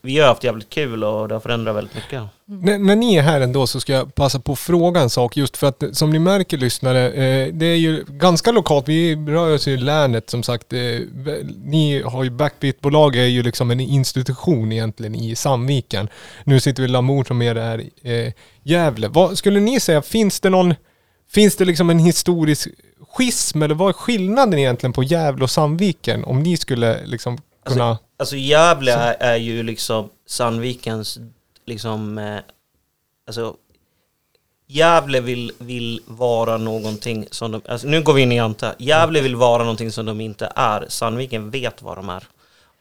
vi 0.03 0.19
har 0.19 0.29
haft 0.29 0.45
jävligt 0.45 0.71
kul 0.71 1.05
och 1.05 1.29
det 1.29 1.35
har 1.35 1.41
förändrat 1.41 1.77
väldigt 1.77 1.95
mycket. 1.95 2.23
När, 2.45 2.79
när 2.79 2.97
ni 2.97 3.15
är 3.15 3.23
här 3.23 3.41
ändå 3.41 3.67
så 3.67 3.81
ska 3.81 3.93
jag 3.93 4.15
passa 4.15 4.41
på 4.41 4.53
att 4.53 4.59
fråga 4.59 5.01
en 5.01 5.11
sak 5.11 5.37
just 5.37 5.57
för 5.57 5.67
att 5.67 5.85
som 5.93 6.11
ni 6.11 6.19
märker 6.19 6.59
lyssnare, 6.59 7.11
eh, 7.11 7.53
det 7.53 7.67
är 7.67 7.77
ju 7.77 8.05
ganska 8.09 8.53
lokalt, 8.53 8.89
vi 8.89 9.17
rör 9.17 9.55
oss 9.55 9.69
i 9.69 9.77
länet 9.77 10.31
som 10.31 10.43
sagt. 10.43 10.73
Eh, 10.73 10.79
ni 11.65 12.03
har 12.03 12.25
ju 12.25 12.31
Backbeat-bolag 12.31 13.17
är 13.17 13.27
ju 13.27 13.43
liksom 13.43 13.71
en 13.71 13.81
institution 13.81 14.73
egentligen 14.73 15.15
i 15.15 15.37
Sandviken. 15.37 16.09
Nu 16.45 16.61
sitter 16.61 16.83
vi 16.83 16.89
i 16.89 16.93
Lamour 16.93 17.25
som 17.25 17.43
är 17.43 17.55
där 17.55 17.85
eh, 18.03 18.33
Gävle. 18.63 19.09
Vad 19.09 19.39
skulle 19.39 19.61
ni 19.61 19.81
säga, 19.81 20.03
finns 20.03 20.41
det 20.41 20.51
någon, 20.51 20.75
finns 21.31 21.57
det 21.57 21.65
liksom 21.65 21.91
en 21.91 21.99
historisk 21.99 22.69
schism 23.17 23.63
eller 23.63 23.75
vad 23.75 23.89
är 23.89 23.93
skillnaden 23.93 24.59
egentligen 24.59 24.93
på 24.93 25.03
Gävle 25.03 25.45
och 25.45 25.51
Sandviken 25.51 26.25
om 26.25 26.43
ni 26.43 26.57
skulle 26.57 27.07
liksom 27.07 27.39
kunna... 27.65 27.99
Alltså 28.17 28.37
Gävle 28.37 28.93
är, 28.93 29.17
är 29.21 29.37
ju 29.37 29.63
liksom 29.63 30.09
Sandvikens, 30.27 31.19
liksom, 31.67 32.19
eh, 32.19 32.39
alltså 33.27 33.55
Gävle 34.69 35.21
vill, 35.21 35.53
vill 35.59 36.01
vara 36.07 36.57
någonting 36.57 37.27
som 37.31 37.53
de, 37.53 37.63
alltså 37.69 37.87
nu 37.87 38.03
går 38.03 38.13
vi 38.13 38.23
in 38.23 38.33
i 38.33 38.39
Anta. 38.41 38.75
Gävle 38.79 39.21
vill 39.21 39.37
vara 39.37 39.63
någonting 39.63 39.93
som 39.93 40.07
de 40.07 40.21
inte 40.21 40.53
är. 40.57 40.87
Sandviken 40.89 41.51
vet 41.51 41.83
vad 41.83 41.99
de 41.99 42.09
är. 42.09 42.25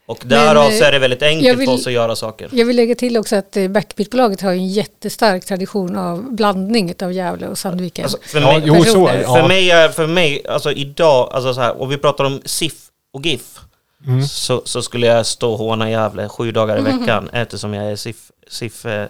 Och 0.06 0.22
därav 0.26 0.64
eh, 0.70 0.78
så 0.78 0.84
är 0.84 0.92
det 0.92 0.98
väldigt 0.98 1.22
enkelt 1.22 1.58
vill- 1.58 1.66
för 1.66 1.74
oss 1.74 1.86
att 1.86 1.92
göra 1.92 2.16
saker. 2.16 2.48
Jag 2.52 2.66
vill 2.66 2.76
lägga 2.76 2.94
till 2.94 3.16
också 3.16 3.36
att 3.36 3.56
eh, 3.56 3.68
Backbeat-bolaget 3.68 4.40
har 4.40 4.50
en 4.52 4.68
jättestark 4.68 5.44
tradition 5.44 5.96
av 5.96 6.32
blandning 6.34 6.94
av 7.02 7.12
Gävle 7.12 7.48
och 7.48 7.58
Sandviken. 7.58 8.04
Alltså, 8.04 8.18
för 8.22 8.40
Ja, 8.40 8.46
mig, 8.52 8.62
jo 8.64 8.84
så 8.84 9.06
är 9.08 9.18
det. 9.18 9.24
för 9.24 9.38
Ja. 9.38 9.48
mig 9.48 9.70
är, 9.70 9.88
för 9.88 10.06
mig, 10.06 10.46
alltså 10.48 10.72
idag, 10.72 11.28
alltså 11.32 11.54
så 11.54 11.60
här, 11.60 11.80
och 11.80 11.92
vi 11.92 11.96
pratar 11.98 12.24
om 12.24 12.40
SIF 12.44 12.74
och 13.12 13.26
GIF. 13.26 13.58
Mm. 14.06 14.22
så, 14.22 14.62
så 14.64 14.82
skulle 14.82 15.06
jag 15.06 15.26
stå 15.26 15.52
och 15.52 15.58
håna 15.58 15.90
Gävle 15.90 16.28
sju 16.28 16.52
dagar 16.52 16.78
i 16.78 16.80
veckan 16.98 17.30
eftersom 17.32 17.74
jag 17.74 17.92
är 17.92 17.96
SIF. 17.96 18.30
SIF 18.48 18.86
eh, 18.86 19.08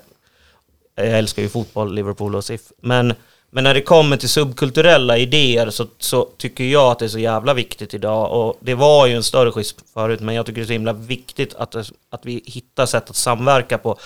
jag 0.94 1.18
älskar 1.18 1.42
ju 1.42 1.48
fotboll, 1.48 1.94
Liverpool 1.94 2.34
och 2.34 2.44
SIF. 2.44 2.60
Men, 2.80 3.14
men 3.50 3.64
när 3.64 3.74
det 3.74 3.82
kommer 3.82 4.16
till 4.16 4.28
subkulturella 4.28 5.18
idéer 5.18 5.70
så, 5.70 5.86
så 5.98 6.28
tycker 6.36 6.64
jag 6.64 6.92
att 6.92 6.98
det 6.98 7.04
är 7.04 7.08
så 7.08 7.18
jävla 7.18 7.54
viktigt 7.54 7.94
idag. 7.94 8.32
Och 8.32 8.58
det 8.60 8.74
var 8.74 9.06
ju 9.06 9.14
en 9.14 9.22
större 9.22 9.52
schism 9.52 9.78
förut, 9.94 10.20
men 10.20 10.34
jag 10.34 10.46
tycker 10.46 10.60
det 10.60 10.64
är 10.64 10.66
så 10.66 10.72
himla 10.72 10.92
viktigt 10.92 11.54
att, 11.54 11.74
att 12.10 12.26
vi 12.26 12.42
hittar 12.46 12.86
sätt 12.86 13.10
att 13.10 13.16
samverka 13.16 13.78
på. 13.78 13.98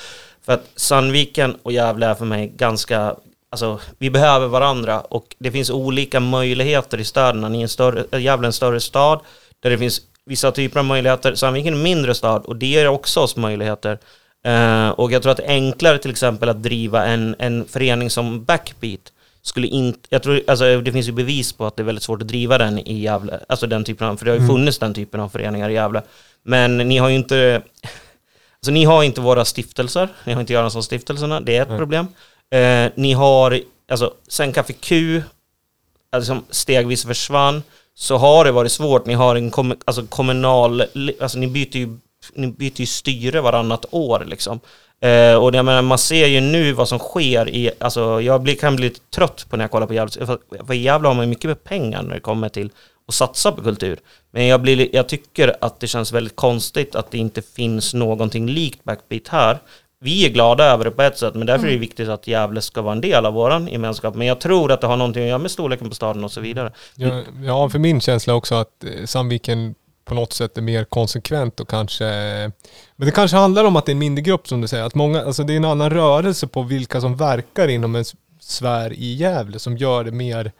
För 0.45 0.53
att 0.53 0.70
Sandviken 0.76 1.57
och 1.62 1.72
Gävle 1.72 2.07
är 2.07 2.14
för 2.14 2.24
mig 2.24 2.53
ganska 2.57 3.16
alltså, 3.51 3.80
vi 3.99 4.11
behöver 4.11 4.47
varandra 4.47 5.01
och 5.01 5.37
det 5.39 5.53
finns 5.53 5.70
olika 5.70 6.20
möjligheter 6.20 7.01
i 7.01 7.05
städerna. 7.05 7.49
Ni 7.49 7.59
är 7.59 7.62
en 7.62 7.68
större, 7.68 8.20
Gävle 8.20 8.45
är 8.45 8.49
en 8.49 8.53
större 8.53 8.80
stad 8.80 9.20
där 9.61 9.70
det 9.70 9.78
finns 9.78 10.01
vissa 10.27 10.53
typer 10.53 10.79
av 10.79 10.85
möjligheter. 10.85 11.35
Sandviken 11.35 11.74
är 11.74 11.77
en 11.77 11.83
mindre 11.83 12.14
stad 12.14 12.45
och 12.45 12.57
det 12.57 12.66
ger 12.66 12.89
också 12.89 13.20
oss 13.20 13.37
möjligheter. 13.37 13.99
Eh, 14.45 14.89
och 14.89 15.12
jag 15.12 15.22
tror 15.22 15.33
att 15.33 15.37
det 15.37 15.45
är 15.45 15.51
enklare 15.51 15.99
till 15.99 16.11
exempel 16.11 16.49
att 16.49 16.62
driva 16.62 17.07
en, 17.07 17.37
en 17.39 17.64
förening 17.68 18.11
som 18.11 18.45
Backbeat. 18.45 19.12
Skulle 19.43 19.66
inte, 19.66 19.99
jag 20.09 20.22
tror, 20.22 20.43
alltså 20.47 20.81
det 20.81 20.93
finns 20.93 21.09
ju 21.09 21.12
bevis 21.12 21.53
på 21.53 21.66
att 21.66 21.77
det 21.77 21.83
är 21.83 21.85
väldigt 21.85 22.05
svårt 22.05 22.22
att 22.22 22.29
driva 22.29 22.59
den 22.59 22.79
i 22.79 23.01
Gävle, 23.01 23.41
alltså 23.49 23.66
den 23.66 23.85
typen 23.85 24.07
av, 24.07 24.16
för 24.16 24.24
det 24.24 24.31
har 24.31 24.39
ju 24.39 24.47
funnits 24.47 24.79
den 24.79 24.95
typen 24.95 25.20
av 25.20 25.29
föreningar 25.29 25.70
i 25.70 25.72
Gävle. 25.72 26.03
Men 26.43 26.79
ni 26.79 26.99
har 26.99 27.09
ju 27.09 27.14
inte, 27.16 27.62
alltså 28.57 28.70
ni 28.70 28.85
har 28.85 29.03
inte 29.03 29.20
våra 29.20 29.45
stiftelser, 29.45 30.09
ni 30.24 30.33
har 30.33 30.41
inte 30.41 30.53
Göranssonstiftelserna, 30.53 31.41
det 31.41 31.57
är 31.57 31.62
ett 31.62 31.68
Nej. 31.68 31.79
problem. 31.79 32.07
Eh, 32.51 32.91
ni 32.95 33.12
har, 33.12 33.61
alltså 33.91 34.14
sen 34.29 34.53
Café 34.53 34.72
Q, 34.72 35.22
alltså, 36.12 36.43
stegvis 36.51 37.05
försvann, 37.05 37.62
så 37.99 38.16
har 38.16 38.44
det 38.44 38.53
varit 38.53 38.72
svårt. 38.72 39.07
Ni 39.07 39.14
har 39.14 39.36
en 39.36 39.51
kom, 39.51 39.74
alltså, 39.84 40.07
kommunal, 40.07 40.82
alltså 41.20 41.38
ni 41.38 41.47
byter 41.47 41.76
ju, 41.76 41.99
ni 42.34 42.47
byter 42.47 42.80
ju 42.80 42.86
styre 42.86 43.40
varannat 43.40 43.86
år 43.90 44.24
liksom. 44.26 44.61
Eh, 45.01 45.34
och 45.34 45.55
jag 45.55 45.64
menar, 45.64 45.82
man 45.82 45.99
ser 45.99 46.26
ju 46.26 46.40
nu 46.40 46.72
vad 46.72 46.88
som 46.88 46.99
sker 46.99 47.49
i, 47.49 47.70
alltså 47.80 48.20
jag 48.20 48.42
blir, 48.42 48.55
kan 48.55 48.76
bli 48.76 48.88
lite 48.88 49.01
trött 49.14 49.47
på 49.51 49.57
när 49.57 49.64
jag 49.64 49.70
kollar 49.70 49.86
på 49.86 49.94
Gävle, 49.94 50.26
för, 50.26 50.74
i 50.74 50.76
Gävle 50.76 51.09
har 51.09 51.14
man 51.14 51.24
ju 51.24 51.28
mycket 51.28 51.49
mer 51.49 51.55
pengar 51.55 52.03
när 52.03 52.14
det 52.14 52.20
kommer 52.20 52.49
till 52.49 52.70
att 53.09 53.14
satsa 53.14 53.53
på 53.53 53.62
kultur. 53.62 53.99
Men 54.30 54.47
jag, 54.47 54.62
blir, 54.62 54.94
jag 54.94 55.09
tycker 55.09 55.57
att 55.61 55.80
det 55.80 55.86
känns 55.86 56.12
väldigt 56.12 56.36
konstigt 56.36 56.94
att 56.94 57.11
det 57.11 57.18
inte 57.18 57.42
finns 57.42 57.94
någonting 57.94 58.47
likt 58.47 58.84
Backbeat 58.84 59.28
här. 59.28 59.59
Vi 60.07 60.27
är 60.27 60.31
glada 60.31 60.65
över 60.65 60.85
det 60.85 60.91
på 60.91 61.03
ett 61.03 61.19
sätt, 61.19 61.35
men 61.35 61.47
därför 61.47 61.67
är 61.67 61.71
det 61.71 61.79
viktigt 61.79 62.09
att 62.09 62.27
Gävle 62.27 62.61
ska 62.63 62.83
vara 62.83 62.93
en 62.93 63.01
del 63.01 63.27
av 63.27 63.35
våran 63.35 63.69
gemenskap. 63.69 64.15
Men 64.15 64.27
jag 64.27 64.41
tror 64.41 64.73
att 64.73 64.81
det 64.81 64.87
har 64.87 64.97
någonting 64.97 65.23
att 65.23 65.29
göra 65.29 65.39
med 65.39 65.51
storleken 65.51 65.89
på 65.89 65.95
staden 65.95 66.25
och 66.25 66.33
så 66.33 66.41
vidare. 66.41 66.73
Ja, 66.95 67.23
ja, 67.45 67.69
för 67.69 67.79
min 67.79 68.01
känsla 68.01 68.35
också 68.35 68.55
att 68.55 68.85
eh, 68.85 69.05
Sandviken 69.07 69.75
på 70.05 70.15
något 70.15 70.33
sätt 70.33 70.59
är 70.59 70.63
mer 70.63 70.85
konsekvent 70.85 71.61
och 71.61 71.69
kanske... 71.69 72.05
Men 72.97 73.07
det 73.07 73.11
kanske 73.11 73.37
handlar 73.37 73.65
om 73.65 73.77
att 73.77 73.87
det 73.87 73.91
är 73.91 73.95
en 73.95 73.99
mindre 73.99 74.23
grupp 74.23 74.49
som 74.49 74.61
du 74.61 74.69
säger. 74.69 74.85
Att 74.85 74.95
många, 74.95 75.23
alltså 75.25 75.43
det 75.45 75.53
är 75.53 75.57
en 75.57 75.65
annan 75.65 75.91
rörelse 75.91 76.47
på 76.47 76.63
vilka 76.63 77.01
som 77.01 77.17
verkar 77.17 77.69
inom 77.69 77.95
en 77.95 78.05
sfär 78.41 78.93
i 78.93 79.15
Gävle 79.15 79.59
som 79.59 79.77
gör 79.77 80.05
det 80.05 80.13
mer 80.13 80.53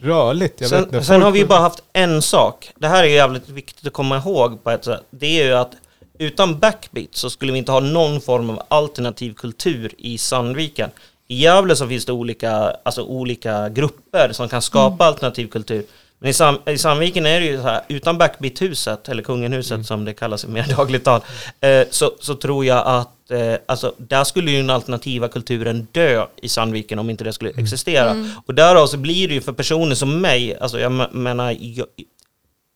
rörligt. 0.00 0.60
Jag 0.60 0.68
vet 0.68 0.78
Sen, 0.78 0.84
inte, 0.84 1.02
sen 1.02 1.14
folk- 1.14 1.24
har 1.24 1.30
vi 1.30 1.44
bara 1.44 1.58
haft 1.60 1.82
en 1.92 2.22
sak. 2.22 2.70
Det 2.76 2.88
här 2.88 3.02
är 3.04 3.08
jävligt 3.08 3.48
viktigt 3.48 3.86
att 3.86 3.92
komma 3.92 4.16
ihåg 4.16 4.64
på 4.64 4.70
ett 4.70 4.84
sätt. 4.84 5.02
Det 5.10 5.40
är 5.40 5.44
ju 5.46 5.54
att 5.54 5.72
utan 6.20 6.58
Backbeat 6.58 7.14
så 7.14 7.30
skulle 7.30 7.52
vi 7.52 7.58
inte 7.58 7.72
ha 7.72 7.80
någon 7.80 8.20
form 8.20 8.50
av 8.50 8.62
alternativ 8.68 9.34
kultur 9.34 9.92
i 9.98 10.18
Sandviken. 10.18 10.90
I 11.28 11.42
Gävle 11.42 11.76
så 11.76 11.88
finns 11.88 12.04
det 12.04 12.12
olika, 12.12 12.50
alltså 12.82 13.02
olika 13.02 13.68
grupper 13.68 14.32
som 14.32 14.48
kan 14.48 14.62
skapa 14.62 15.04
alternativ 15.04 15.46
kultur. 15.48 15.84
Men 16.18 16.30
i, 16.30 16.32
Sam, 16.32 16.58
i 16.66 16.78
Sandviken 16.78 17.26
är 17.26 17.40
det 17.40 17.46
ju 17.46 17.56
så 17.56 17.62
här, 17.62 17.80
utan 17.88 18.18
Backbeat-huset, 18.18 19.08
eller 19.08 19.22
Kungenhuset 19.22 19.86
som 19.86 20.04
det 20.04 20.12
kallas 20.14 20.44
i 20.44 20.48
mer 20.48 20.66
dagligt 20.76 21.04
tal, 21.04 21.20
eh, 21.60 21.82
så, 21.90 22.12
så 22.20 22.34
tror 22.34 22.64
jag 22.64 22.86
att 22.86 23.30
eh, 23.30 23.54
alltså, 23.66 23.94
där 23.98 24.24
skulle 24.24 24.50
ju 24.50 24.56
den 24.56 24.70
alternativa 24.70 25.28
kulturen 25.28 25.86
dö 25.92 26.26
i 26.42 26.48
Sandviken 26.48 26.98
om 26.98 27.10
inte 27.10 27.24
det 27.24 27.32
skulle 27.32 27.50
existera. 27.50 28.26
Och 28.46 28.54
därav 28.54 28.86
så 28.86 28.96
blir 28.96 29.28
det 29.28 29.34
ju 29.34 29.40
för 29.40 29.52
personer 29.52 29.94
som 29.94 30.20
mig, 30.20 30.58
alltså 30.58 30.80
jag 30.80 30.92
me- 30.92 31.12
menar, 31.12 31.56
jag, 31.60 31.86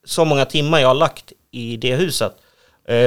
så 0.04 0.24
många 0.24 0.44
timmar 0.44 0.78
jag 0.78 0.88
har 0.88 0.94
lagt 0.94 1.32
i 1.50 1.76
det 1.76 1.96
huset, 1.96 2.36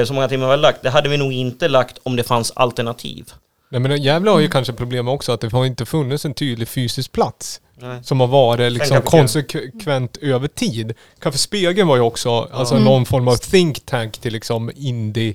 så 0.06 0.14
många 0.14 0.28
timmar 0.28 0.46
jag 0.46 0.52
har 0.52 0.56
lagt, 0.56 0.82
det 0.82 0.90
hade 0.90 1.08
vi 1.08 1.16
nog 1.16 1.32
inte 1.32 1.68
lagt 1.68 1.98
om 2.02 2.16
det 2.16 2.22
fanns 2.24 2.52
alternativ. 2.56 3.32
Nej 3.70 3.80
men 3.80 4.02
Gävle 4.02 4.30
har 4.30 4.40
ju 4.40 4.48
kanske 4.48 4.72
problem 4.72 5.08
också 5.08 5.32
att 5.32 5.40
det 5.40 5.52
har 5.52 5.64
inte 5.66 5.86
funnits 5.86 6.24
en 6.24 6.34
tydlig 6.34 6.68
fysisk 6.68 7.12
plats. 7.12 7.60
Nej. 7.80 8.04
Som 8.04 8.20
har 8.20 8.26
varit 8.26 8.72
liksom 8.72 9.02
konsekvent 9.02 10.16
över 10.16 10.48
tid. 10.48 10.94
Café 11.18 11.38
Spegeln 11.38 11.88
var 11.88 11.96
ju 11.96 12.02
också 12.02 12.48
alltså 12.52 12.74
Mm. 12.74 12.84
någon 12.84 13.06
form 13.06 13.28
av 13.28 13.36
think 13.36 13.86
tank 13.86 14.18
till 14.18 14.32
liksom 14.32 14.70
indie 14.76 15.34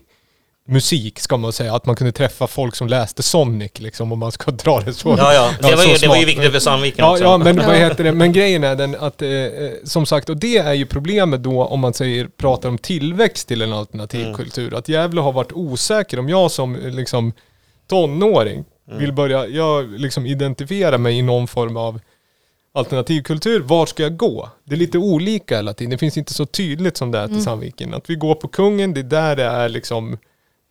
musik 0.67 1.19
ska 1.19 1.37
man 1.37 1.53
säga. 1.53 1.75
Att 1.75 1.85
man 1.85 1.95
kunde 1.95 2.11
träffa 2.11 2.47
folk 2.47 2.75
som 2.75 2.87
läste 2.87 3.23
Sonic 3.23 3.71
liksom 3.79 4.11
om 4.11 4.19
man 4.19 4.31
ska 4.31 4.51
dra 4.63 4.79
det 4.79 4.93
så. 4.93 5.09
Ja, 5.17 5.33
ja, 5.33 5.51
det, 5.61 5.69
Ja, 5.69 5.75
var, 5.75 5.83
så 5.83 5.89
ju, 5.89 5.95
det 5.97 6.07
var 6.07 6.15
ju 6.17 6.25
viktigt 6.25 6.51
för 6.51 6.59
Sandviken 6.59 7.05
Ja, 7.05 7.11
också. 7.11 7.23
ja, 7.23 7.37
men 7.37 7.55
vad 7.57 7.75
heter 7.75 8.03
det? 8.03 8.11
Men 8.11 8.31
grejen 8.31 8.63
är 8.63 8.75
den 8.75 8.95
att, 8.99 9.21
eh, 9.21 9.29
eh, 9.29 9.71
som 9.83 10.05
sagt, 10.05 10.29
och 10.29 10.37
det 10.37 10.57
är 10.57 10.73
ju 10.73 10.85
problemet 10.85 11.43
då 11.43 11.63
om 11.65 11.79
man 11.79 11.93
säger, 11.93 12.27
pratar 12.37 12.69
om 12.69 12.77
tillväxt 12.77 13.47
till 13.47 13.61
en 13.61 13.73
alternativ 13.73 14.21
Mm. 14.25 14.33
kultur. 14.37 14.73
Att 14.73 14.89
Gävle 14.89 15.21
har 15.21 15.31
varit 15.31 15.51
osäker. 15.53 16.19
Om 16.19 16.29
jag 16.29 16.51
som 16.51 16.75
eh, 16.75 16.91
liksom 16.91 17.33
tonåring 17.89 18.63
Mm. 18.87 18.99
vill 18.99 19.13
börja, 19.13 19.47
jag 19.47 19.99
liksom 19.99 20.25
identifiera 20.25 20.97
mig 20.97 21.17
i 21.17 21.21
någon 21.21 21.47
form 21.47 21.77
av 21.77 21.99
alternativ 22.73 23.21
kultur, 23.21 23.59
var 23.59 23.85
ska 23.85 24.03
jag 24.03 24.17
gå? 24.17 24.49
Det 24.63 24.75
är 24.75 24.79
lite 24.79 24.97
olika 24.97 25.55
hela 25.55 25.73
tiden. 25.73 25.89
Det 25.91 25.97
finns 25.97 26.17
inte 26.17 26.33
så 26.33 26.45
tydligt 26.45 26.97
som 26.97 27.11
det 27.11 27.19
är 27.19 27.27
till 27.27 27.43
Sandviken. 27.43 27.93
Att 27.93 28.09
vi 28.09 28.15
går 28.15 28.35
på 28.35 28.47
Kungen, 28.47 28.93
det 28.93 28.99
är 28.99 29.03
där 29.03 29.35
det 29.35 29.43
är 29.43 29.69
liksom 29.69 30.17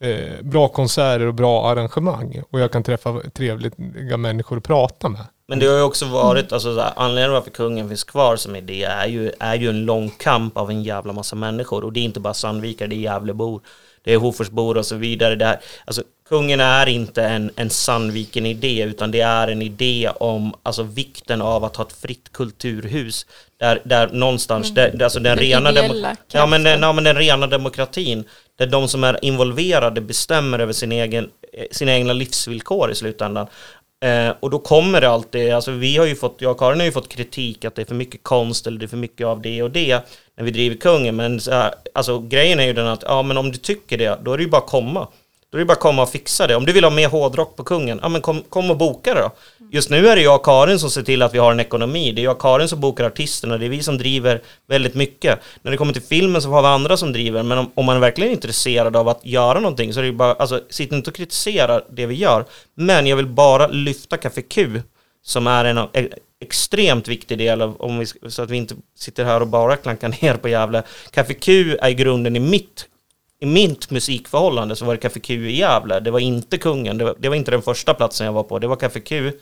eh, 0.03 0.43
bra 0.43 0.69
konserter 0.69 1.27
och 1.27 1.35
bra 1.35 1.71
arrangemang. 1.71 2.43
Och 2.51 2.61
jag 2.61 2.73
kan 2.73 2.83
träffa 2.83 3.21
trevliga 3.21 4.17
människor 4.17 4.57
att 4.57 4.65
prata 4.65 5.09
med. 5.09 5.27
Men 5.53 5.59
det 5.59 5.67
har 5.67 5.77
ju 5.77 5.83
också 5.83 6.05
varit, 6.07 6.53
alltså 6.53 6.75
så 6.75 6.81
här, 6.81 6.93
anledningen 6.97 7.33
varför 7.33 7.51
kungen 7.51 7.89
finns 7.89 8.05
kvar 8.05 8.37
som 8.37 8.57
idé 8.57 8.85
är 8.85 9.07
ju, 9.07 9.33
är 9.41 9.55
ju 9.55 9.69
en 9.69 9.85
lång 9.85 10.11
kamp 10.11 10.57
av 10.57 10.71
en 10.71 10.83
jävla 10.83 11.13
massa 11.13 11.37
människor. 11.37 11.85
Och 11.85 11.93
det 11.93 12.01
är 12.01 12.05
inte 12.05 12.21
bara 12.21 12.35
Sandvikare, 12.35 12.89
det 12.89 12.95
är 12.95 12.99
Gävlebor, 12.99 13.61
det 14.05 14.13
är 14.13 14.17
Hoforsbor 14.19 14.77
och 14.77 14.87
så 14.87 14.97
vidare. 14.97 15.35
Det 15.35 15.45
här, 15.45 15.61
alltså, 15.85 16.03
kungen 16.29 16.61
är 16.61 16.87
inte 16.89 17.23
en, 17.25 17.51
en 17.57 17.71
Sandviken-idé, 17.71 18.83
utan 18.83 19.11
det 19.11 19.21
är 19.21 19.49
en 19.49 19.63
idé 19.63 20.11
om 20.21 20.55
alltså, 20.63 20.83
vikten 20.83 21.43
av 21.43 21.65
att 21.65 21.77
ha 21.77 21.85
ett 21.87 21.93
fritt 22.03 22.33
kulturhus. 22.33 23.27
Där, 23.61 23.81
där 23.85 24.09
någonstans, 24.13 24.75
där, 24.75 24.91
där, 24.95 25.05
alltså 25.05 25.21
den, 25.21 25.37
Den 25.37 25.45
rena 25.47 25.71
demo- 25.73 25.93
ja, 26.33 26.47
men, 26.47 26.63
den- 26.63 26.81
ja, 26.83 26.93
men 26.93 27.05
den 27.05 27.17
rena 27.17 27.47
demokratin, 27.47 28.25
där 28.59 28.67
de 28.67 28.89
som 28.89 29.05
är 29.05 29.25
involverade 29.25 30.01
bestämmer 30.01 30.59
över 30.59 30.73
sin 30.73 30.93
egen, 30.93 31.31
eh, 31.53 31.65
sina 31.71 31.93
egna 31.93 32.13
livsvillkor 32.13 32.91
i 32.91 32.95
slutändan. 32.95 33.47
Eh, 34.03 34.35
och 34.41 34.51
då 34.51 34.59
kommer 34.59 35.01
det 35.01 35.09
alltid, 35.09 35.53
alltså 35.53 35.71
vi 35.71 35.97
har 35.97 36.07
ju 36.07 36.15
fått, 36.15 36.37
jag 36.39 36.51
och 36.51 36.59
Karin 36.59 36.79
har 36.79 36.85
ju 36.85 36.93
fått 36.93 37.09
kritik 37.09 37.65
att 37.65 37.75
det 37.75 37.83
är 37.83 37.87
för 37.87 37.95
mycket 37.95 38.23
konst 38.23 38.67
eller 38.67 38.79
det 38.79 38.87
är 38.87 38.89
för 38.89 38.97
mycket 38.97 39.27
av 39.27 39.43
det 39.43 39.63
och 39.63 39.71
det 39.71 40.01
när 40.37 40.45
vi 40.45 40.51
driver 40.51 40.77
kungen. 40.77 41.17
Men 41.17 41.41
så 41.41 41.51
här, 41.51 41.75
alltså 41.95 42.19
grejen 42.19 42.61
är 42.61 42.65
ju 42.65 42.73
den 42.73 42.87
att, 42.87 43.03
ja 43.03 43.23
men 43.23 43.39
om 43.39 43.53
du 43.53 43.59
tycker 43.59 43.99
det, 43.99 44.19
då 44.23 44.33
är 44.33 44.37
det 44.37 44.43
ju 44.43 44.51
bara 44.51 44.63
att 44.63 44.67
komma. 44.67 45.09
Då 45.51 45.59
är 45.59 45.59
det 45.59 45.65
bara 45.65 45.73
att 45.73 45.81
komma 45.81 46.03
och 46.03 46.11
fixa 46.11 46.47
det. 46.47 46.57
Om 46.57 46.67
du 46.67 46.73
vill 46.73 46.85
ha 46.85 46.91
mer 46.91 47.09
hårdrock 47.09 47.57
på 47.57 47.65
kungen, 47.65 47.99
ja 48.03 48.09
men 48.09 48.21
kom, 48.21 48.43
kom 48.49 48.71
och 48.71 48.77
boka 48.77 49.15
det 49.15 49.21
då. 49.21 49.31
Just 49.75 49.91
nu 49.91 50.09
är 50.09 50.17
det 50.17 50.23
jag 50.23 50.35
och 50.37 50.45
Karin 50.45 50.79
som 50.79 50.91
ser 50.91 51.03
till 51.03 51.23
att 51.23 51.35
vi 51.35 51.39
har 51.39 51.53
en 51.53 51.61
ekonomi. 51.61 52.13
Det 52.13 52.21
är 52.21 52.25
jag 52.25 52.37
och 52.37 52.43
Karin 52.43 52.69
som 52.69 52.81
bokar 52.81 53.05
artisterna, 53.05 53.59
det 53.59 53.65
är 53.67 53.69
vi 53.71 53.83
som 53.83 53.99
driver 53.99 54.43
väldigt 54.69 54.95
mycket. 54.95 55.39
När 55.63 55.71
det 55.71 55.77
kommer 55.77 55.93
till 55.93 56.03
filmen 56.03 56.43
så 56.43 56.49
har 56.49 56.63
vi 56.63 56.69
andra 56.69 56.97
som 56.97 57.13
driver, 57.13 57.43
men 57.43 57.59
om, 57.59 57.71
om 57.75 57.85
man 57.85 57.97
är 57.97 58.01
verkligen 58.01 58.33
intresserad 58.33 58.97
av 58.97 59.09
att 59.09 59.21
göra 59.27 59.61
någonting 59.61 59.93
så 59.93 60.01
är 60.01 60.03
det 60.03 60.09
ju 60.09 60.17
bara, 60.17 60.33
alltså 60.35 60.61
sitt 60.71 60.93
inte 60.93 61.11
och 61.11 61.17
kritisera 61.17 61.83
det 61.91 62.07
vi 62.07 62.15
gör. 62.15 62.45
Men 62.75 63.07
jag 63.07 63.17
vill 63.17 63.27
bara 63.27 63.67
lyfta 63.67 64.17
Café 64.17 64.43
Q, 64.43 64.81
som 65.23 65.47
är 65.47 65.65
en 65.65 65.79
av- 65.79 65.91
extremt 66.41 67.09
viktig 67.09 67.39
del 67.39 67.63
av, 67.63 67.77
om 67.81 67.99
vi, 67.99 68.07
så 68.31 68.43
att 68.43 68.51
vi 68.51 68.57
inte 68.57 68.75
sitter 68.99 69.25
här 69.25 69.41
och 69.41 69.49
bara 69.49 69.77
klankar 69.77 70.09
ner 70.23 70.35
på 70.37 70.49
Gävle. 70.49 70.83
Café 71.11 71.35
Q 71.35 71.77
är 71.81 71.91
grunden 71.91 72.37
i 72.37 72.41
mitt 72.41 72.89
i 73.41 73.47
mitt 73.47 73.91
musikförhållande 73.91 74.77
så 74.77 74.85
var 74.85 74.95
det 74.95 75.01
Café 75.01 75.21
Q 75.21 75.49
i 75.51 75.59
Gävle. 75.59 76.01
Det 76.01 76.11
var 76.11 76.21
inte 76.21 76.59
Kungen. 76.59 76.99
Det 76.99 77.05
var, 77.05 77.15
det 77.19 77.29
var 77.29 77.37
inte 77.37 77.51
den 77.51 77.63
första 77.63 77.95
platsen 77.95 78.27
jag 78.27 78.33
var 78.33 78.43
på. 78.43 78.59
Det 78.59 78.67
var 78.67 78.77
Café 78.77 79.01
Q. 79.01 79.33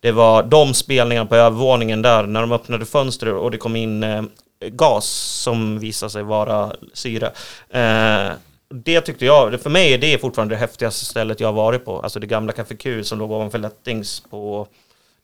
Det 0.00 0.12
var 0.12 0.42
de 0.42 0.74
spelningarna 0.74 1.26
på 1.26 1.36
övervåningen 1.36 2.02
där 2.02 2.22
när 2.26 2.40
de 2.40 2.52
öppnade 2.52 2.86
fönster 2.86 3.34
och 3.34 3.50
det 3.50 3.58
kom 3.58 3.76
in 3.76 4.02
eh, 4.02 4.22
gas 4.70 5.06
som 5.42 5.78
visade 5.78 6.10
sig 6.10 6.22
vara 6.22 6.72
syre. 6.94 7.26
Eh, 7.70 8.32
det 8.74 9.00
tyckte 9.00 9.24
jag, 9.26 9.60
för 9.60 9.70
mig 9.70 9.92
är 9.94 9.98
det 9.98 10.18
fortfarande 10.20 10.54
det 10.54 10.58
häftigaste 10.58 11.04
stället 11.04 11.40
jag 11.40 11.48
har 11.48 11.52
varit 11.52 11.84
på. 11.84 12.00
Alltså 12.00 12.20
det 12.20 12.26
gamla 12.26 12.52
Café 12.52 12.76
Q 12.76 13.04
som 13.04 13.18
låg 13.18 13.30
ovanför 13.30 13.58
Lättings 13.58 14.22
på 14.30 14.66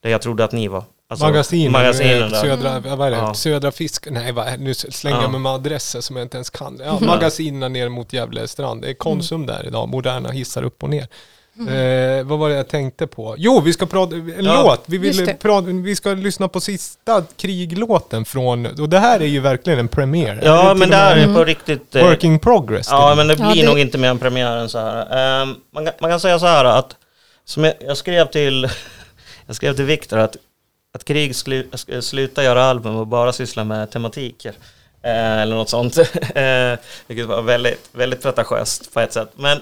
där 0.02 0.10
jag 0.10 0.22
trodde 0.22 0.44
att 0.44 0.52
ni 0.52 0.68
var. 0.68 0.84
Alltså, 1.08 1.26
Magasinen, 1.26 1.72
magasinen 1.72 2.22
eh, 2.22 2.28
där. 2.30 2.40
Södra, 2.40 2.96
vad 2.96 3.06
är 3.06 3.10
det? 3.10 3.16
Ja. 3.16 3.34
Södra 3.34 3.72
Fisk... 3.72 4.06
Nej, 4.10 4.32
vad, 4.32 4.46
är- 4.46 4.56
nu 4.58 4.74
slänger 4.74 5.16
Ja. 5.16 5.22
jag 5.22 5.30
mig 5.30 5.40
med 5.40 5.52
adresser 5.52 6.00
som 6.00 6.16
jag 6.16 6.24
inte 6.24 6.36
ens 6.36 6.50
kan. 6.50 6.80
Ja, 6.84 6.98
magasinen 7.00 7.72
ner 7.72 7.88
mot 7.88 8.12
Gävle 8.12 8.48
strand. 8.48 8.82
Det 8.82 8.88
är 8.90 8.94
Konsum 8.94 9.46
där 9.46 9.66
idag. 9.66 9.88
Moderna 9.88 10.30
hissar 10.30 10.62
upp 10.62 10.82
och 10.82 10.90
ner. 10.90 11.08
Eh, 11.58 12.24
vad 12.26 12.38
var 12.38 12.48
det 12.48 12.54
jag 12.54 12.68
tänkte 12.68 13.06
på? 13.06 13.34
Jo, 13.38 13.60
vi 13.60 13.72
ska 13.72 13.86
prata 13.86 14.14
en 14.16 14.44
Ja. 14.44 14.62
låt. 14.62 14.82
Vi, 14.86 14.98
vill 14.98 15.16
det. 15.26 15.34
prata, 15.34 15.66
vi 15.66 15.96
ska 15.96 16.10
lyssna 16.14 16.48
på 16.48 16.60
sista 16.60 17.24
kriglåten 17.36 18.24
från... 18.24 18.66
Och 18.66 18.88
det 18.88 18.98
här 18.98 19.20
är 19.20 19.24
ju 19.26 19.40
verkligen 19.40 19.78
en 19.78 19.88
premiär. 19.88 20.40
Ja, 20.44 20.60
Eller 20.60 20.70
till 20.70 20.78
men 20.78 20.88
med 20.88 20.98
där 20.98 21.16
är 21.16 21.22
Mm. 21.22 21.34
på 21.34 21.44
riktigt... 21.44 21.94
eh, 21.96 22.02
Work 22.04 22.24
in 22.24 22.38
progress. 22.38 22.86
Ja, 22.90 23.14
men 23.16 23.26
det 23.28 23.36
Ja, 23.38 23.52
blir 23.52 23.62
det- 23.62 23.68
nog 23.68 23.78
inte 23.78 23.98
mer 23.98 24.08
än 24.08 24.18
premiären 24.18 24.68
så 24.68 24.78
här. 24.78 25.42
Ehm, 25.42 25.54
man, 25.74 25.84
kan, 25.84 25.94
man 26.00 26.10
kan 26.10 26.20
säga 26.20 26.38
så 26.38 26.46
här 26.46 26.64
att, 26.64 26.96
som 27.44 27.64
jag, 27.64 27.74
jag 27.80 27.96
skrev 27.96 28.26
till, 28.30 28.68
jag 29.46 29.56
skrev 29.56 29.74
till 29.76 29.84
Viktor 29.84 30.18
att, 30.18 30.36
att 30.94 31.04
Krig 31.04 31.36
slu, 31.36 31.66
sluta 32.00 32.44
göra 32.44 32.64
album 32.64 32.96
och 32.96 33.06
bara 33.06 33.32
syssla 33.32 33.64
med 33.64 33.90
tematiker. 33.90 34.52
Eh, 35.02 35.40
eller 35.40 35.56
något 35.56 35.68
sånt. 35.68 35.98
Eh, 36.34 36.78
Vilket 37.06 37.26
var 37.26 37.42
väldigt, 37.42 37.88
väldigt 37.92 38.22
pretentiöst 38.22 38.94
på 38.94 39.00
ett 39.00 39.12
sätt. 39.12 39.28
Men, 39.36 39.58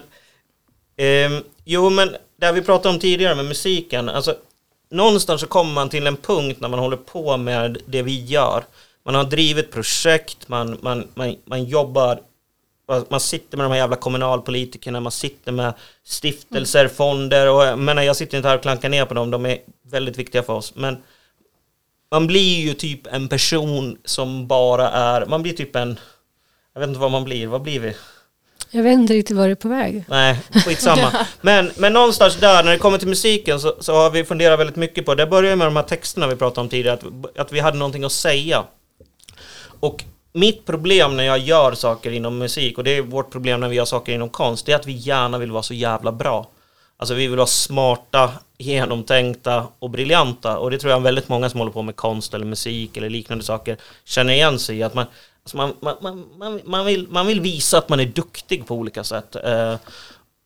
ehm, 0.97 1.43
jo 1.65 1.91
men 1.91 2.17
det 2.37 2.53
vi 2.53 2.63
pratade 2.63 2.95
om 2.95 3.01
tidigare 3.01 3.35
med 3.35 3.45
musiken, 3.45 4.09
alltså 4.09 4.35
någonstans 4.91 5.41
så 5.41 5.47
kommer 5.47 5.73
man 5.73 5.89
till 5.89 6.07
en 6.07 6.17
punkt 6.17 6.61
när 6.61 6.69
man 6.69 6.79
håller 6.79 6.97
på 6.97 7.37
med 7.37 7.79
det 7.87 8.03
vi 8.03 8.25
gör. 8.25 8.65
Man 9.05 9.15
har 9.15 9.25
drivit 9.25 9.73
projekt, 9.73 10.49
man, 10.49 10.79
man, 10.83 11.09
man, 11.15 11.37
man 11.45 11.65
jobbar 11.65 12.21
man 12.87 13.21
sitter 13.21 13.57
med 13.57 13.65
de 13.65 13.71
här 13.71 13.79
jävla 13.79 13.97
kommunalpolitikerna, 13.97 15.01
man 15.01 15.13
sitter 15.13 15.53
med 15.53 15.75
stiftelser, 16.05 16.89
fonder 16.89 17.51
och 17.51 17.65
jag 17.65 17.79
menar, 17.79 18.03
jag 18.03 18.17
sitter 18.17 18.37
inte 18.37 18.49
här 18.49 18.57
och 18.57 18.63
klankar 18.63 18.89
ner 18.89 19.05
på 19.05 19.15
dem, 19.15 19.31
de 19.31 19.47
är 19.47 19.59
väldigt 19.83 20.19
viktiga 20.19 20.43
för 20.43 20.53
oss. 20.53 20.75
Men 20.75 21.03
man 22.11 22.27
blir 22.27 22.61
ju 22.61 22.75
typ 22.75 23.07
en 23.07 23.29
person 23.29 23.99
som 24.05 24.47
bara 24.47 24.91
är, 24.91 25.27
man 25.27 25.43
blir 25.43 25.53
typ 25.53 25.77
en, 25.77 25.99
jag 26.73 26.81
vet 26.81 26.89
inte 26.89 27.01
vad 27.01 27.11
man 27.11 27.25
blir, 27.25 27.47
vad 27.47 27.63
blir 27.63 27.81
vi? 27.81 27.95
Jag 28.75 28.83
vet 28.83 28.93
inte 28.93 29.15
riktigt 29.15 29.37
var 29.37 29.45
du 29.45 29.51
är 29.51 29.55
på 29.55 29.69
väg. 29.69 30.05
Nej, 30.09 30.39
skitsamma. 30.65 31.13
men, 31.41 31.71
men 31.77 31.93
någonstans 31.93 32.37
där, 32.37 32.65
när 32.65 32.71
det 32.73 32.79
kommer 32.79 32.99
till 32.99 33.09
musiken, 33.09 33.61
så, 33.61 33.75
så 33.81 33.95
har 33.95 34.11
vi 34.11 34.25
funderat 34.25 34.61
väldigt 34.61 34.77
mycket 34.77 35.07
på, 35.07 35.15
det 35.15 35.27
börjar 35.27 35.57
med 35.57 35.67
de 35.67 35.77
här 35.77 35.83
texterna 35.83 36.27
vi 36.27 36.37
pratade 36.37 36.61
om 36.61 36.69
tidigare, 36.69 36.95
att, 36.95 37.39
att 37.39 37.53
vi 37.53 37.61
hade 37.61 37.79
någonting 37.79 38.05
att 38.05 38.13
säga. 38.13 38.65
Och 39.81 40.05
mitt 40.33 40.67
problem 40.67 41.17
när 41.17 41.25
jag 41.25 41.39
gör 41.39 41.75
saker 41.75 42.11
inom 42.11 42.39
musik, 42.39 42.79
och 42.79 42.85
det 42.85 42.97
är 42.97 43.03
vårt 43.03 43.33
problem 43.33 43.61
när 43.61 43.69
vi 43.69 43.77
gör 43.77 43.85
saker 43.85 44.13
inom 44.13 44.29
konst, 44.29 44.67
det 44.67 44.73
är 44.73 44.77
att 44.77 44.87
vi 44.87 44.93
gärna 44.93 45.39
vill 45.39 45.51
vara 45.51 45.63
så 45.63 45.75
jävla 45.75 46.13
bra. 46.13 46.51
Alltså 46.97 47.15
vi 47.15 47.27
vill 47.27 47.37
vara 47.37 47.47
smarta, 47.47 48.31
genomtänkta 48.59 49.67
och 49.79 49.91
briljanta. 49.91 50.59
Och 50.59 50.71
det 50.71 50.79
tror 50.79 50.93
jag 50.93 51.01
väldigt 51.01 51.29
många 51.29 51.51
som 51.51 51.61
håller 51.61 51.73
på 51.73 51.83
med 51.83 51.97
konst 51.97 52.35
eller 52.35 52.47
musik 52.47 52.97
eller 52.97 53.11
liknande 53.11 53.45
saker 53.45 53.77
känner 54.05 54.33
igen 54.33 54.59
sig 54.59 54.77
i. 54.77 54.83
Att 54.83 54.95
man, 54.95 55.07
alltså 55.45 55.57
man, 55.57 55.75
man, 56.01 56.25
man, 56.39 56.61
man, 56.65 56.87
vill, 56.87 57.09
man 57.09 57.27
vill 57.27 57.41
visa 57.41 57.79
att 57.79 57.89
man 57.89 58.01
är 58.01 58.07
duktig 58.07 58.67
på 58.67 58.75
olika 58.75 59.05
sätt. 59.05 59.37
Eh, 59.45 59.77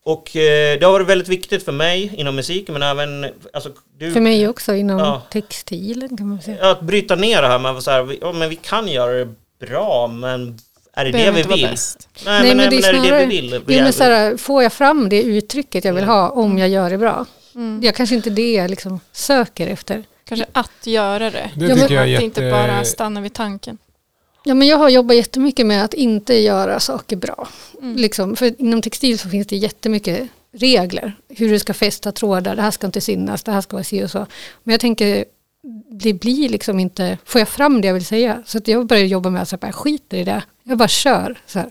och 0.05 0.37
eh, 0.37 0.79
det 0.79 0.87
har 0.87 0.93
varit 0.93 1.07
väldigt 1.07 1.29
viktigt 1.29 1.65
för 1.65 1.73
mig 1.73 2.13
inom 2.17 2.37
musiken 2.37 2.73
men 2.73 2.83
även... 2.83 3.27
Alltså, 3.53 3.71
du, 3.99 4.13
för 4.13 4.21
mig 4.21 4.49
också 4.49 4.75
inom 4.75 4.99
ja, 4.99 5.23
textilen 5.31 6.17
kan 6.17 6.29
man 6.29 6.43
säga. 6.43 6.71
Att 6.71 6.81
bryta 6.81 7.15
ner 7.15 7.43
det 7.43 7.49
här 7.49 7.59
med 7.59 7.71
att 7.71 7.87
ja, 8.21 8.33
men 8.33 8.49
vi 8.49 8.57
kan 8.57 8.89
göra 8.89 9.13
det 9.13 9.29
bra 9.67 10.07
men 10.07 10.59
är 10.93 11.05
det 11.05 11.11
det 11.11 11.31
vi 11.31 11.43
vill? 11.43 11.63
Nej, 11.63 11.77
Nej, 12.25 12.43
men, 12.43 12.57
men, 12.57 12.71
det 12.71 12.77
är, 12.77 12.83
snarare, 12.83 13.07
är 13.07 13.11
det 13.11 13.19
det 13.19 13.27
vi 13.27 13.41
vill? 13.41 13.63
Vi 13.67 13.81
men 13.81 13.93
så 13.93 14.05
här, 14.05 14.37
får 14.37 14.63
jag 14.63 14.73
fram 14.73 15.09
det 15.09 15.23
uttrycket 15.23 15.85
jag 15.85 15.95
vill 15.95 16.05
ha 16.05 16.31
om 16.31 16.59
jag 16.59 16.69
gör 16.69 16.91
det 16.91 16.99
bra? 16.99 17.27
Mm. 17.55 17.81
Jag 17.83 17.95
kanske 17.95 18.15
inte 18.15 18.31
det 18.31 18.53
jag 18.53 18.71
liksom 18.71 19.01
söker 19.13 19.67
efter. 19.67 20.05
Kanske 20.25 20.47
att 20.53 20.87
göra 20.87 21.31
det. 21.31 21.51
det 21.55 21.67
ja, 21.67 21.77
men, 21.77 21.85
att 21.85 22.09
jätte... 22.09 22.25
inte 22.25 22.51
bara 22.51 22.85
stanna 22.85 23.21
vid 23.21 23.35
tanken. 23.35 23.79
Ja, 24.45 24.55
men 24.55 24.69
jag 24.69 24.77
har 24.77 24.89
jobbat 24.89 25.17
jättemycket 25.17 25.67
med 25.67 25.85
att 25.85 25.95
inte 25.95 26.35
göra 26.35 26.81
saker 26.81 27.17
bra. 27.17 27.49
Mm. 27.83 27.97
Liksom, 27.97 28.37
för 28.37 28.61
inom 28.61 28.83
textil 28.83 29.19
så 29.19 29.29
finns 29.29 29.47
det 29.47 29.57
jättemycket 29.57 30.29
regler. 30.53 31.13
Hur 31.29 31.49
du 31.49 31.59
ska 31.59 31.75
fästa 31.75 32.13
trådar, 32.13 32.57
det 32.57 32.63
här 32.63 32.71
ska 32.71 32.87
inte 32.87 33.01
synas, 33.01 33.43
det 33.43 33.53
här 33.53 33.61
ska 33.61 33.77
vara 33.77 33.85
si 33.85 34.05
och 34.05 34.11
så. 34.11 34.27
Men 34.63 34.73
jag 34.73 34.81
tänker, 34.81 35.25
det 35.91 36.13
blir 36.13 36.49
liksom 36.49 36.81
inte, 36.81 37.19
får 37.25 37.39
jag 37.39 37.49
fram 37.49 37.81
det 37.81 37.87
jag 37.87 37.95
vill 37.95 38.07
säga? 38.07 38.43
Så 38.47 38.61
jag 38.65 38.87
börjar 38.87 39.05
jobba 39.05 39.31
med 39.31 39.43
att 39.43 39.53
jag 39.61 39.75
skiter 39.75 40.17
i 40.17 40.25
det. 40.25 40.43
Jag 40.63 40.79
bara 40.79 40.89
kör. 40.89 41.39
Ja, 41.53 41.63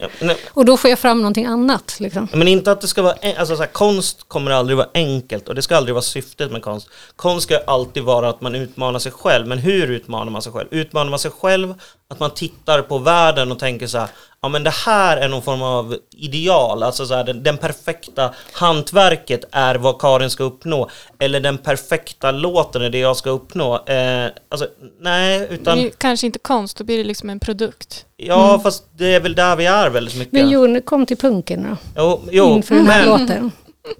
och 0.50 0.66
då 0.66 0.78
får 0.78 0.90
jag 0.90 1.00
fram 1.00 1.18
någonting 1.18 1.46
annat. 1.46 1.96
Liksom. 2.00 2.28
Men 2.34 2.48
inte 2.48 2.72
att 2.72 2.82
det 2.82 2.88
ska 2.88 3.02
vara, 3.02 3.16
alltså 3.38 3.56
så 3.56 3.62
här, 3.62 3.70
konst 3.70 4.26
kommer 4.28 4.52
aldrig 4.52 4.78
vara 4.78 4.90
enkelt 4.94 5.50
och 5.50 5.56
det 5.56 5.62
ska 5.62 5.78
aldrig 5.78 5.94
vara 5.94 6.02
syftet 6.02 6.52
med 6.52 6.62
konst. 6.62 6.90
Konst 7.16 7.44
ska 7.44 7.58
alltid 7.58 8.04
vara 8.04 8.30
att 8.30 8.42
man 8.42 8.56
utmanar 8.56 9.00
sig 9.00 9.12
själv, 9.12 9.48
men 9.48 9.58
hur 9.58 9.92
utmanar 9.92 10.32
man 10.32 10.42
sig 10.42 10.52
själv? 10.52 10.68
Utmanar 10.72 11.10
man 11.10 11.20
sig 11.20 11.32
själv 11.32 11.74
att 12.08 12.20
man 12.20 12.32
tittar 12.32 12.82
på 12.82 12.98
världen 12.98 13.52
och 13.52 13.60
tänker 13.60 13.88
så 13.88 13.98
här, 13.98 14.10
ja 14.42 14.50
men 14.50 14.64
det 14.64 14.70
här 14.70 15.18
är 15.18 15.30
någon 15.30 15.42
form 15.42 15.62
av 15.62 15.98
ideal, 16.12 16.84
alltså 16.84 17.06
så 17.06 17.14
här, 17.14 17.24
den, 17.24 17.44
den, 17.44 17.58
perfekta 17.58 18.34
hantverket 18.52 19.44
är 19.52 19.76
vad 19.76 20.00
Karin 20.00 20.30
ska 20.30 20.44
uppnå, 20.44 20.90
eller 21.20 21.40
den 21.40 21.58
perfekta 21.58 22.32
låten 22.32 22.82
är 22.82 22.90
det 22.90 23.00
jag 23.00 23.18
ska 23.18 23.30
uppnå. 23.30 23.86
Eh, 23.86 24.28
alltså, 24.50 24.68
nej, 25.00 25.48
utan... 25.50 25.78
Det 25.78 25.84
är 25.84 25.90
kanske 25.90 26.26
inte 26.26 26.40
konst, 26.40 26.78
då 26.78 26.84
blir 26.84 26.98
det 26.98 27.04
liksom 27.04 27.30
en 27.30 27.40
produkt. 27.40 28.06
Ja, 28.18 28.50
mm. 28.50 28.62
fast 28.62 28.84
det 28.98 29.16
är 29.16 29.20
väl 29.20 29.36
där 29.36 29.56
vi 29.56 29.66
är 29.66 29.90
väldigt 29.90 30.18
mycket. 30.18 30.34
Men 30.34 30.50
Jon, 30.50 30.82
kom 30.82 31.06
till 31.06 31.18
punken 31.18 31.68
då. 31.70 32.02
Jo, 32.02 32.22
jo 32.32 32.56
Inför 32.56 32.76
den 32.76 32.88
här 32.88 33.06
men, 33.06 33.22
låten. 33.22 33.52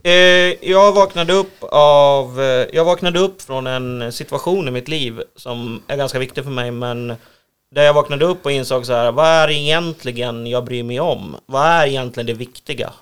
Eh, 0.04 0.70
jag 0.72 0.92
vaknade 0.92 1.34
upp 1.34 1.64
av... 1.72 2.42
Eh, 2.42 2.68
jag 2.74 2.86
vaknade 2.86 3.20
upp 3.20 3.42
från 3.42 3.68
en 3.68 4.12
situation 4.12 4.68
i 4.68 4.72
mitt 4.72 4.88
liv 4.88 5.22
som 5.36 5.82
är 5.88 5.98
ganska 5.98 6.20
viktig 6.20 6.44
för 6.44 6.52
mig, 6.52 6.72
men 6.72 7.16
där 7.72 7.84
jag 7.84 7.94
vaknade 7.94 8.26
upp 8.26 8.46
och 8.46 8.52
insåg 8.52 8.86
så 8.86 8.94
här, 8.94 9.12
vad 9.12 9.28
är 9.28 9.50
egentligen 9.50 10.48
jag 10.48 10.66
bryr 10.66 10.84
mig 10.84 11.00
om? 11.00 11.36
Vad 11.46 11.66
är 11.66 11.88
egentligen 11.88 12.28
det 12.28 12.34
viktiga? 12.34 12.94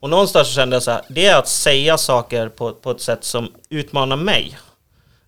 Och 0.00 0.10
någonstans 0.10 0.48
så 0.48 0.54
kände 0.54 0.76
jag 0.76 0.82
så 0.82 0.90
här, 0.90 1.02
det 1.08 1.26
är 1.26 1.38
att 1.38 1.48
säga 1.48 1.98
saker 1.98 2.48
på, 2.48 2.72
på 2.72 2.90
ett 2.90 3.00
sätt 3.00 3.24
som 3.24 3.52
utmanar 3.68 4.16
mig. 4.16 4.58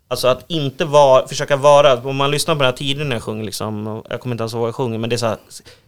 Alltså 0.08 0.28
att 0.28 0.44
inte 0.48 0.84
vara, 0.84 1.28
försöka 1.28 1.56
vara, 1.56 1.94
om 1.94 2.16
man 2.16 2.30
lyssnar 2.30 2.54
på 2.54 2.58
den 2.58 2.66
här 2.66 2.76
tiden 2.76 3.08
när 3.08 3.16
jag 3.16 3.22
sjunger 3.22 3.44
liksom, 3.44 4.02
jag 4.10 4.20
kommer 4.20 4.34
inte 4.34 4.42
ens 4.42 4.52
ihåg 4.52 4.60
vad 4.60 4.68
jag 4.68 4.74
sjunger, 4.74 4.98
men 4.98 5.10
det 5.10 5.16
är 5.16 5.18
så 5.18 5.26
här, 5.26 5.38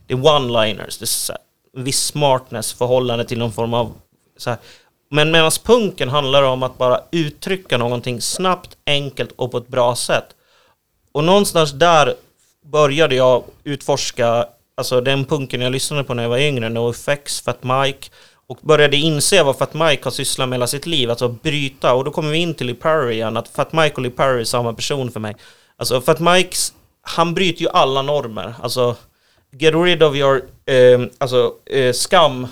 det 0.07 0.15
är 0.15 0.19
one-liners, 0.19 0.99
det 0.99 1.05
är 1.05 1.07
så 1.07 1.33
här, 1.33 1.41
en 1.77 1.85
viss 1.85 2.05
smartness 2.05 2.73
förhållande 2.73 3.25
till 3.25 3.39
någon 3.39 3.53
form 3.53 3.75
av 3.75 3.93
så 4.37 4.51
här. 4.51 4.59
Men 5.11 5.31
medan 5.31 5.51
punken 5.65 6.09
handlar 6.09 6.43
om 6.43 6.63
att 6.63 6.79
bara 6.79 7.01
uttrycka 7.11 7.79
någonting 7.79 8.21
snabbt, 8.21 8.77
enkelt 8.87 9.33
och 9.37 9.51
på 9.51 9.59
ett 9.59 9.69
bra 9.69 9.97
sätt. 9.97 10.27
Och 11.13 11.25
någonstans 11.25 11.73
där 11.73 12.15
började 12.65 13.15
jag 13.15 13.45
utforska, 13.65 14.47
alltså 14.75 15.01
den 15.01 15.25
punken 15.25 15.61
jag 15.61 15.73
lyssnade 15.73 16.05
på 16.05 16.15
när 16.15 16.23
jag 16.23 16.31
var 16.31 16.39
yngre, 16.39 16.69
NoFX, 16.69 17.41
Fat 17.41 17.63
Mike, 17.63 18.09
och 18.47 18.59
började 18.63 18.97
inse 18.97 19.43
vad 19.43 19.59
Fat 19.59 19.75
Mike 19.75 20.05
har 20.05 20.11
sysslat 20.11 20.49
med 20.49 20.57
hela 20.57 20.67
sitt 20.67 20.87
liv, 20.87 21.11
alltså 21.11 21.29
bryta. 21.29 21.95
Och 21.95 22.05
då 22.05 22.11
kommer 22.11 22.31
vi 22.31 22.39
in 22.39 22.55
till 22.55 22.67
Lee 22.67 22.77
Perry 22.77 23.15
igen, 23.15 23.37
att 23.37 23.49
Fat 23.49 23.73
Mike 23.73 23.95
och 23.95 24.03
Lee 24.03 24.11
Perry 24.11 24.41
är 24.41 24.45
samma 24.45 24.73
person 24.73 25.11
för 25.11 25.21
mig. 25.21 25.37
Alltså 25.77 26.01
Fat 26.01 26.21
Mikes, 26.21 26.73
han 27.03 27.35
bryter 27.35 27.63
ju 27.63 27.69
alla 27.69 28.03
normer. 28.03 28.55
Alltså, 28.63 28.97
get 29.59 29.75
rid 29.75 30.03
of 30.03 30.17
your, 30.17 30.43
eh, 30.67 31.01
alltså, 31.19 31.53
eh, 31.67 31.93
skam 31.93 32.47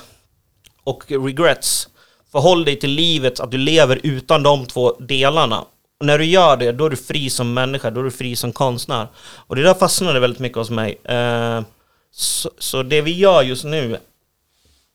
och 0.85 1.05
regrets. 1.09 1.89
Förhåll 2.33 2.65
dig 2.65 2.77
till 2.77 2.91
livet, 2.91 3.41
att 3.41 3.51
du 3.51 3.59
lever 3.59 4.01
utan 4.03 4.43
de 4.43 4.67
två 4.67 4.97
delarna. 4.99 5.65
Och 6.03 6.07
när 6.07 6.19
du 6.19 6.25
gör 6.25 6.57
det, 6.57 6.73
då 6.73 6.87
är 6.87 6.91
du 6.91 6.97
fri 6.97 7.31
som 7.31 7.55
människa, 7.55 7.91
då 7.91 8.01
är 8.01 8.05
du 8.05 8.11
fri 8.11 8.37
som 8.37 8.53
konstnär. 8.53 9.09
Och 9.37 9.57
det 9.57 9.63
där 9.63 9.75
fastnade 9.75 10.21
väldigt 10.21 10.41
mycket 10.41 10.59
hos 10.59 10.71
mig. 10.71 10.99
Eh, 11.05 11.63
så, 12.11 12.51
så 12.59 12.83
det 12.83 13.01
vi 13.01 13.19
gör 13.19 13.43
just 13.43 13.65
nu 13.65 13.99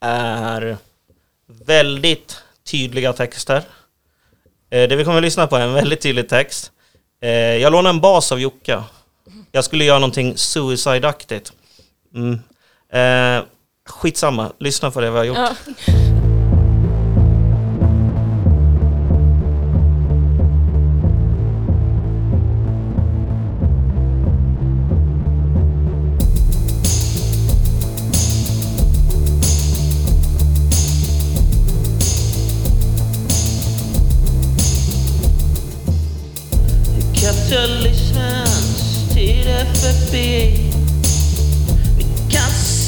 är 0.02 0.78
väldigt 1.66 2.38
tydliga 2.72 3.14
texter. 3.14 3.64
Eh, 4.70 4.90
det 4.90 4.96
vi 4.96 5.04
kommer 5.04 5.18
att 5.18 5.24
lyssna 5.24 5.48
på 5.48 5.56
är 5.56 5.62
en 5.62 5.74
väldigt 5.74 6.02
tydlig 6.02 6.30
text. 6.30 6.72
Eh, 7.22 7.30
jag 7.32 7.72
lånade 7.72 7.90
en 7.96 8.02
bas 8.02 8.32
av 8.32 8.40
Jocke. 8.40 8.84
Jag 9.52 9.64
skulle 9.64 9.84
göra 9.84 10.00
någonting 10.00 10.34
suicide-aktigt. 10.36 11.52
Mm. 12.16 12.40
Eh, 12.92 13.46
skitsamma, 13.90 14.52
lyssna 14.60 14.92
på 14.92 15.02
det 15.02 15.12
vi 15.12 15.18
har 15.18 15.26
gjort. 15.26 15.38
Ja. 15.38 15.54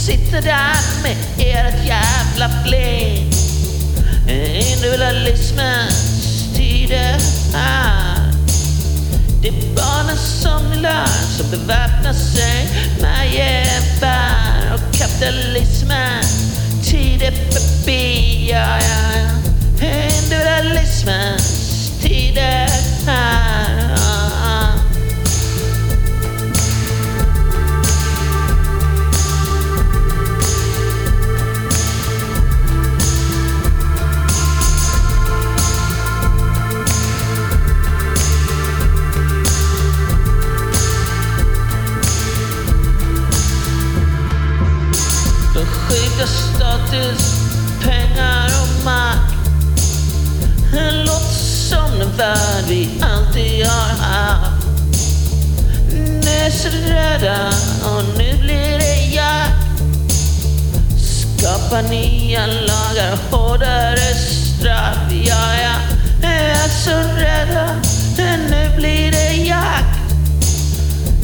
sitter 0.09 0.41
där 0.41 0.75
med 1.03 1.17
ert 1.37 1.85
jävla 1.85 2.49
flin 2.65 3.31
Individualismens 4.27 6.53
tider 6.55 7.17
här. 7.53 8.33
Det 9.41 9.47
är 9.47 9.75
barnen 9.75 10.17
som 10.17 10.69
ni 10.69 10.77
lär 10.77 11.07
som 11.37 11.49
beväpnar 11.51 12.13
sig 12.13 12.69
med 13.01 13.33
gevär. 13.33 14.73
Och 14.73 14.79
kapitalismen 14.97 16.23
tid 16.83 17.21
är 17.21 17.31
förbi. 17.31 18.47
Ja, 18.51 18.79
ja, 18.81 19.13
ja. 19.15 19.27
Individualismens 19.87 21.91
tider 22.01 22.69
här. 23.05 24.08
Nu 56.63 56.65
är 56.65 57.19
rädda 57.19 57.47
och 57.83 58.03
nu 58.17 58.37
blir 58.41 58.79
det 58.79 58.95
jakt. 59.13 59.81
Skapa 61.37 61.81
nya 61.81 62.45
lagar, 62.45 63.17
hårdare 63.31 64.13
straff. 64.15 64.97
Ja, 65.11 65.55
ja, 65.63 65.75
nu 66.21 66.27
är 66.27 66.63
alltså 66.63 66.89
så 66.89 66.97
rädda, 67.15 67.75
nu 68.49 68.75
blir 68.77 69.11
det 69.11 69.33
jakt. 69.33 69.99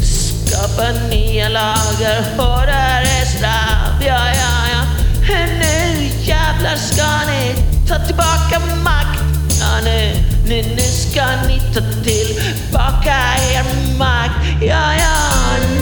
Skapa 0.04 0.92
nya 1.10 1.50
lagar, 1.50 2.24
hårdare 2.38 3.26
straff. 3.26 4.02
Ja, 4.02 4.28
ja, 4.28 4.68
ja. 4.72 4.82
Nu 5.60 6.10
jävlar 6.22 6.76
ska 6.76 7.32
ni 7.32 7.56
ta 7.88 8.06
tillbaka 8.06 8.60
makt. 8.84 9.24
Ja, 9.60 9.82
nu, 9.84 10.16
nu, 10.48 10.62
nu 10.76 10.82
ska 10.82 11.26
ni 11.48 11.60
ta 11.74 11.82
tillbaka 12.04 13.16
er 13.54 13.64
makt. 13.98 14.45
Ja, 14.62 14.94
ja, 14.94 15.75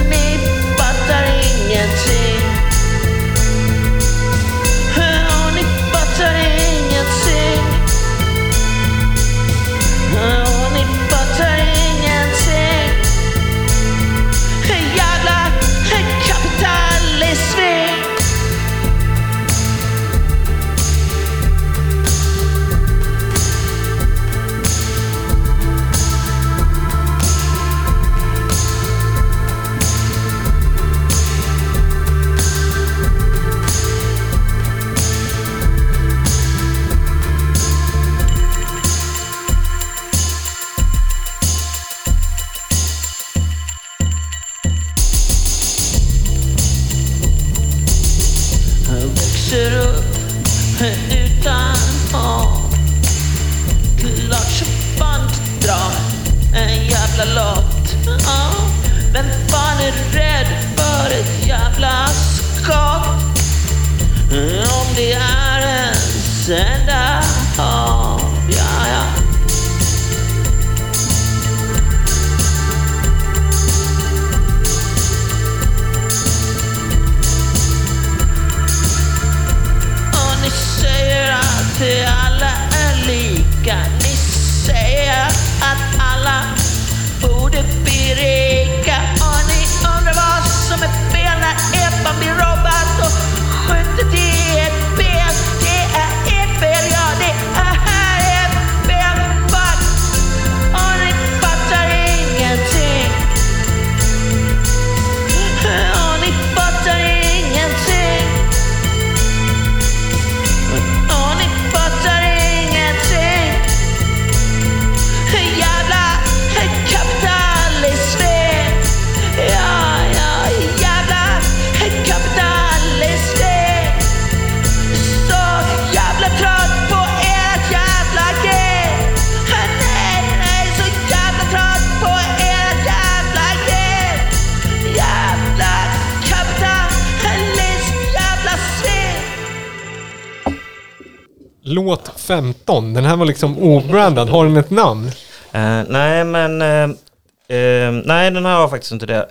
15, 142.23 142.93
den 142.93 143.05
här 143.05 143.15
var 143.15 143.25
liksom 143.25 143.57
obrandad. 143.57 144.29
Har 144.29 144.45
den 144.45 144.57
ett 144.57 144.69
namn? 144.69 145.05
Uh, 145.05 145.83
nej, 145.89 146.23
men... 146.23 146.61
uh, 146.61 146.89
uh, 146.89 148.01
nej, 148.05 148.31
den 148.31 148.45
här 148.45 148.55
har 148.55 148.67
faktiskt 148.67 148.91
inte 148.91 149.05
det. 149.05 149.29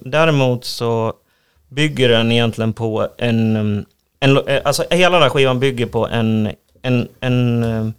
Däremot 0.00 0.64
så 0.64 1.12
bygger 1.68 2.08
den 2.08 2.32
egentligen 2.32 2.72
på 2.72 3.08
en... 3.18 3.56
en 4.20 4.38
alltså 4.64 4.84
hela 4.90 5.16
den 5.16 5.22
här 5.22 5.30
skivan 5.30 5.60
bygger 5.60 5.86
på 5.86 6.06
en, 6.06 6.52
en, 6.82 7.08
en, 7.20 7.94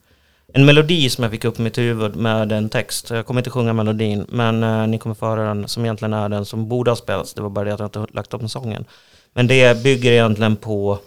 en 0.53 0.65
melodi 0.65 1.09
som 1.09 1.23
jag 1.23 1.31
fick 1.31 1.45
upp 1.45 1.59
i 1.59 1.61
mitt 1.61 1.77
huvud 1.77 2.15
med 2.15 2.51
en 2.51 2.69
text. 2.69 3.09
Jag 3.09 3.25
kommer 3.25 3.41
inte 3.41 3.49
sjunga 3.49 3.73
melodin, 3.73 4.25
men 4.29 4.63
eh, 4.63 4.87
ni 4.87 4.97
kommer 4.97 5.15
få 5.15 5.25
höra 5.25 5.43
den 5.43 5.67
som 5.67 5.85
egentligen 5.85 6.13
är 6.13 6.29
den 6.29 6.45
som 6.45 6.67
borde 6.67 6.91
ha 6.91 6.95
spelats. 6.95 7.33
Det 7.33 7.41
var 7.41 7.49
bara 7.49 7.65
det 7.65 7.73
att 7.73 7.79
jag 7.79 7.87
inte 7.87 8.05
lagt 8.13 8.33
upp 8.33 8.39
den 8.39 8.49
sången. 8.49 8.85
Men 9.33 9.47
det 9.47 9.83
bygger 9.83 10.11
egentligen 10.11 10.55
på... 10.55 10.99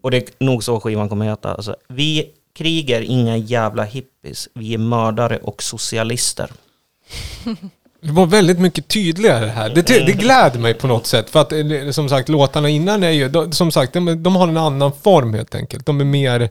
Och 0.00 0.10
det 0.10 0.16
är 0.16 0.44
nog 0.44 0.64
så 0.64 0.80
skivan 0.80 1.08
kommer 1.08 1.24
heta. 1.24 1.54
Alltså, 1.54 1.76
vi 1.88 2.30
krigar 2.54 3.00
inga 3.00 3.36
jävla 3.36 3.84
hippies. 3.84 4.48
Vi 4.54 4.74
är 4.74 4.78
mördare 4.78 5.38
och 5.38 5.62
socialister. 5.62 6.50
Det 8.02 8.12
var 8.12 8.26
väldigt 8.26 8.58
mycket 8.58 8.88
tydligare 8.88 9.46
här. 9.46 9.68
Det, 9.68 9.82
det 9.82 10.12
gläder 10.12 10.58
mig 10.58 10.74
på 10.74 10.86
något 10.86 11.06
sätt. 11.06 11.30
För 11.30 11.40
att 11.40 11.52
eh, 11.52 11.90
som 11.90 12.08
sagt, 12.08 12.28
låtarna 12.28 12.68
innan 12.68 13.02
är 13.02 13.10
ju, 13.10 13.28
de, 13.28 13.52
som 13.52 13.70
sagt, 13.70 13.92
de, 13.92 14.22
de 14.22 14.36
har 14.36 14.48
en 14.48 14.56
annan 14.56 14.92
form 15.02 15.34
helt 15.34 15.54
enkelt. 15.54 15.86
De 15.86 16.00
är 16.00 16.04
mer 16.04 16.50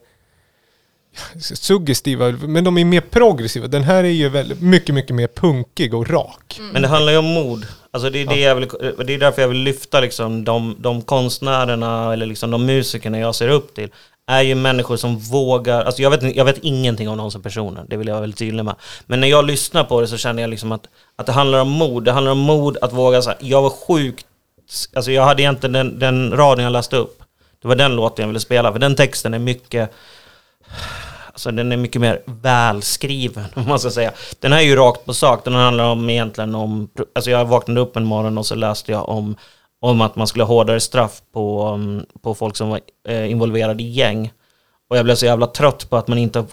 suggestiva, 1.39 2.32
men 2.32 2.64
de 2.64 2.78
är 2.78 2.86
mer 2.86 3.02
progressiva. 3.02 3.68
Den 3.68 3.84
här 3.84 4.04
är 4.04 4.10
ju 4.10 4.30
väldigt, 4.30 4.62
mycket, 4.62 4.95
mycket 4.95 5.16
mer 5.16 5.28
punkig 5.28 5.93
och 5.93 6.10
rak. 6.10 6.60
Men 6.74 6.82
det 6.82 6.88
handlar 6.88 7.12
ju 7.12 7.18
om 7.18 7.34
mod. 7.34 7.66
Alltså 7.92 8.10
det 8.10 8.20
är, 8.20 8.26
det 8.26 8.40
jag 8.40 8.56
vill, 8.56 8.68
det 9.06 9.14
är 9.14 9.20
därför 9.20 9.42
jag 9.42 9.50
vill 9.50 9.64
lyfta 9.64 10.00
liksom 10.00 10.44
de, 10.44 10.76
de 10.80 11.02
konstnärerna 11.02 12.14
eller 12.14 12.26
liksom 12.26 12.52
de 12.52 12.66
musikerna 12.66 13.20
jag 13.20 13.36
ser 13.36 13.48
upp 13.48 13.76
till. 13.76 13.90
Är 14.28 14.42
ju 14.42 14.56
människor 14.56 14.98
som 14.98 15.18
vågar, 15.18 15.84
alltså 15.84 16.02
jag 16.02 16.10
vet, 16.10 16.36
jag 16.36 16.46
vet 16.46 16.58
ingenting 16.58 17.10
om 17.10 17.18
någon 17.18 17.32
som 17.32 17.42
personer, 17.42 17.84
det 17.88 17.98
vill 17.98 18.08
jag 18.08 18.14
vara 18.14 18.22
väldigt 18.22 18.40
tydlig 18.40 18.66
med. 18.66 18.76
Men 19.06 19.20
när 19.20 19.28
jag 19.28 19.46
lyssnar 19.46 19.84
på 19.84 20.02
det 20.02 20.08
så 20.08 20.18
känner 20.18 20.42
jag 20.42 20.50
liksom 20.50 20.72
att, 20.72 20.88
att 21.16 21.26
det 21.26 21.32
handlar 21.32 21.62
om 21.62 21.70
mod. 21.70 22.04
Det 22.04 22.12
handlar 22.12 22.32
om 22.32 22.40
mod 22.40 22.78
att 22.82 22.94
våga 22.94 23.22
säga, 23.22 23.38
jag 23.40 23.62
var 23.62 23.70
sjukt, 23.70 24.26
alltså 24.94 25.12
jag 25.12 25.24
hade 25.24 25.42
egentligen 25.42 25.74
den, 25.74 26.00
den 26.00 26.38
raden 26.38 26.64
jag 26.64 26.72
läste 26.72 26.98
upp. 26.98 27.24
Det 27.62 27.68
var 27.68 27.76
den 27.76 27.96
låten 27.96 28.24
jag 28.24 28.28
ville 28.28 28.40
spela, 28.40 28.72
för 28.72 28.80
den 28.80 28.96
texten 28.96 29.34
är 29.34 29.40
mycket, 29.40 29.92
Alltså 31.40 31.52
den 31.52 31.72
är 31.72 31.78
mycket 31.78 32.02
mer 32.02 32.22
välskriven, 32.26 33.46
om 33.54 33.68
man 33.68 33.80
ska 33.80 33.90
säga. 33.90 34.12
Den 34.40 34.52
här 34.52 34.60
är 34.60 34.64
ju 34.64 34.76
rakt 34.76 35.06
på 35.06 35.14
sak, 35.14 35.44
den 35.44 35.54
handlar 35.54 35.86
om 35.86 36.10
egentligen 36.10 36.56
om... 36.56 36.90
Alltså 37.16 37.32
jag 37.32 37.46
vaknade 37.46 37.82
upp 37.82 37.96
en 37.96 38.06
morgon 38.06 38.38
och 38.38 38.46
så 38.46 38.56
läste 38.56 38.92
jag 38.92 39.10
om, 39.10 39.36
om 39.82 40.02
att 40.02 40.16
man 40.16 40.28
skulle 40.28 40.44
ha 40.44 40.54
hårdare 40.54 40.80
straff 40.80 41.22
på, 41.34 41.62
mm, 41.62 42.06
på 42.22 42.36
folk 42.36 42.56
som 42.56 42.70
var 42.70 42.80
eh, 43.08 43.32
involverade 43.32 43.84
i 43.84 43.90
gäng. 43.90 44.32
Och 44.90 44.98
jag 44.98 45.06
blev 45.06 45.16
så 45.16 45.26
jävla 45.26 45.48
trött 45.48 45.90
på 45.90 45.98
att 45.98 46.08
man 46.08 46.18
inte 46.18 46.46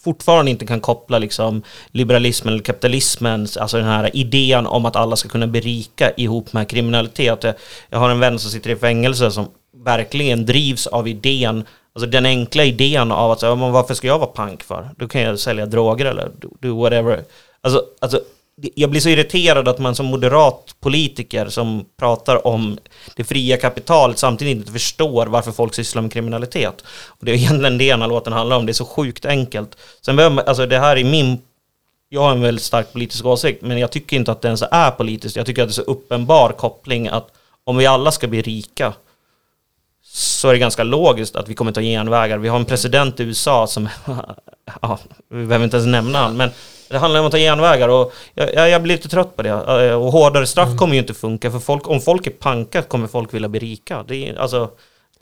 fortfarande 0.00 0.50
inte 0.50 0.66
kan 0.66 0.80
koppla 0.80 1.18
liksom 1.18 1.62
liberalismen 1.90 2.54
eller 2.54 2.64
kapitalismen, 2.64 3.46
alltså 3.60 3.76
den 3.76 3.86
här 3.86 4.16
idén 4.16 4.66
om 4.66 4.86
att 4.86 4.96
alla 4.96 5.16
ska 5.16 5.28
kunna 5.28 5.46
berika 5.46 6.10
ihop 6.16 6.52
med 6.52 6.68
kriminalitet. 6.68 7.44
Jag 7.88 7.98
har 7.98 8.10
en 8.10 8.20
vän 8.20 8.38
som 8.38 8.50
sitter 8.50 8.70
i 8.70 8.76
fängelse 8.76 9.30
som 9.30 9.48
verkligen 9.84 10.46
drivs 10.46 10.86
av 10.86 11.08
idén, 11.08 11.64
alltså 11.96 12.10
den 12.10 12.26
enkla 12.26 12.64
idén 12.64 13.12
av 13.12 13.30
att 13.30 13.40
säga, 13.40 13.54
men 13.54 13.72
varför 13.72 13.94
ska 13.94 14.06
jag 14.06 14.18
vara 14.18 14.30
pank 14.30 14.62
för? 14.62 14.90
Då 14.96 15.08
kan 15.08 15.20
jag 15.20 15.38
sälja 15.38 15.66
droger 15.66 16.04
eller 16.04 16.30
do, 16.38 16.48
do 16.60 16.82
whatever. 16.82 17.24
Alltså, 17.60 17.84
alltså 18.00 18.20
jag 18.74 18.90
blir 18.90 19.00
så 19.00 19.08
irriterad 19.08 19.68
att 19.68 19.78
man 19.78 19.94
som 19.94 20.06
moderat 20.06 20.74
politiker 20.80 21.48
som 21.48 21.84
pratar 21.98 22.46
om 22.46 22.78
det 23.16 23.24
fria 23.24 23.56
kapitalet 23.56 24.18
samtidigt 24.18 24.56
inte 24.56 24.72
förstår 24.72 25.26
varför 25.26 25.52
folk 25.52 25.74
sysslar 25.74 26.02
med 26.02 26.12
kriminalitet. 26.12 26.84
Och 27.06 27.24
det 27.24 27.30
är 27.30 27.34
egentligen 27.34 27.78
det 27.78 27.90
den 27.90 28.00
här 28.00 28.08
låten 28.08 28.32
handlar 28.32 28.56
om, 28.56 28.66
det 28.66 28.72
är 28.72 28.74
så 28.74 28.84
sjukt 28.84 29.24
enkelt. 29.24 29.76
Sen 30.00 30.16
behöver 30.16 30.34
man, 30.34 30.44
alltså 30.46 30.66
det 30.66 30.78
här 30.78 30.96
är 30.96 31.04
min 31.04 31.38
jag 32.08 32.20
har 32.20 32.30
en 32.30 32.40
väldigt 32.40 32.64
stark 32.64 32.92
politisk 32.92 33.24
åsikt, 33.24 33.62
men 33.62 33.78
jag 33.78 33.90
tycker 33.90 34.16
inte 34.16 34.32
att 34.32 34.42
det 34.42 34.48
ens 34.48 34.62
är 34.70 34.90
politiskt. 34.90 35.36
Jag 35.36 35.46
tycker 35.46 35.62
att 35.62 35.68
det 35.68 35.72
är 35.72 35.84
så 35.84 35.90
uppenbar 35.90 36.52
koppling 36.52 37.08
att 37.08 37.28
om 37.64 37.76
vi 37.76 37.86
alla 37.86 38.12
ska 38.12 38.26
bli 38.26 38.42
rika 38.42 38.92
så 40.16 40.48
är 40.48 40.52
det 40.52 40.58
ganska 40.58 40.82
logiskt 40.84 41.36
att 41.36 41.48
vi 41.48 41.54
kommer 41.54 41.72
ta 41.72 41.80
genvägar. 41.80 42.38
Vi 42.38 42.48
har 42.48 42.56
en 42.58 42.64
president 42.64 43.20
i 43.20 43.22
USA 43.22 43.66
som, 43.66 43.88
ja, 44.82 44.98
vi 45.30 45.46
behöver 45.46 45.64
inte 45.64 45.76
ens 45.76 45.86
nämna 45.86 46.18
han, 46.18 46.36
men 46.36 46.50
det 46.88 46.98
handlar 46.98 47.20
om 47.20 47.26
att 47.26 47.32
ta 47.32 47.38
genvägar 47.38 47.88
och 47.88 48.12
jag, 48.34 48.70
jag, 48.70 48.82
blir 48.82 48.94
lite 48.96 49.08
trött 49.08 49.36
på 49.36 49.42
det. 49.42 49.48
Eh, 49.50 49.92
Och 49.94 50.12
hårdare 50.12 50.46
straff 50.46 50.66
Mm. 50.66 50.78
kommer 50.78 50.94
ju 50.94 51.00
inte 51.00 51.14
funka, 51.14 51.50
för 51.50 51.58
folk, 51.58 51.88
om 51.88 52.00
folk 52.00 52.26
är 52.26 52.30
panka 52.30 52.82
kommer 52.82 53.06
folk 53.06 53.34
vilja 53.34 53.48
bli 53.48 53.60
rika. 53.60 54.04
Det 54.08 54.28
är, 54.28 54.34
alltså, 54.38 54.70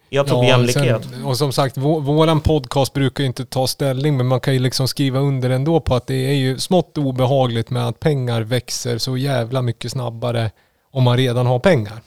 jag 0.08 0.26
tror 0.26 0.38
på 0.38 0.44
jämlikhet. 0.44 1.02
sen- 1.04 1.24
och 1.24 1.36
som 1.36 1.52
sagt, 1.52 1.76
vå, 1.76 1.98
våran 2.00 2.40
podcast 2.40 2.92
brukar 2.92 3.22
ju 3.24 3.26
inte 3.26 3.44
ta 3.44 3.66
ställning, 3.66 4.16
men 4.16 4.26
man 4.26 4.40
kan 4.40 4.54
ju 4.54 4.60
liksom 4.60 4.88
skriva 4.88 5.18
under 5.18 5.50
ändå 5.50 5.80
på 5.80 5.94
att 5.94 6.06
det 6.06 6.14
är 6.30 6.34
ju 6.34 6.58
smått 6.58 6.98
obehagligt 6.98 7.70
med 7.70 7.88
att 7.88 8.00
pengar 8.00 8.40
växer 8.42 8.98
så 8.98 9.16
jävla 9.16 9.62
mycket 9.62 9.90
snabbare 9.92 10.50
om 10.94 11.02
man 11.02 11.16
redan 11.16 11.46
har 11.46 11.58
pengar. 11.58 12.02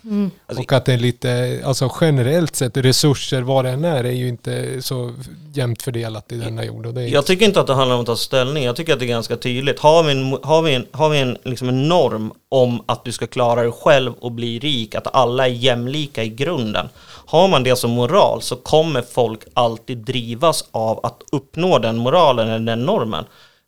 Alltså, 0.45 0.63
och 0.63 0.73
att 0.73 0.85
det 0.85 0.93
är 0.93 0.97
lite, 0.97 1.61
alltså 1.65 1.91
generellt 2.01 2.55
sett, 2.55 2.77
resurser 2.77 3.41
vad 3.41 3.65
det 3.65 3.71
än 3.71 3.85
är, 3.85 4.03
är 4.03 4.11
ju 4.11 4.27
inte 4.27 4.81
så 4.81 5.13
jämnt 5.53 5.81
fördelat 5.81 6.31
i 6.31 6.35
denna 6.35 6.65
jord. 6.65 6.85
Och 6.85 6.93
det 6.93 7.01
är, 7.01 7.07
Jag 7.07 7.25
tycker 7.25 7.45
inte 7.45 7.59
att 7.59 7.67
det 7.67 7.73
handlar 7.73 7.95
om 7.95 8.01
att 8.01 8.07
ta 8.07 8.15
ställning. 8.15 8.63
Jag 8.63 8.75
tycker 8.75 8.93
att 8.93 8.99
det 8.99 9.05
är 9.05 9.07
ganska 9.07 9.37
tydligt. 9.37 9.79
Har 9.79 10.03
vi 10.03 10.11
en, 10.11 10.37
har 10.43 10.61
vi 10.61 10.73
en, 10.73 10.85
har 10.91 11.09
vi 11.09 11.19
en, 11.19 11.37
liksom 11.43 11.69
en 11.69 11.87
norm 11.87 12.31
om 12.49 12.83
att 12.85 13.05
du 13.05 13.11
ska 13.11 13.27
klara 13.27 13.61
dig 13.61 13.71
själv 13.71 14.13
och 14.13 14.31
bli 14.31 14.59
rik, 14.59 14.95
att 14.95 15.15
alla 15.15 15.47
är 15.47 15.51
jämlika 15.51 16.23
i 16.23 16.29
grunden. 16.29 16.89
Har 17.25 17.47
man 17.47 17.63
det 17.63 17.75
som 17.75 17.91
moral 17.91 18.41
så 18.41 18.55
kommer 18.55 19.01
folk 19.01 19.39
alltid 19.53 19.97
drivas 19.97 20.65
av 20.71 21.05
att 21.05 21.23
uppnå 21.31 21.79
den 21.79 21.97
moralen 21.97 22.49
eller 22.49 22.65
den 22.65 22.85
normen. 22.85 23.25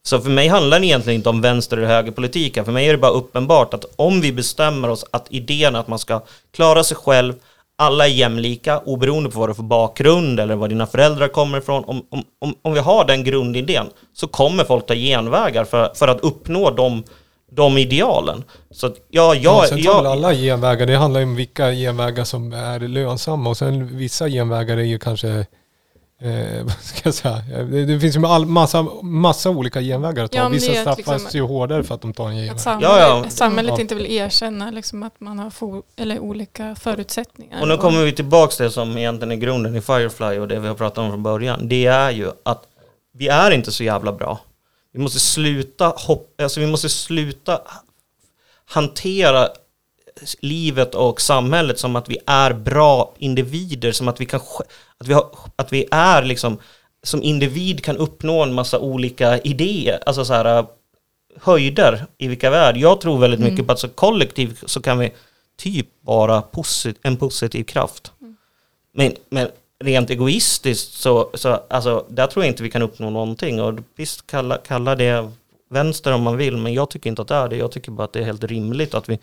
Så 0.10 0.20
för 0.20 0.30
mig 0.30 0.48
handlar 0.48 0.80
det 0.80 0.86
egentligen 0.86 1.20
inte 1.20 1.30
om 1.30 1.42
vänster 1.42 1.78
eller 1.78 1.88
högerpolitik. 1.88 2.66
För 2.66 2.72
mig 2.72 2.88
är 2.88 2.92
det 2.92 2.98
bara 2.98 3.12
uppenbart 3.12 3.74
att 3.74 3.86
om 3.96 4.22
vi 4.22 4.32
bestämmer 4.32 4.90
oss 4.90 5.06
att 5.12 5.26
idén 5.30 5.76
att 5.76 5.88
man 5.88 6.00
ska 6.00 6.22
klara 6.52 6.84
sig 6.84 6.98
själv, 6.98 7.34
alla 7.78 8.08
är 8.08 8.12
jämlika 8.12 8.80
oberoende 8.80 9.30
på 9.30 9.40
vad 9.40 9.50
du 9.50 9.54
för 9.54 9.64
bakgrund 9.64 10.40
eller 10.40 10.56
var 10.56 10.68
dina 10.68 10.88
föräldrar 10.88 11.28
kommer 11.28 11.58
ifrån. 11.58 11.84
Om, 11.84 12.06
om, 12.10 12.24
om, 12.40 12.56
om 12.62 12.74
vi 12.74 12.80
har 12.80 13.06
den 13.06 13.24
grundidén 13.24 13.86
så 14.14 14.28
kommer 14.28 14.64
folk 14.64 14.86
ta 14.86 14.96
genvägar 14.96 15.66
för, 15.66 15.92
för 15.96 16.08
att 16.08 16.20
uppnå 16.20 16.72
de, 16.72 17.04
de 17.52 17.78
idealen. 17.78 18.44
Så 18.72 18.88
att, 18.88 18.96
ja, 19.10 19.36
ja, 19.36 19.42
jag, 19.42 19.68
sen 19.68 19.84
tar 19.84 20.04
jag, 20.04 20.06
alla 20.06 20.34
genvägar, 20.34 20.86
det 20.86 20.96
handlar 20.96 21.24
om 21.24 21.36
vilka 21.36 21.72
genvägar 21.72 22.24
som 22.24 22.54
är 22.54 22.80
lönsamma 22.80 23.50
och 23.50 23.58
sen 23.58 23.98
vissa 23.98 24.30
genvägar 24.30 24.78
är 24.78 24.84
ju 24.84 25.00
kanske 25.00 25.46
Eh, 26.22 26.64
vad 26.64 26.74
ska 26.82 27.02
jag 27.04 27.14
säga? 27.14 27.42
Det, 27.64 27.86
det 27.86 28.00
finns 28.00 28.16
ju 28.16 28.26
all, 28.26 28.46
massa, 28.46 28.82
massa 29.04 29.50
olika 29.50 29.82
genvägar 29.82 30.24
att 30.24 30.32
ta. 30.32 30.38
Ja, 30.38 30.50
Vissa 30.50 30.74
straffas 30.74 30.98
liksom- 30.98 31.30
ju 31.34 31.42
hårdare 31.42 31.84
för 31.84 31.96
att 31.96 32.02
de 32.02 32.14
tar 32.14 32.28
en 32.30 32.36
genväg. 32.36 32.52
Att 32.52 32.62
samhället, 32.62 32.98
Ja, 33.00 33.22
ja. 33.24 33.30
samhället 33.30 33.74
Ja. 33.76 33.82
inte 33.82 33.96
vill 33.96 34.06
erkänna 34.12 34.72
liksom, 34.72 35.04
att 35.04 35.20
man 35.20 35.40
har 35.40 35.50
fo- 35.50 35.84
eller 35.96 36.20
olika 36.20 36.76
förutsättningar. 36.76 37.62
Och 37.62 37.68
nu 37.68 37.78
kommer 37.78 38.04
vi 38.04 38.12
tillbaks 38.12 38.56
till 38.58 38.64
det 38.66 38.72
som 38.72 38.98
egentligen 38.98 39.32
är 39.32 39.36
grunden 39.36 39.76
i 39.76 39.82
Firefly 39.82 40.40
och 40.40 40.48
det 40.48 40.60
vi 40.60 40.68
har 40.68 40.76
pratat 40.76 40.98
om 40.98 41.10
från 41.10 41.24
början. 41.24 41.68
Det 41.68 41.86
är 41.86 42.12
ju 42.12 42.32
att 42.44 42.64
vi 43.14 43.28
är 43.28 43.52
inte 43.52 43.72
så 43.72 43.84
jävla 43.84 44.12
bra. 44.14 44.40
Vi 44.94 45.00
måste 45.00 45.20
sluta 45.20 45.94
hoppa, 45.96 46.44
alltså 46.44 46.60
vi 46.60 46.68
måste 46.68 46.90
sluta 46.90 47.62
hantera 48.66 49.48
livet 50.40 50.96
och 50.96 51.22
samhället 51.22 51.80
som 51.80 51.96
att 51.96 52.10
vi 52.10 52.18
är 52.26 52.54
bra 52.54 53.14
individer, 53.18 53.92
som 53.92 54.08
att 54.08 54.22
vi 54.22 54.26
kan, 54.26 54.40
att 54.98 55.08
vi, 55.08 55.14
har, 55.14 55.30
att 55.56 55.74
vi 55.74 55.88
är 55.92 56.24
liksom, 56.24 56.58
som 57.04 57.24
individ 57.24 57.84
kan 57.84 57.98
uppnå 57.98 58.44
en 58.44 58.54
massa 58.54 58.80
olika 58.80 59.40
idéer, 59.40 60.00
alltså 60.06 60.26
så 60.26 60.34
här 60.34 60.66
höjder 61.42 62.06
i 62.18 62.28
vilka 62.28 62.50
vi 62.50 62.56
är. 62.58 62.74
Jag 62.74 63.02
tror 63.02 63.20
väldigt 63.20 63.40
mycket 63.40 63.68
på 63.68 63.74
att 63.74 63.80
så 63.80 63.88
kollektivt 63.88 64.64
så 64.66 64.82
kan 64.82 65.00
vi 65.00 65.12
typ 65.58 65.88
vara 66.02 66.42
posit- 66.42 67.00
en 67.02 67.18
positiv 67.18 67.64
kraft. 67.64 68.12
Men, 68.94 69.14
men 69.30 69.48
rent 69.84 70.10
egoistiskt 70.10 70.94
så, 70.94 71.30
så 71.34 71.50
alltså, 71.70 72.06
där 72.10 72.28
tror 72.28 72.46
jag 72.46 72.52
inte 72.52 72.64
vi 72.64 72.72
kan 72.72 72.82
uppnå 72.82 73.10
någonting. 73.10 73.62
Och 73.62 73.80
visst, 73.96 74.28
kalla, 74.28 74.58
kalla 74.58 74.96
det 74.96 75.32
vänster 75.70 76.14
om 76.14 76.22
man 76.22 76.38
vill, 76.38 76.58
men 76.58 76.74
jag 76.74 76.90
tycker 76.90 77.10
inte 77.10 77.22
att 77.22 77.28
det 77.28 77.36
är 77.36 77.48
det. 77.48 77.56
Jag 77.56 77.72
tycker 77.72 77.92
bara 77.92 78.04
att 78.04 78.14
det 78.14 78.20
är 78.20 78.24
helt 78.24 78.44
rimligt 78.44 78.94
att 78.94 79.10
vi, 79.10 79.20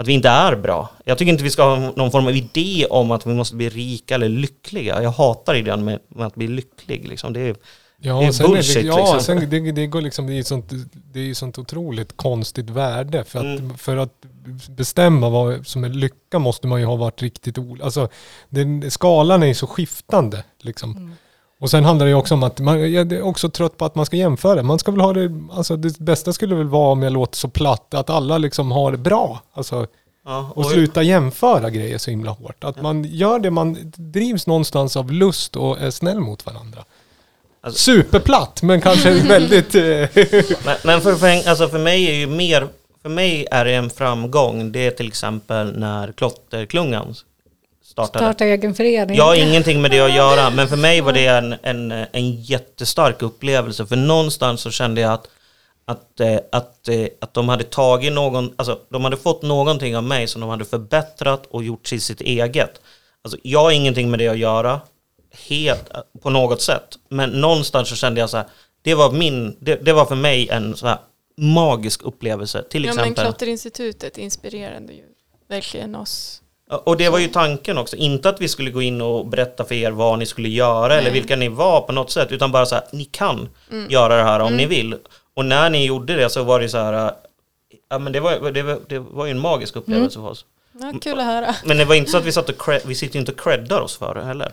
att 0.00 0.06
vi 0.06 0.12
inte 0.12 0.28
är 0.28 0.56
bra. 0.56 0.88
Jag 1.04 1.18
tycker 1.18 1.32
inte 1.32 1.44
vi 1.44 1.50
ska 1.50 1.62
ha 1.62 1.92
någon 1.96 2.10
form 2.10 2.26
av 2.26 2.36
idé 2.36 2.86
om 2.90 3.10
att 3.10 3.26
vi 3.26 3.34
måste 3.34 3.56
bli 3.56 3.68
rika 3.68 4.14
eller 4.14 4.28
lyckliga. 4.28 5.02
Jag 5.02 5.10
hatar 5.10 5.54
idén 5.54 5.84
med, 5.84 5.98
med 6.08 6.26
att 6.26 6.34
bli 6.34 6.48
lycklig. 6.48 7.08
Liksom. 7.08 7.32
Det 7.32 7.40
är, 7.40 7.56
Ja, 8.00 8.20
Det 8.20 8.26
är 8.26 8.32
sen 8.32 8.46
är 8.46 8.50
bullshit, 8.50 8.74
det, 8.74 8.80
ja 8.82 8.96
liksom. 9.14 9.20
sen 9.20 9.50
det, 9.50 9.72
det 9.72 9.86
går 9.86 10.00
liksom, 10.00 10.26
det 10.26 10.32
är 10.32 10.36
ju 10.36 10.44
sånt, 10.44 10.70
det 11.12 11.20
är 11.30 11.34
sånt 11.34 11.58
otroligt 11.58 12.16
konstigt 12.16 12.70
värde. 12.70 13.24
För 13.24 13.38
att, 13.38 13.44
Mm. 13.60 13.78
för 13.78 13.96
att 13.96 14.12
bestämma 14.68 15.28
vad 15.28 15.66
som 15.66 15.84
är 15.84 15.88
lycka 15.88 16.38
måste 16.38 16.66
man 16.66 16.80
ju 16.80 16.86
ha 16.86 16.96
varit 16.96 17.22
riktigt 17.22 17.58
olika. 17.58 17.84
Alltså, 17.84 18.08
den, 18.48 18.90
skalan 18.90 19.42
är 19.42 19.46
ju 19.46 19.54
så 19.54 19.66
skiftande 19.66 20.44
liksom. 20.60 21.16
Och 21.60 21.70
sen 21.70 21.84
handlar 21.84 22.06
det 22.06 22.14
också 22.14 22.34
om 22.34 22.42
att 22.42 22.60
man, 22.60 22.92
jag 22.92 23.12
är 23.12 23.22
också 23.22 23.48
trött 23.50 23.76
på 23.76 23.84
att 23.84 23.94
man 23.94 24.06
ska 24.06 24.16
jämföra. 24.16 24.62
Man 24.62 24.78
ska 24.78 24.90
väl 24.90 25.00
ha 25.00 25.12
det, 25.12 25.30
alltså 25.52 25.76
det 25.76 25.98
bästa 25.98 26.32
skulle 26.32 26.54
väl 26.54 26.66
vara 26.68 26.92
om 26.92 27.02
jag 27.02 27.12
låter 27.12 27.36
så 27.36 27.48
platt, 27.48 27.94
att 27.94 28.10
alla 28.10 28.38
liksom 28.38 28.70
har 28.72 28.92
det 28.92 28.98
bra. 28.98 29.42
Alltså, 29.54 29.86
ja, 30.24 30.50
och 30.54 30.66
sluta 30.66 31.02
jämföra 31.02 31.70
grejer 31.70 31.98
så 31.98 32.10
himla 32.10 32.30
hårt. 32.30 32.64
Att 32.64 32.82
man 32.82 33.04
gör 33.04 33.38
det, 33.38 33.50
man 33.50 33.76
drivs 33.96 34.46
någonstans 34.46 34.96
av 34.96 35.12
lust 35.12 35.56
och 35.56 35.80
är 35.80 35.90
snäll 35.90 36.20
mot 36.20 36.46
varandra. 36.46 36.84
Alltså- 37.60 37.78
Superplatt, 37.78 38.62
men 38.62 38.80
kanske 38.80 39.10
väldigt... 39.28 39.74
eh, 39.74 39.82
Men, 40.64 40.76
men 40.84 41.00
för, 41.00 41.14
för, 41.14 41.48
alltså 41.50 41.68
för 41.68 41.78
mig 41.78 42.06
är 42.10 42.14
ju 42.14 42.26
mer, 42.26 42.68
för 43.02 43.08
mig 43.08 43.46
är 43.50 43.64
det 43.64 43.74
en 43.74 43.90
framgång, 43.90 44.72
det 44.72 44.86
är 44.86 44.90
till 44.90 45.08
exempel 45.08 45.78
när 45.78 46.12
Klotterklungan 46.12 47.14
startade. 48.06 48.24
Starta 48.24 48.44
egen 48.44 48.74
förening. 48.74 49.16
Jag 49.16 49.24
har 49.24 49.34
ingenting 49.34 49.82
med 49.82 49.90
det 49.90 50.00
att 50.00 50.14
göra, 50.14 50.50
men 50.50 50.68
för 50.68 50.76
mig 50.76 51.00
var 51.00 51.12
det 51.12 51.26
en, 51.26 51.54
en, 51.62 51.92
en 51.92 52.42
jättestark 52.42 53.22
upplevelse. 53.22 53.86
För 53.86 53.96
någonstans 53.96 54.60
så 54.60 54.70
kände 54.70 55.00
jag 55.00 55.12
att, 55.12 55.28
att, 55.84 56.20
eh, 56.20 56.38
att, 56.52 56.88
eh, 56.88 57.06
att 57.20 57.34
de 57.34 57.48
hade 57.48 57.64
tagit 57.64 58.12
någon, 58.12 58.54
alltså 58.56 58.78
de 58.90 59.04
hade 59.04 59.16
fått 59.16 59.42
någonting 59.42 59.96
av 59.96 60.04
mig 60.04 60.26
som 60.26 60.40
de 60.40 60.50
hade 60.50 60.64
förbättrat 60.64 61.46
och 61.46 61.64
gjort 61.64 61.84
till 61.84 62.00
sitt 62.00 62.20
eget. 62.20 62.80
Alltså 63.22 63.38
jag 63.42 63.62
har 63.62 63.70
ingenting 63.70 64.10
med 64.10 64.18
det 64.18 64.28
att 64.28 64.38
göra, 64.38 64.80
helt, 65.48 65.94
eh, 65.94 66.00
på 66.22 66.30
något 66.30 66.62
sätt. 66.62 66.98
Men 67.08 67.30
någonstans 67.30 67.88
så 67.88 67.96
kände 67.96 68.20
jag 68.20 68.30
så 68.30 68.36
här, 68.36 68.46
det 68.82 68.94
var 68.94 69.12
min, 69.12 69.56
det, 69.60 69.84
det 69.84 69.92
var 69.92 70.04
för 70.04 70.14
mig 70.14 70.48
en 70.48 70.76
så 70.76 70.86
här 70.86 70.98
magisk 71.36 72.02
upplevelse. 72.02 72.64
Till 72.70 72.84
ja, 72.84 72.94
men 72.94 72.98
exempel. 72.98 73.24
Klotterinstitutet 73.24 74.18
inspirerade 74.18 74.92
ju 74.92 75.04
verkligen 75.48 75.94
oss. 75.94 76.42
Och 76.70 76.96
det 76.96 77.08
var 77.08 77.18
ju 77.18 77.28
tanken 77.28 77.78
också, 77.78 77.96
inte 77.96 78.28
att 78.28 78.40
vi 78.40 78.48
skulle 78.48 78.70
gå 78.70 78.82
in 78.82 79.00
och 79.02 79.26
berätta 79.26 79.64
för 79.64 79.74
er 79.74 79.90
vad 79.90 80.18
ni 80.18 80.26
skulle 80.26 80.48
göra 80.48 80.94
eller 80.94 81.10
Nej. 81.10 81.20
vilka 81.20 81.36
ni 81.36 81.48
var 81.48 81.80
på 81.80 81.92
något 81.92 82.10
sätt, 82.10 82.32
utan 82.32 82.52
bara 82.52 82.66
så 82.66 82.74
här, 82.74 82.84
ni 82.92 83.04
kan 83.04 83.48
göra 83.88 84.16
det 84.16 84.22
här 84.22 84.40
om 84.40 84.56
ni 84.56 84.66
vill. 84.66 84.96
Och 85.34 85.44
när 85.44 85.70
ni 85.70 85.86
gjorde 85.86 86.16
det 86.16 86.30
så 86.30 86.42
var 86.42 86.60
det 86.60 86.68
så 86.68 86.78
här, 86.78 87.06
äh, 87.06 87.12
ja 87.90 87.98
men 87.98 88.12
det 88.12 88.20
var, 88.20 88.50
det 88.50 88.62
var, 88.62 88.78
det 88.88 88.98
var 88.98 89.26
ju 89.26 89.30
en 89.30 89.40
magisk 89.40 89.76
upplevelse 89.76 90.20
för 90.20 90.28
oss. 90.28 90.44
Ja, 90.80 90.92
kul 91.00 91.18
att 91.18 91.26
höra. 91.26 91.54
Men 91.64 91.76
det 91.76 91.84
var 91.84 91.94
inte 91.94 92.10
så 92.10 92.18
att 92.18 92.24
vi 92.24 92.32
satt 92.32 92.48
och 92.48 92.62
cred, 92.62 92.80
vi 92.84 92.94
sitter 92.94 93.14
ju 93.14 93.20
inte 93.20 93.32
och 93.32 93.40
creddar 93.40 93.80
oss 93.80 93.96
för 93.96 94.14
det 94.14 94.24
heller. 94.24 94.52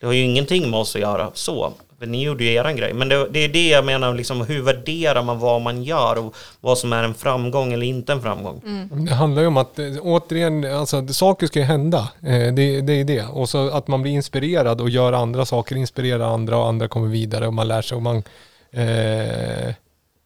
Det 0.00 0.06
har 0.06 0.12
ju 0.12 0.22
ingenting 0.22 0.70
med 0.70 0.80
oss 0.80 0.94
att 0.94 1.02
göra 1.02 1.30
så. 1.34 1.72
För 2.04 2.10
ni 2.10 2.22
gjorde 2.24 2.44
ju 2.44 2.52
eran 2.52 2.76
grej. 2.76 2.94
Men 2.94 3.08
det, 3.08 3.28
det 3.30 3.44
är 3.44 3.48
det 3.48 3.68
jag 3.68 3.84
menar, 3.84 4.14
liksom, 4.14 4.40
hur 4.40 4.62
värderar 4.62 5.22
man 5.22 5.38
vad 5.38 5.60
man 5.62 5.82
gör 5.82 6.18
och 6.18 6.34
vad 6.60 6.78
som 6.78 6.92
är 6.92 7.02
en 7.02 7.14
framgång 7.14 7.72
eller 7.72 7.86
inte 7.86 8.12
en 8.12 8.22
framgång. 8.22 8.60
Det 9.08 9.14
handlar 9.14 9.42
ju 9.42 9.48
om 9.48 9.56
att, 9.56 9.78
eh, 9.78 9.84
återigen, 10.02 10.74
alltså 10.74 11.06
saker 11.08 11.46
ska 11.46 11.58
ju 11.58 11.64
hända. 11.64 11.98
Eh, 12.22 12.52
Det, 12.54 12.80
det 12.80 12.92
är 13.00 13.04
det. 13.04 13.24
Och 13.32 13.48
så 13.48 13.68
att 13.70 13.88
man 13.88 14.02
blir 14.02 14.12
inspirerad 14.12 14.80
och 14.80 14.88
gör 14.90 15.12
andra 15.12 15.44
saker, 15.46 15.76
inspirerar 15.76 16.34
andra 16.34 16.56
och 16.58 16.66
andra 16.68 16.88
kommer 16.88 17.08
vidare 17.08 17.46
och 17.46 17.54
man 17.54 17.68
lär 17.68 17.82
sig 17.82 17.96
och 17.96 18.02
man... 18.02 18.22
Eh, 18.72 19.74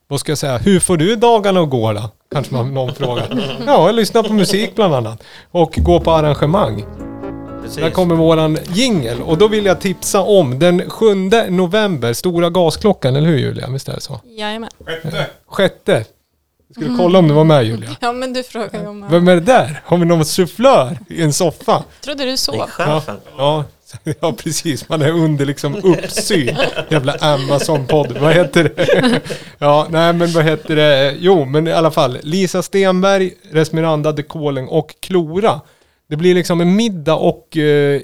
vad 0.08 0.20
ska 0.20 0.30
jag 0.30 0.38
säga? 0.38 0.58
Hur 0.58 0.80
får 0.80 0.96
du 0.96 1.16
dagarna 1.16 1.60
att 1.60 1.70
gå 1.70 1.92
då? 1.92 2.10
Kanske 2.32 2.54
man, 2.54 2.74
någon 2.74 2.94
frågar. 2.94 3.56
Ja, 3.66 3.86
jag 3.86 3.94
lyssnar 3.94 4.22
på 4.22 4.32
musik 4.32 4.74
bland 4.74 4.94
annat. 4.94 5.22
Och 5.50 5.74
gå 5.76 6.00
på 6.00 6.10
arrangemang. 6.10 6.84
Precis. 7.68 7.82
Där 7.82 7.90
kommer 7.90 8.14
våran 8.14 8.58
jingel 8.72 9.22
och 9.22 9.38
då 9.38 9.48
vill 9.48 9.64
jag 9.66 9.80
tipsa 9.80 10.20
om 10.20 10.58
den 10.58 10.90
7 10.90 11.14
november, 11.50 12.12
Stora 12.12 12.50
Gasklockan, 12.50 13.16
eller 13.16 13.28
hur 13.28 13.38
Julia? 13.38 13.68
Visst 13.70 13.88
är 13.88 13.94
det 13.94 14.00
så? 14.00 14.20
Jajamän. 14.24 14.70
Sjätte. 15.46 15.92
Jag 16.68 16.74
skulle 16.84 16.96
kolla 16.98 17.18
om 17.18 17.28
du 17.28 17.34
var 17.34 17.44
med 17.44 17.64
Julia. 17.64 17.96
Ja, 18.00 18.12
men 18.12 18.32
du 18.32 18.42
frågar 18.42 18.80
ju 18.80 18.86
om... 18.86 19.06
Vem 19.10 19.28
är 19.28 19.34
det 19.34 19.40
där? 19.40 19.80
Har 19.84 19.96
vi 19.98 20.04
någon 20.04 20.24
sufflör 20.24 20.98
i 21.08 21.22
en 21.22 21.32
soffa? 21.32 21.84
Trodde 22.00 22.22
du 22.22 22.26
Det 22.26 22.32
är 22.32 22.36
så? 22.36 22.52
chefen. 22.68 23.16
Ja, 23.36 23.64
Ja 24.20 24.32
precis, 24.32 24.88
man 24.88 25.02
är 25.02 25.10
under 25.10 25.46
liksom 25.46 25.74
uppsyn. 25.76 26.56
Jävla 26.88 27.12
Amazon-podd, 27.20 28.18
vad 28.20 28.32
heter 28.32 28.64
det? 28.76 29.20
Ja, 29.58 29.86
nej 29.90 30.12
men 30.12 30.32
vad 30.32 30.44
heter 30.44 30.76
det? 30.76 31.16
Jo, 31.20 31.44
men 31.44 31.66
i 31.68 31.72
alla 31.72 31.90
fall. 31.90 32.18
Lisa 32.22 32.62
Stenberg, 32.62 33.32
Resmiranda 33.52 34.12
de 34.12 34.22
Koling 34.22 34.68
och 34.68 34.94
Klora. 35.00 35.60
Det 36.08 36.16
blir 36.16 36.34
liksom 36.34 36.60
en 36.60 36.76
middag 36.76 37.14
och 37.14 37.56
eh, 37.56 38.00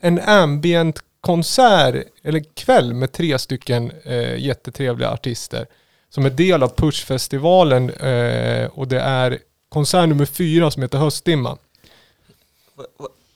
en 0.00 0.20
ambient 0.20 0.98
konsert, 1.20 2.06
eller 2.22 2.44
kväll 2.54 2.94
med 2.94 3.12
tre 3.12 3.38
stycken 3.38 3.92
eh, 4.04 4.38
jättetrevliga 4.38 5.10
artister. 5.10 5.66
Som 6.10 6.26
är 6.26 6.30
del 6.30 6.62
av 6.62 6.68
Pushfestivalen 6.76 7.90
eh, 7.90 8.66
och 8.66 8.88
det 8.88 9.00
är 9.00 9.38
konsert 9.68 10.08
nummer 10.08 10.26
fyra 10.26 10.70
som 10.70 10.82
heter 10.82 10.98
Höstdimma. 10.98 11.58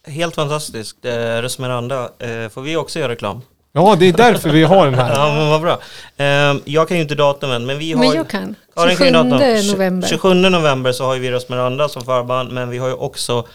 Helt 0.04 0.34
fantastiskt. 0.34 1.04
Eh, 1.04 1.12
Resmeranda, 1.12 2.12
eh, 2.18 2.48
får 2.48 2.62
vi 2.62 2.76
också 2.76 2.98
göra 2.98 3.12
reklam? 3.12 3.42
Ja, 3.72 3.96
det 4.00 4.06
är 4.06 4.12
därför 4.12 4.50
vi 4.50 4.62
har 4.62 4.84
den 4.84 4.94
här. 4.94 5.10
Ja, 5.14 5.34
men 5.34 5.48
vad 5.50 5.60
bra. 5.60 5.80
Eh, 6.16 6.56
jag 6.64 6.88
kan 6.88 6.96
ju 6.96 7.02
inte 7.02 7.14
datumen, 7.14 7.66
men 7.66 7.78
vi 7.78 7.92
har... 7.92 8.00
Men 8.00 8.12
jag 8.16 8.28
kan. 8.28 8.54
Karin 8.74 8.96
kan 8.96 9.06
27 9.06 9.06
ju 9.06 9.12
datum. 9.12 9.38
Tj- 9.40 9.72
november. 9.72 10.08
27 10.08 10.34
november 10.34 10.92
så 10.92 11.04
har 11.04 11.14
ju 11.14 11.20
vi 11.20 11.30
Resmeranda 11.30 11.88
som 11.88 12.04
förband, 12.04 12.52
men 12.52 12.70
vi 12.70 12.78
har 12.78 12.88
ju 12.88 12.94
också 12.94 13.46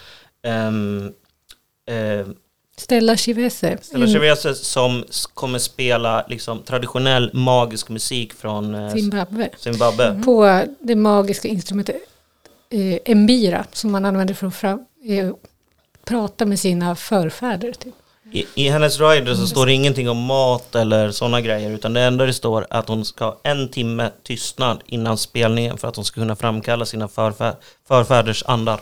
ehm, 0.48 1.12
eh, 1.90 2.28
Stella 2.78 3.16
Chivese. 3.18 3.78
Stella 3.82 4.06
Mm. 4.06 4.14
Chivese 4.14 4.56
som 4.56 5.04
s- 5.10 5.26
kommer 5.34 5.60
spela 5.60 6.26
liksom, 6.30 6.60
traditionell 6.60 7.30
magisk 7.34 7.90
musik 7.90 8.34
från 8.34 8.76
eh, 8.76 8.94
Zimbabwe. 8.94 9.50
Zimbabwe. 9.58 10.22
På 10.26 10.62
det 10.80 10.96
magiska 10.96 11.48
instrumentet 11.48 11.96
eh, 13.06 13.16
mbira 13.16 13.66
som 13.72 13.92
man 13.92 14.06
använder 14.06 14.34
för 14.34 14.48
att 14.48 14.56
fram, 14.56 14.80
eh, 15.10 15.32
prata 16.06 16.46
med 16.46 16.60
sina 16.60 16.96
förfäder. 16.96 17.72
Typ. 17.72 17.94
I, 18.36 18.46
I 18.56 18.70
hennes 18.70 19.00
rider 19.00 19.36
så 19.36 19.48
står 19.48 19.66
det 19.66 19.74
ingenting 19.74 20.10
om 20.10 20.18
mat 20.18 20.76
eller 20.76 21.12
sådana 21.12 21.42
grejer 21.42 21.72
utan 21.72 21.94
det 21.94 22.02
enda 22.02 22.26
det 22.26 22.34
står 22.34 22.68
att 22.70 22.88
hon 22.88 23.06
ska 23.06 23.26
ha 23.26 23.40
en 23.44 23.70
timme 23.70 24.12
tystnad 24.24 24.80
innan 24.86 25.18
spelningen 25.18 25.78
för 25.78 25.88
att 25.88 25.96
hon 25.96 26.06
ska 26.06 26.22
kunna 26.22 26.36
framkalla 26.36 26.86
sina 26.86 27.08
förfä, 27.08 27.56
förfäders 27.88 28.44
andar. 28.48 28.80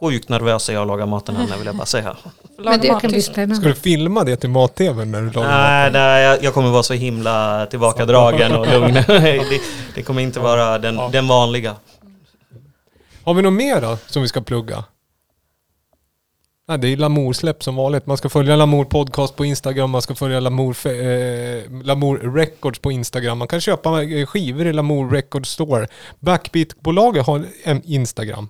Sjukt 0.00 0.28
nervös 0.28 0.68
är 0.68 0.72
jag 0.72 0.80
att 0.82 0.86
laga 0.88 1.06
maten 1.06 1.36
henne 1.36 1.56
vill 1.56 1.66
jag 1.66 1.76
bara 1.76 1.86
säga. 1.86 2.16
Men 2.58 2.80
det 2.80 2.88
kan 3.00 3.10
bli 3.10 3.22
Ska 3.22 3.32
spännande. 3.32 3.68
du 3.68 3.74
filma 3.74 4.24
det 4.24 4.36
till 4.36 4.50
mat-tv 4.50 5.04
när 5.04 5.22
du 5.22 5.30
lagar 5.30 5.48
Nej, 5.48 5.84
mat? 5.84 5.92
nej 5.92 6.24
jag, 6.24 6.44
jag 6.44 6.54
kommer 6.54 6.70
vara 6.70 6.82
så 6.82 6.94
himla 6.94 7.66
tillbakadragen 7.66 8.52
och 8.56 8.66
lugn. 8.66 8.94
det, 9.06 9.60
det 9.94 10.02
kommer 10.02 10.22
inte 10.22 10.40
vara 10.40 10.78
den, 10.78 11.00
den 11.12 11.28
vanliga. 11.28 11.76
Har 13.24 13.34
vi 13.34 13.42
något 13.42 13.52
mer 13.52 13.80
då 13.80 13.98
som 14.06 14.22
vi 14.22 14.28
ska 14.28 14.40
plugga? 14.40 14.84
Nej, 16.68 16.78
det 16.78 16.88
är 16.88 16.96
Lamour-släpp 16.96 17.62
som 17.62 17.76
vanligt. 17.76 18.06
Man 18.06 18.16
ska 18.16 18.28
följa 18.28 18.56
Lamour 18.56 18.84
Podcast 18.84 19.36
på 19.36 19.44
Instagram, 19.44 19.90
man 19.90 20.02
ska 20.02 20.14
följa 20.14 20.40
Lamour, 20.40 20.76
eh, 20.86 21.82
Lamour 21.84 22.34
Records 22.34 22.78
på 22.78 22.92
Instagram. 22.92 23.38
Man 23.38 23.48
kan 23.48 23.60
köpa 23.60 24.02
eh, 24.02 24.26
skivor 24.26 24.66
i 24.66 24.72
Lamour 24.72 25.10
Records 25.10 25.50
Store. 25.50 25.86
Backbeat-bolaget 26.20 27.26
har 27.26 27.44
en 27.64 27.82
Instagram. 27.84 28.48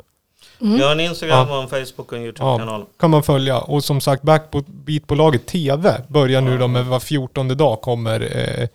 Jag 0.58 0.84
har 0.86 0.92
en 0.92 1.00
Instagram 1.00 1.48
Ja. 1.48 1.56
och 1.56 1.62
en 1.62 1.68
Facebook 1.68 2.12
och 2.12 2.18
en 2.18 2.22
YouTube-kanal. 2.24 2.84
kan 3.00 3.10
man 3.10 3.22
följa. 3.22 3.58
Och 3.58 3.84
som 3.84 4.00
sagt, 4.00 4.22
Backbeat-bolaget 4.22 5.46
TV 5.46 6.00
börjar 6.08 6.40
nu 6.40 6.58
då 6.58 6.68
med 6.68 6.86
var 6.86 7.00
14 7.00 7.48
dag 7.56 7.80
kommer 7.80 8.20
eh, 8.36 8.68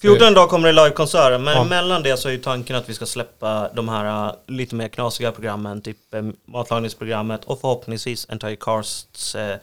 14 0.00 0.34
dagar 0.34 0.46
kommer 0.48 0.68
det 0.68 0.72
livekonserter, 0.84 1.38
men 1.38 1.54
Ja. 1.54 1.62
emellan 1.62 2.02
det 2.02 2.16
så 2.16 2.28
är 2.28 2.32
ju 2.32 2.38
tanken 2.38 2.76
att 2.76 2.88
vi 2.88 2.94
ska 2.94 3.06
släppa 3.06 3.68
de 3.74 3.88
här 3.88 4.26
uh, 4.28 4.32
lite 4.46 4.74
mer 4.74 4.88
knasiga 4.88 5.32
programmen, 5.32 5.82
typ 5.82 6.14
eh, 6.14 6.22
matlagningsprogrammet 6.44 7.44
och 7.44 7.60
förhoppningsvis 7.60 8.26
Entire 8.30 8.56
Casts 8.56 9.34
eh, 9.34 9.56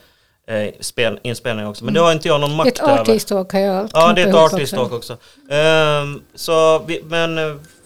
spel, 0.79 1.19
inspelning 1.23 1.67
också. 1.67 1.85
Men 1.85 1.93
det 1.93 1.99
har 1.99 2.11
inte 2.11 2.27
jag 2.27 2.41
någon 2.41 2.55
makt 2.55 2.67
Ett 2.69 2.79
över. 2.79 2.99
artist 3.01 3.27
talk 3.27 3.53
har 3.53 3.59
jag 3.59 3.89
Ja, 3.93 4.13
det 4.13 4.21
är 4.21 4.25
ett 4.25 4.31
knappat 4.31 4.51
ihop 4.51 4.53
artist 4.53 4.73
talk 4.73 4.91
också. 4.91 5.17
Ehm, 5.49 6.21
så 6.35 6.79
vi, 6.79 7.01
men 7.03 7.37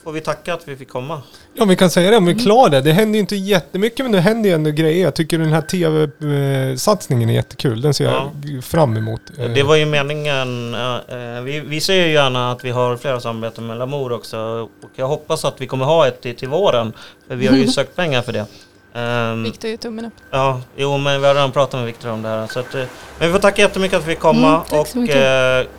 får 0.05 0.11
vi 0.11 0.21
tacka 0.21 0.53
att 0.53 0.67
vi 0.67 0.75
fick 0.75 0.89
komma? 0.89 1.21
Ja, 1.53 1.65
vi 1.65 1.75
kan 1.75 1.89
säga 1.89 2.11
det 2.11 2.17
om 2.17 2.25
vi 2.25 2.31
är 2.31 2.39
klara 2.39 2.69
det. 2.69 2.81
Det 2.81 2.91
händer 2.91 3.13
ju 3.13 3.19
inte 3.19 3.35
jättemycket, 3.35 4.05
men 4.05 4.11
det 4.11 4.19
händer 4.19 4.49
ju 4.49 4.55
ändå 4.55 4.69
grejer. 4.71 5.03
Jag 5.03 5.15
tycker 5.15 5.37
den 5.39 5.53
här 5.53 5.61
TV-satsningen 5.61 7.29
är 7.29 7.33
jättekul. 7.33 7.81
Den 7.81 7.93
ser 7.93 8.05
jag 8.05 8.31
fram 8.63 8.97
emot. 8.97 9.21
Det 9.55 9.63
var 9.63 9.75
ju 9.75 9.85
meningen, 9.85 10.73
eh, 10.75 11.41
vi, 11.43 11.59
vi 11.59 11.81
ser 11.81 12.05
ju 12.05 12.11
gärna 12.13 12.51
att 12.51 12.65
vi 12.65 12.69
har 12.69 12.97
flera 12.97 13.19
samarbeten 13.19 13.67
med 13.67 13.77
Lamour 13.77 14.11
också 14.11 14.37
och 14.83 14.89
jag 14.95 15.07
hoppas 15.07 15.45
att 15.45 15.61
vi 15.61 15.67
kommer 15.67 15.85
ha 15.85 16.07
ett 16.07 16.21
till, 16.21 16.35
till 16.35 16.49
våren. 16.49 16.93
För 17.27 17.35
vi 17.35 17.47
har 17.47 17.55
ju 17.57 17.67
sökt 17.77 17.95
pengar 17.95 18.21
för 18.21 18.33
det. 18.33 18.45
Ehm, 18.93 19.43
Viktor 19.43 19.69
gör 19.69 19.77
tummen 19.77 20.05
upp. 20.05 20.13
Ja, 20.31 20.61
jo 20.75 20.97
men 20.97 21.21
vi 21.21 21.27
har 21.27 21.33
redan 21.35 21.51
pratat 21.51 21.73
med 21.79 21.85
Viktor 21.85 22.09
om 22.11 22.21
det 22.21 22.29
här. 22.29 22.47
Så 22.47 22.59
att, 22.59 22.75
eh, 22.75 22.83
men 23.19 23.27
vi 23.27 23.33
får 23.33 23.39
tacka 23.39 23.61
jättemycket 23.61 23.97
att 23.97 24.03
vi 24.07 24.11
fick 24.13 24.19
komma 24.19 24.47
Mm, 24.47 24.61
tack 24.69 24.87
så 24.87 24.97
och 24.97 25.01
mycket. 25.01 25.65
eh, 25.65 25.71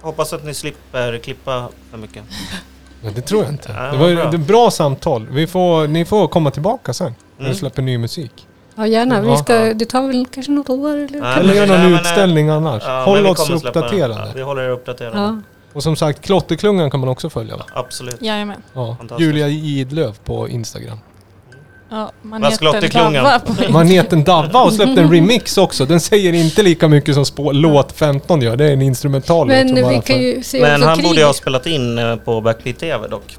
hoppas 0.00 0.32
att 0.32 0.44
ni 0.44 0.54
slipper 0.54 1.18
klippa 1.18 1.68
för 1.90 1.98
mycket. 1.98 2.22
Men 3.02 3.14
det 3.14 3.20
tror 3.20 3.42
jag 3.44 3.52
inte. 3.52 3.72
Ja, 3.76 3.82
det 3.92 3.96
var 3.98 4.14
bra. 4.14 4.28
ett 4.34 4.40
bra 4.40 4.70
samtal. 4.70 5.26
Vi 5.30 5.46
får, 5.46 5.88
ni 5.88 6.04
får 6.04 6.28
komma 6.28 6.50
tillbaka 6.50 6.92
sen. 6.92 7.14
När 7.36 7.40
Mm. 7.44 7.52
du 7.52 7.58
släpper 7.58 7.82
ny 7.82 7.98
musik. 7.98 8.46
Ja, 8.74 8.86
gärna. 8.86 9.20
Vi 9.20 9.28
Ja. 9.28 9.36
ska, 9.36 9.74
det 9.74 9.84
tar 9.84 10.06
väl 10.06 10.26
kanske 10.34 10.52
något 10.52 10.68
år 10.70 10.96
eller? 10.96 11.20
Nej, 11.20 11.32
Eller 11.38 11.46
men- 11.46 11.56
göra 11.56 11.66
nej, 11.66 11.90
någon 11.90 12.00
utställning 12.00 12.48
annars. 12.48 12.82
Ja, 12.86 13.04
Håll 13.04 13.22
vi 13.22 13.28
oss 13.28 13.50
uppdaterade. 13.50 14.14
Ja, 14.14 14.32
vi 14.34 14.42
håller 14.42 14.62
er 14.62 14.68
uppdaterade. 14.70 15.18
Ja. 15.18 15.36
Och 15.72 15.82
som 15.82 15.96
sagt, 15.96 16.20
Klotterklungan 16.24 16.90
kan 16.90 17.00
man 17.00 17.08
också 17.08 17.30
följa 17.30 17.56
va? 17.56 17.64
Absolut. 17.74 18.22
Jajamän. 18.22 18.62
Ja. 18.72 18.96
Julia 19.18 19.48
Idlöv 19.48 20.18
på 20.24 20.48
Instagram. 20.48 20.98
Ja, 21.90 22.12
på 22.22 22.28
Maneten 23.72 24.24
Davva 24.24 24.58
har 24.58 24.70
släppt 24.70 24.98
en 24.98 25.10
remix 25.12 25.58
också. 25.58 25.84
Den 25.84 26.00
säger 26.00 26.32
inte 26.32 26.62
lika 26.62 26.88
mycket 26.88 27.14
som 27.14 27.24
spå- 27.24 27.52
låt 27.52 27.92
15 27.92 28.42
gör. 28.42 28.56
Det 28.56 28.64
är 28.64 28.72
en 28.72 28.82
instrumental 28.82 29.46
Men 29.48 29.74
vi 29.74 29.80
kan 29.82 30.02
för- 30.02 30.14
ju 30.14 30.42
se 30.42 30.60
Men 30.60 30.82
han 30.82 30.96
krig. 30.96 31.06
borde 31.08 31.24
ha 31.24 31.32
spelat 31.32 31.66
in 31.66 31.98
eh, 31.98 32.16
på 32.16 32.40
Backbeat 32.40 32.78
TV 32.78 33.08
dock. 33.08 33.36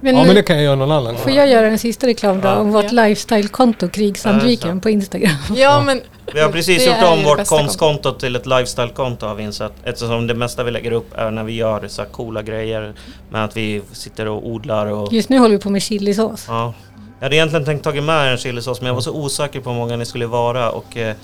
Men, 0.00 0.16
Ja 0.16 0.24
men 0.24 0.34
det 0.34 0.42
kan 0.42 0.56
jag 0.56 0.64
göra 0.64 0.76
någon 0.76 0.90
annan 0.92 1.16
Får 1.16 1.24
gång. 1.28 1.34
jag 1.38 1.48
göra 1.48 1.66
en 1.66 1.78
sista 1.78 2.06
reklam 2.06 2.40
då 2.40 2.48
Ja. 2.48 2.54
om 2.56 2.72
vårt 2.72 2.92
Ja. 2.92 3.02
lifestyle-konto 3.06 3.88
Krigsandviken 3.88 4.74
Ja, 4.76 4.80
på 4.80 4.90
Instagram? 4.90 5.30
Ja, 5.56 5.82
men 5.86 6.00
Vi 6.34 6.40
har 6.40 6.48
precis 6.52 6.86
gjort 6.86 6.96
om 7.12 7.22
vårt 7.24 7.46
konstkonto 7.46 8.12
till 8.12 8.36
ett 8.36 8.46
lifestyle-konto 8.46 9.26
har 9.26 9.34
vi 9.34 9.42
insett. 9.42 9.72
Eftersom 9.84 10.26
det 10.26 10.34
mesta 10.34 10.64
vi 10.64 10.70
lägger 10.70 10.92
upp 10.92 11.18
är 11.18 11.30
när 11.30 11.44
vi 11.44 11.52
gör 11.52 11.88
så 11.88 12.02
här 12.02 12.08
coola 12.08 12.42
grejer. 12.42 12.92
Med 13.30 13.44
att 13.44 13.56
vi 13.56 13.82
sitter 13.92 14.28
och 14.28 14.46
odlar 14.48 14.86
och... 14.86 15.12
Just 15.12 15.28
nu 15.28 15.38
håller 15.38 15.56
vi 15.56 15.62
på 15.62 15.70
med 15.70 15.82
chilisås. 15.82 16.44
Ja. 16.48 16.74
Jag 17.18 17.26
hade 17.26 17.36
egentligen 17.36 17.64
tänkt 17.64 17.84
tagit 17.84 18.04
med 18.04 18.32
en 18.32 18.38
chilisås 18.38 18.80
men 18.80 18.86
jag 18.86 18.94
var 18.94 19.00
så 19.00 19.12
osäker 19.12 19.60
på 19.60 19.70
hur 19.70 19.76
många 19.76 19.96
ni 19.96 20.04
skulle 20.06 20.26
vara 20.26 20.70
och... 20.70 20.96
eh, 20.96 21.14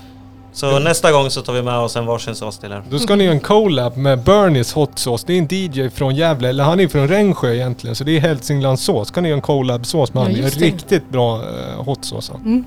Så 0.53 0.79
nästa 0.79 1.11
gång 1.11 1.29
så 1.29 1.41
tar 1.41 1.53
vi 1.53 1.61
med 1.61 1.77
oss 1.77 1.95
en 1.95 2.05
varsin 2.05 2.35
sås 2.35 2.57
till 2.57 2.71
er. 2.71 2.83
Då 2.89 2.99
ska 2.99 3.15
ni 3.15 3.23
göra 3.23 3.33
en 3.33 3.39
collab 3.39 3.97
med 3.97 4.19
Bernies 4.23 4.73
Hot 4.73 4.99
Sauce. 4.99 5.23
Det 5.27 5.33
är 5.33 5.37
en 5.37 5.47
DJ 5.51 5.89
från 5.89 6.15
Gävle, 6.15 6.49
eller 6.49 6.63
han 6.63 6.79
är 6.79 6.87
från 6.87 7.07
Rengsjö 7.07 7.53
egentligen. 7.53 7.95
Så 7.95 8.03
det 8.03 8.17
är 8.17 8.21
Hälsinglandssås. 8.21 9.07
Ska 9.07 9.21
ni 9.21 9.29
göra 9.29 9.35
en 9.37 9.41
collab-sås 9.41 10.13
med 10.13 10.21
Ja, 10.21 10.25
han. 10.25 10.33
Det 10.33 10.39
är 10.39 10.43
just 10.43 10.59
det. 10.59 10.65
riktigt 10.65 11.09
bra 11.09 11.37
uh, 11.37 11.83
hot 11.85 12.05
sauce. 12.05 12.31
han. 12.33 12.41
Mm. 12.41 12.65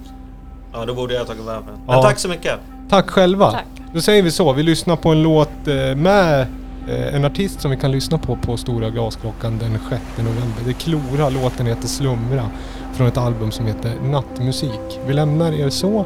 Ja, 0.72 0.84
då 0.86 0.94
borde 0.94 1.14
jag 1.14 1.20
ha 1.20 1.26
tagit 1.26 1.44
med 1.44 1.54
den. 1.54 1.62
Men 1.64 1.96
Ja. 1.96 2.02
tack 2.02 2.18
så 2.18 2.28
mycket! 2.28 2.54
Tack 2.90 3.10
själva. 3.10 3.50
Tack. 3.50 3.64
Då 3.94 4.00
säger 4.00 4.22
vi 4.22 4.30
så. 4.30 4.52
Vi 4.52 4.62
lyssnar 4.62 4.96
på 4.96 5.08
en 5.08 5.22
låt 5.22 5.48
eh, 5.68 5.74
med 5.96 6.46
eh, 6.88 7.14
en 7.14 7.24
artist 7.24 7.60
som 7.60 7.70
vi 7.70 7.76
kan 7.76 7.92
lyssna 7.92 8.18
på 8.18 8.36
på 8.36 8.56
Stora 8.56 8.90
Glasklockan 8.90 9.58
den 9.58 9.78
6 9.90 10.02
november. 10.18 10.62
Det 10.64 10.70
är 10.70 10.74
Klora. 10.74 11.28
Låten 11.28 11.66
heter 11.66 11.88
Slumra. 11.88 12.50
Från 12.94 13.06
ett 13.06 13.16
album 13.16 13.50
som 13.50 13.66
heter 13.66 13.92
Nattmusik. 14.02 15.00
Vi 15.06 15.12
lämnar 15.12 15.52
er 15.52 15.70
så 15.70 16.04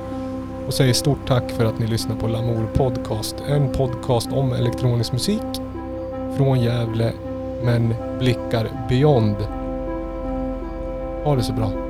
och 0.67 0.75
säger 0.75 0.93
stort 0.93 1.29
tack 1.29 1.51
för 1.51 1.65
att 1.65 1.79
ni 1.79 1.87
lyssnar 1.87 2.17
på 2.17 2.29
Lamour 2.29 2.67
Podcast. 2.75 3.37
En 3.49 3.73
podcast 3.73 4.33
om 4.33 4.53
elektronisk 4.53 5.13
musik 5.13 5.43
från 6.37 6.61
Gävle 6.61 7.13
men 7.63 7.95
blickar 8.19 8.87
beyond. 8.89 9.37
Ha 11.25 11.37
det 11.37 11.43
så 11.43 11.53
bra. 11.53 11.88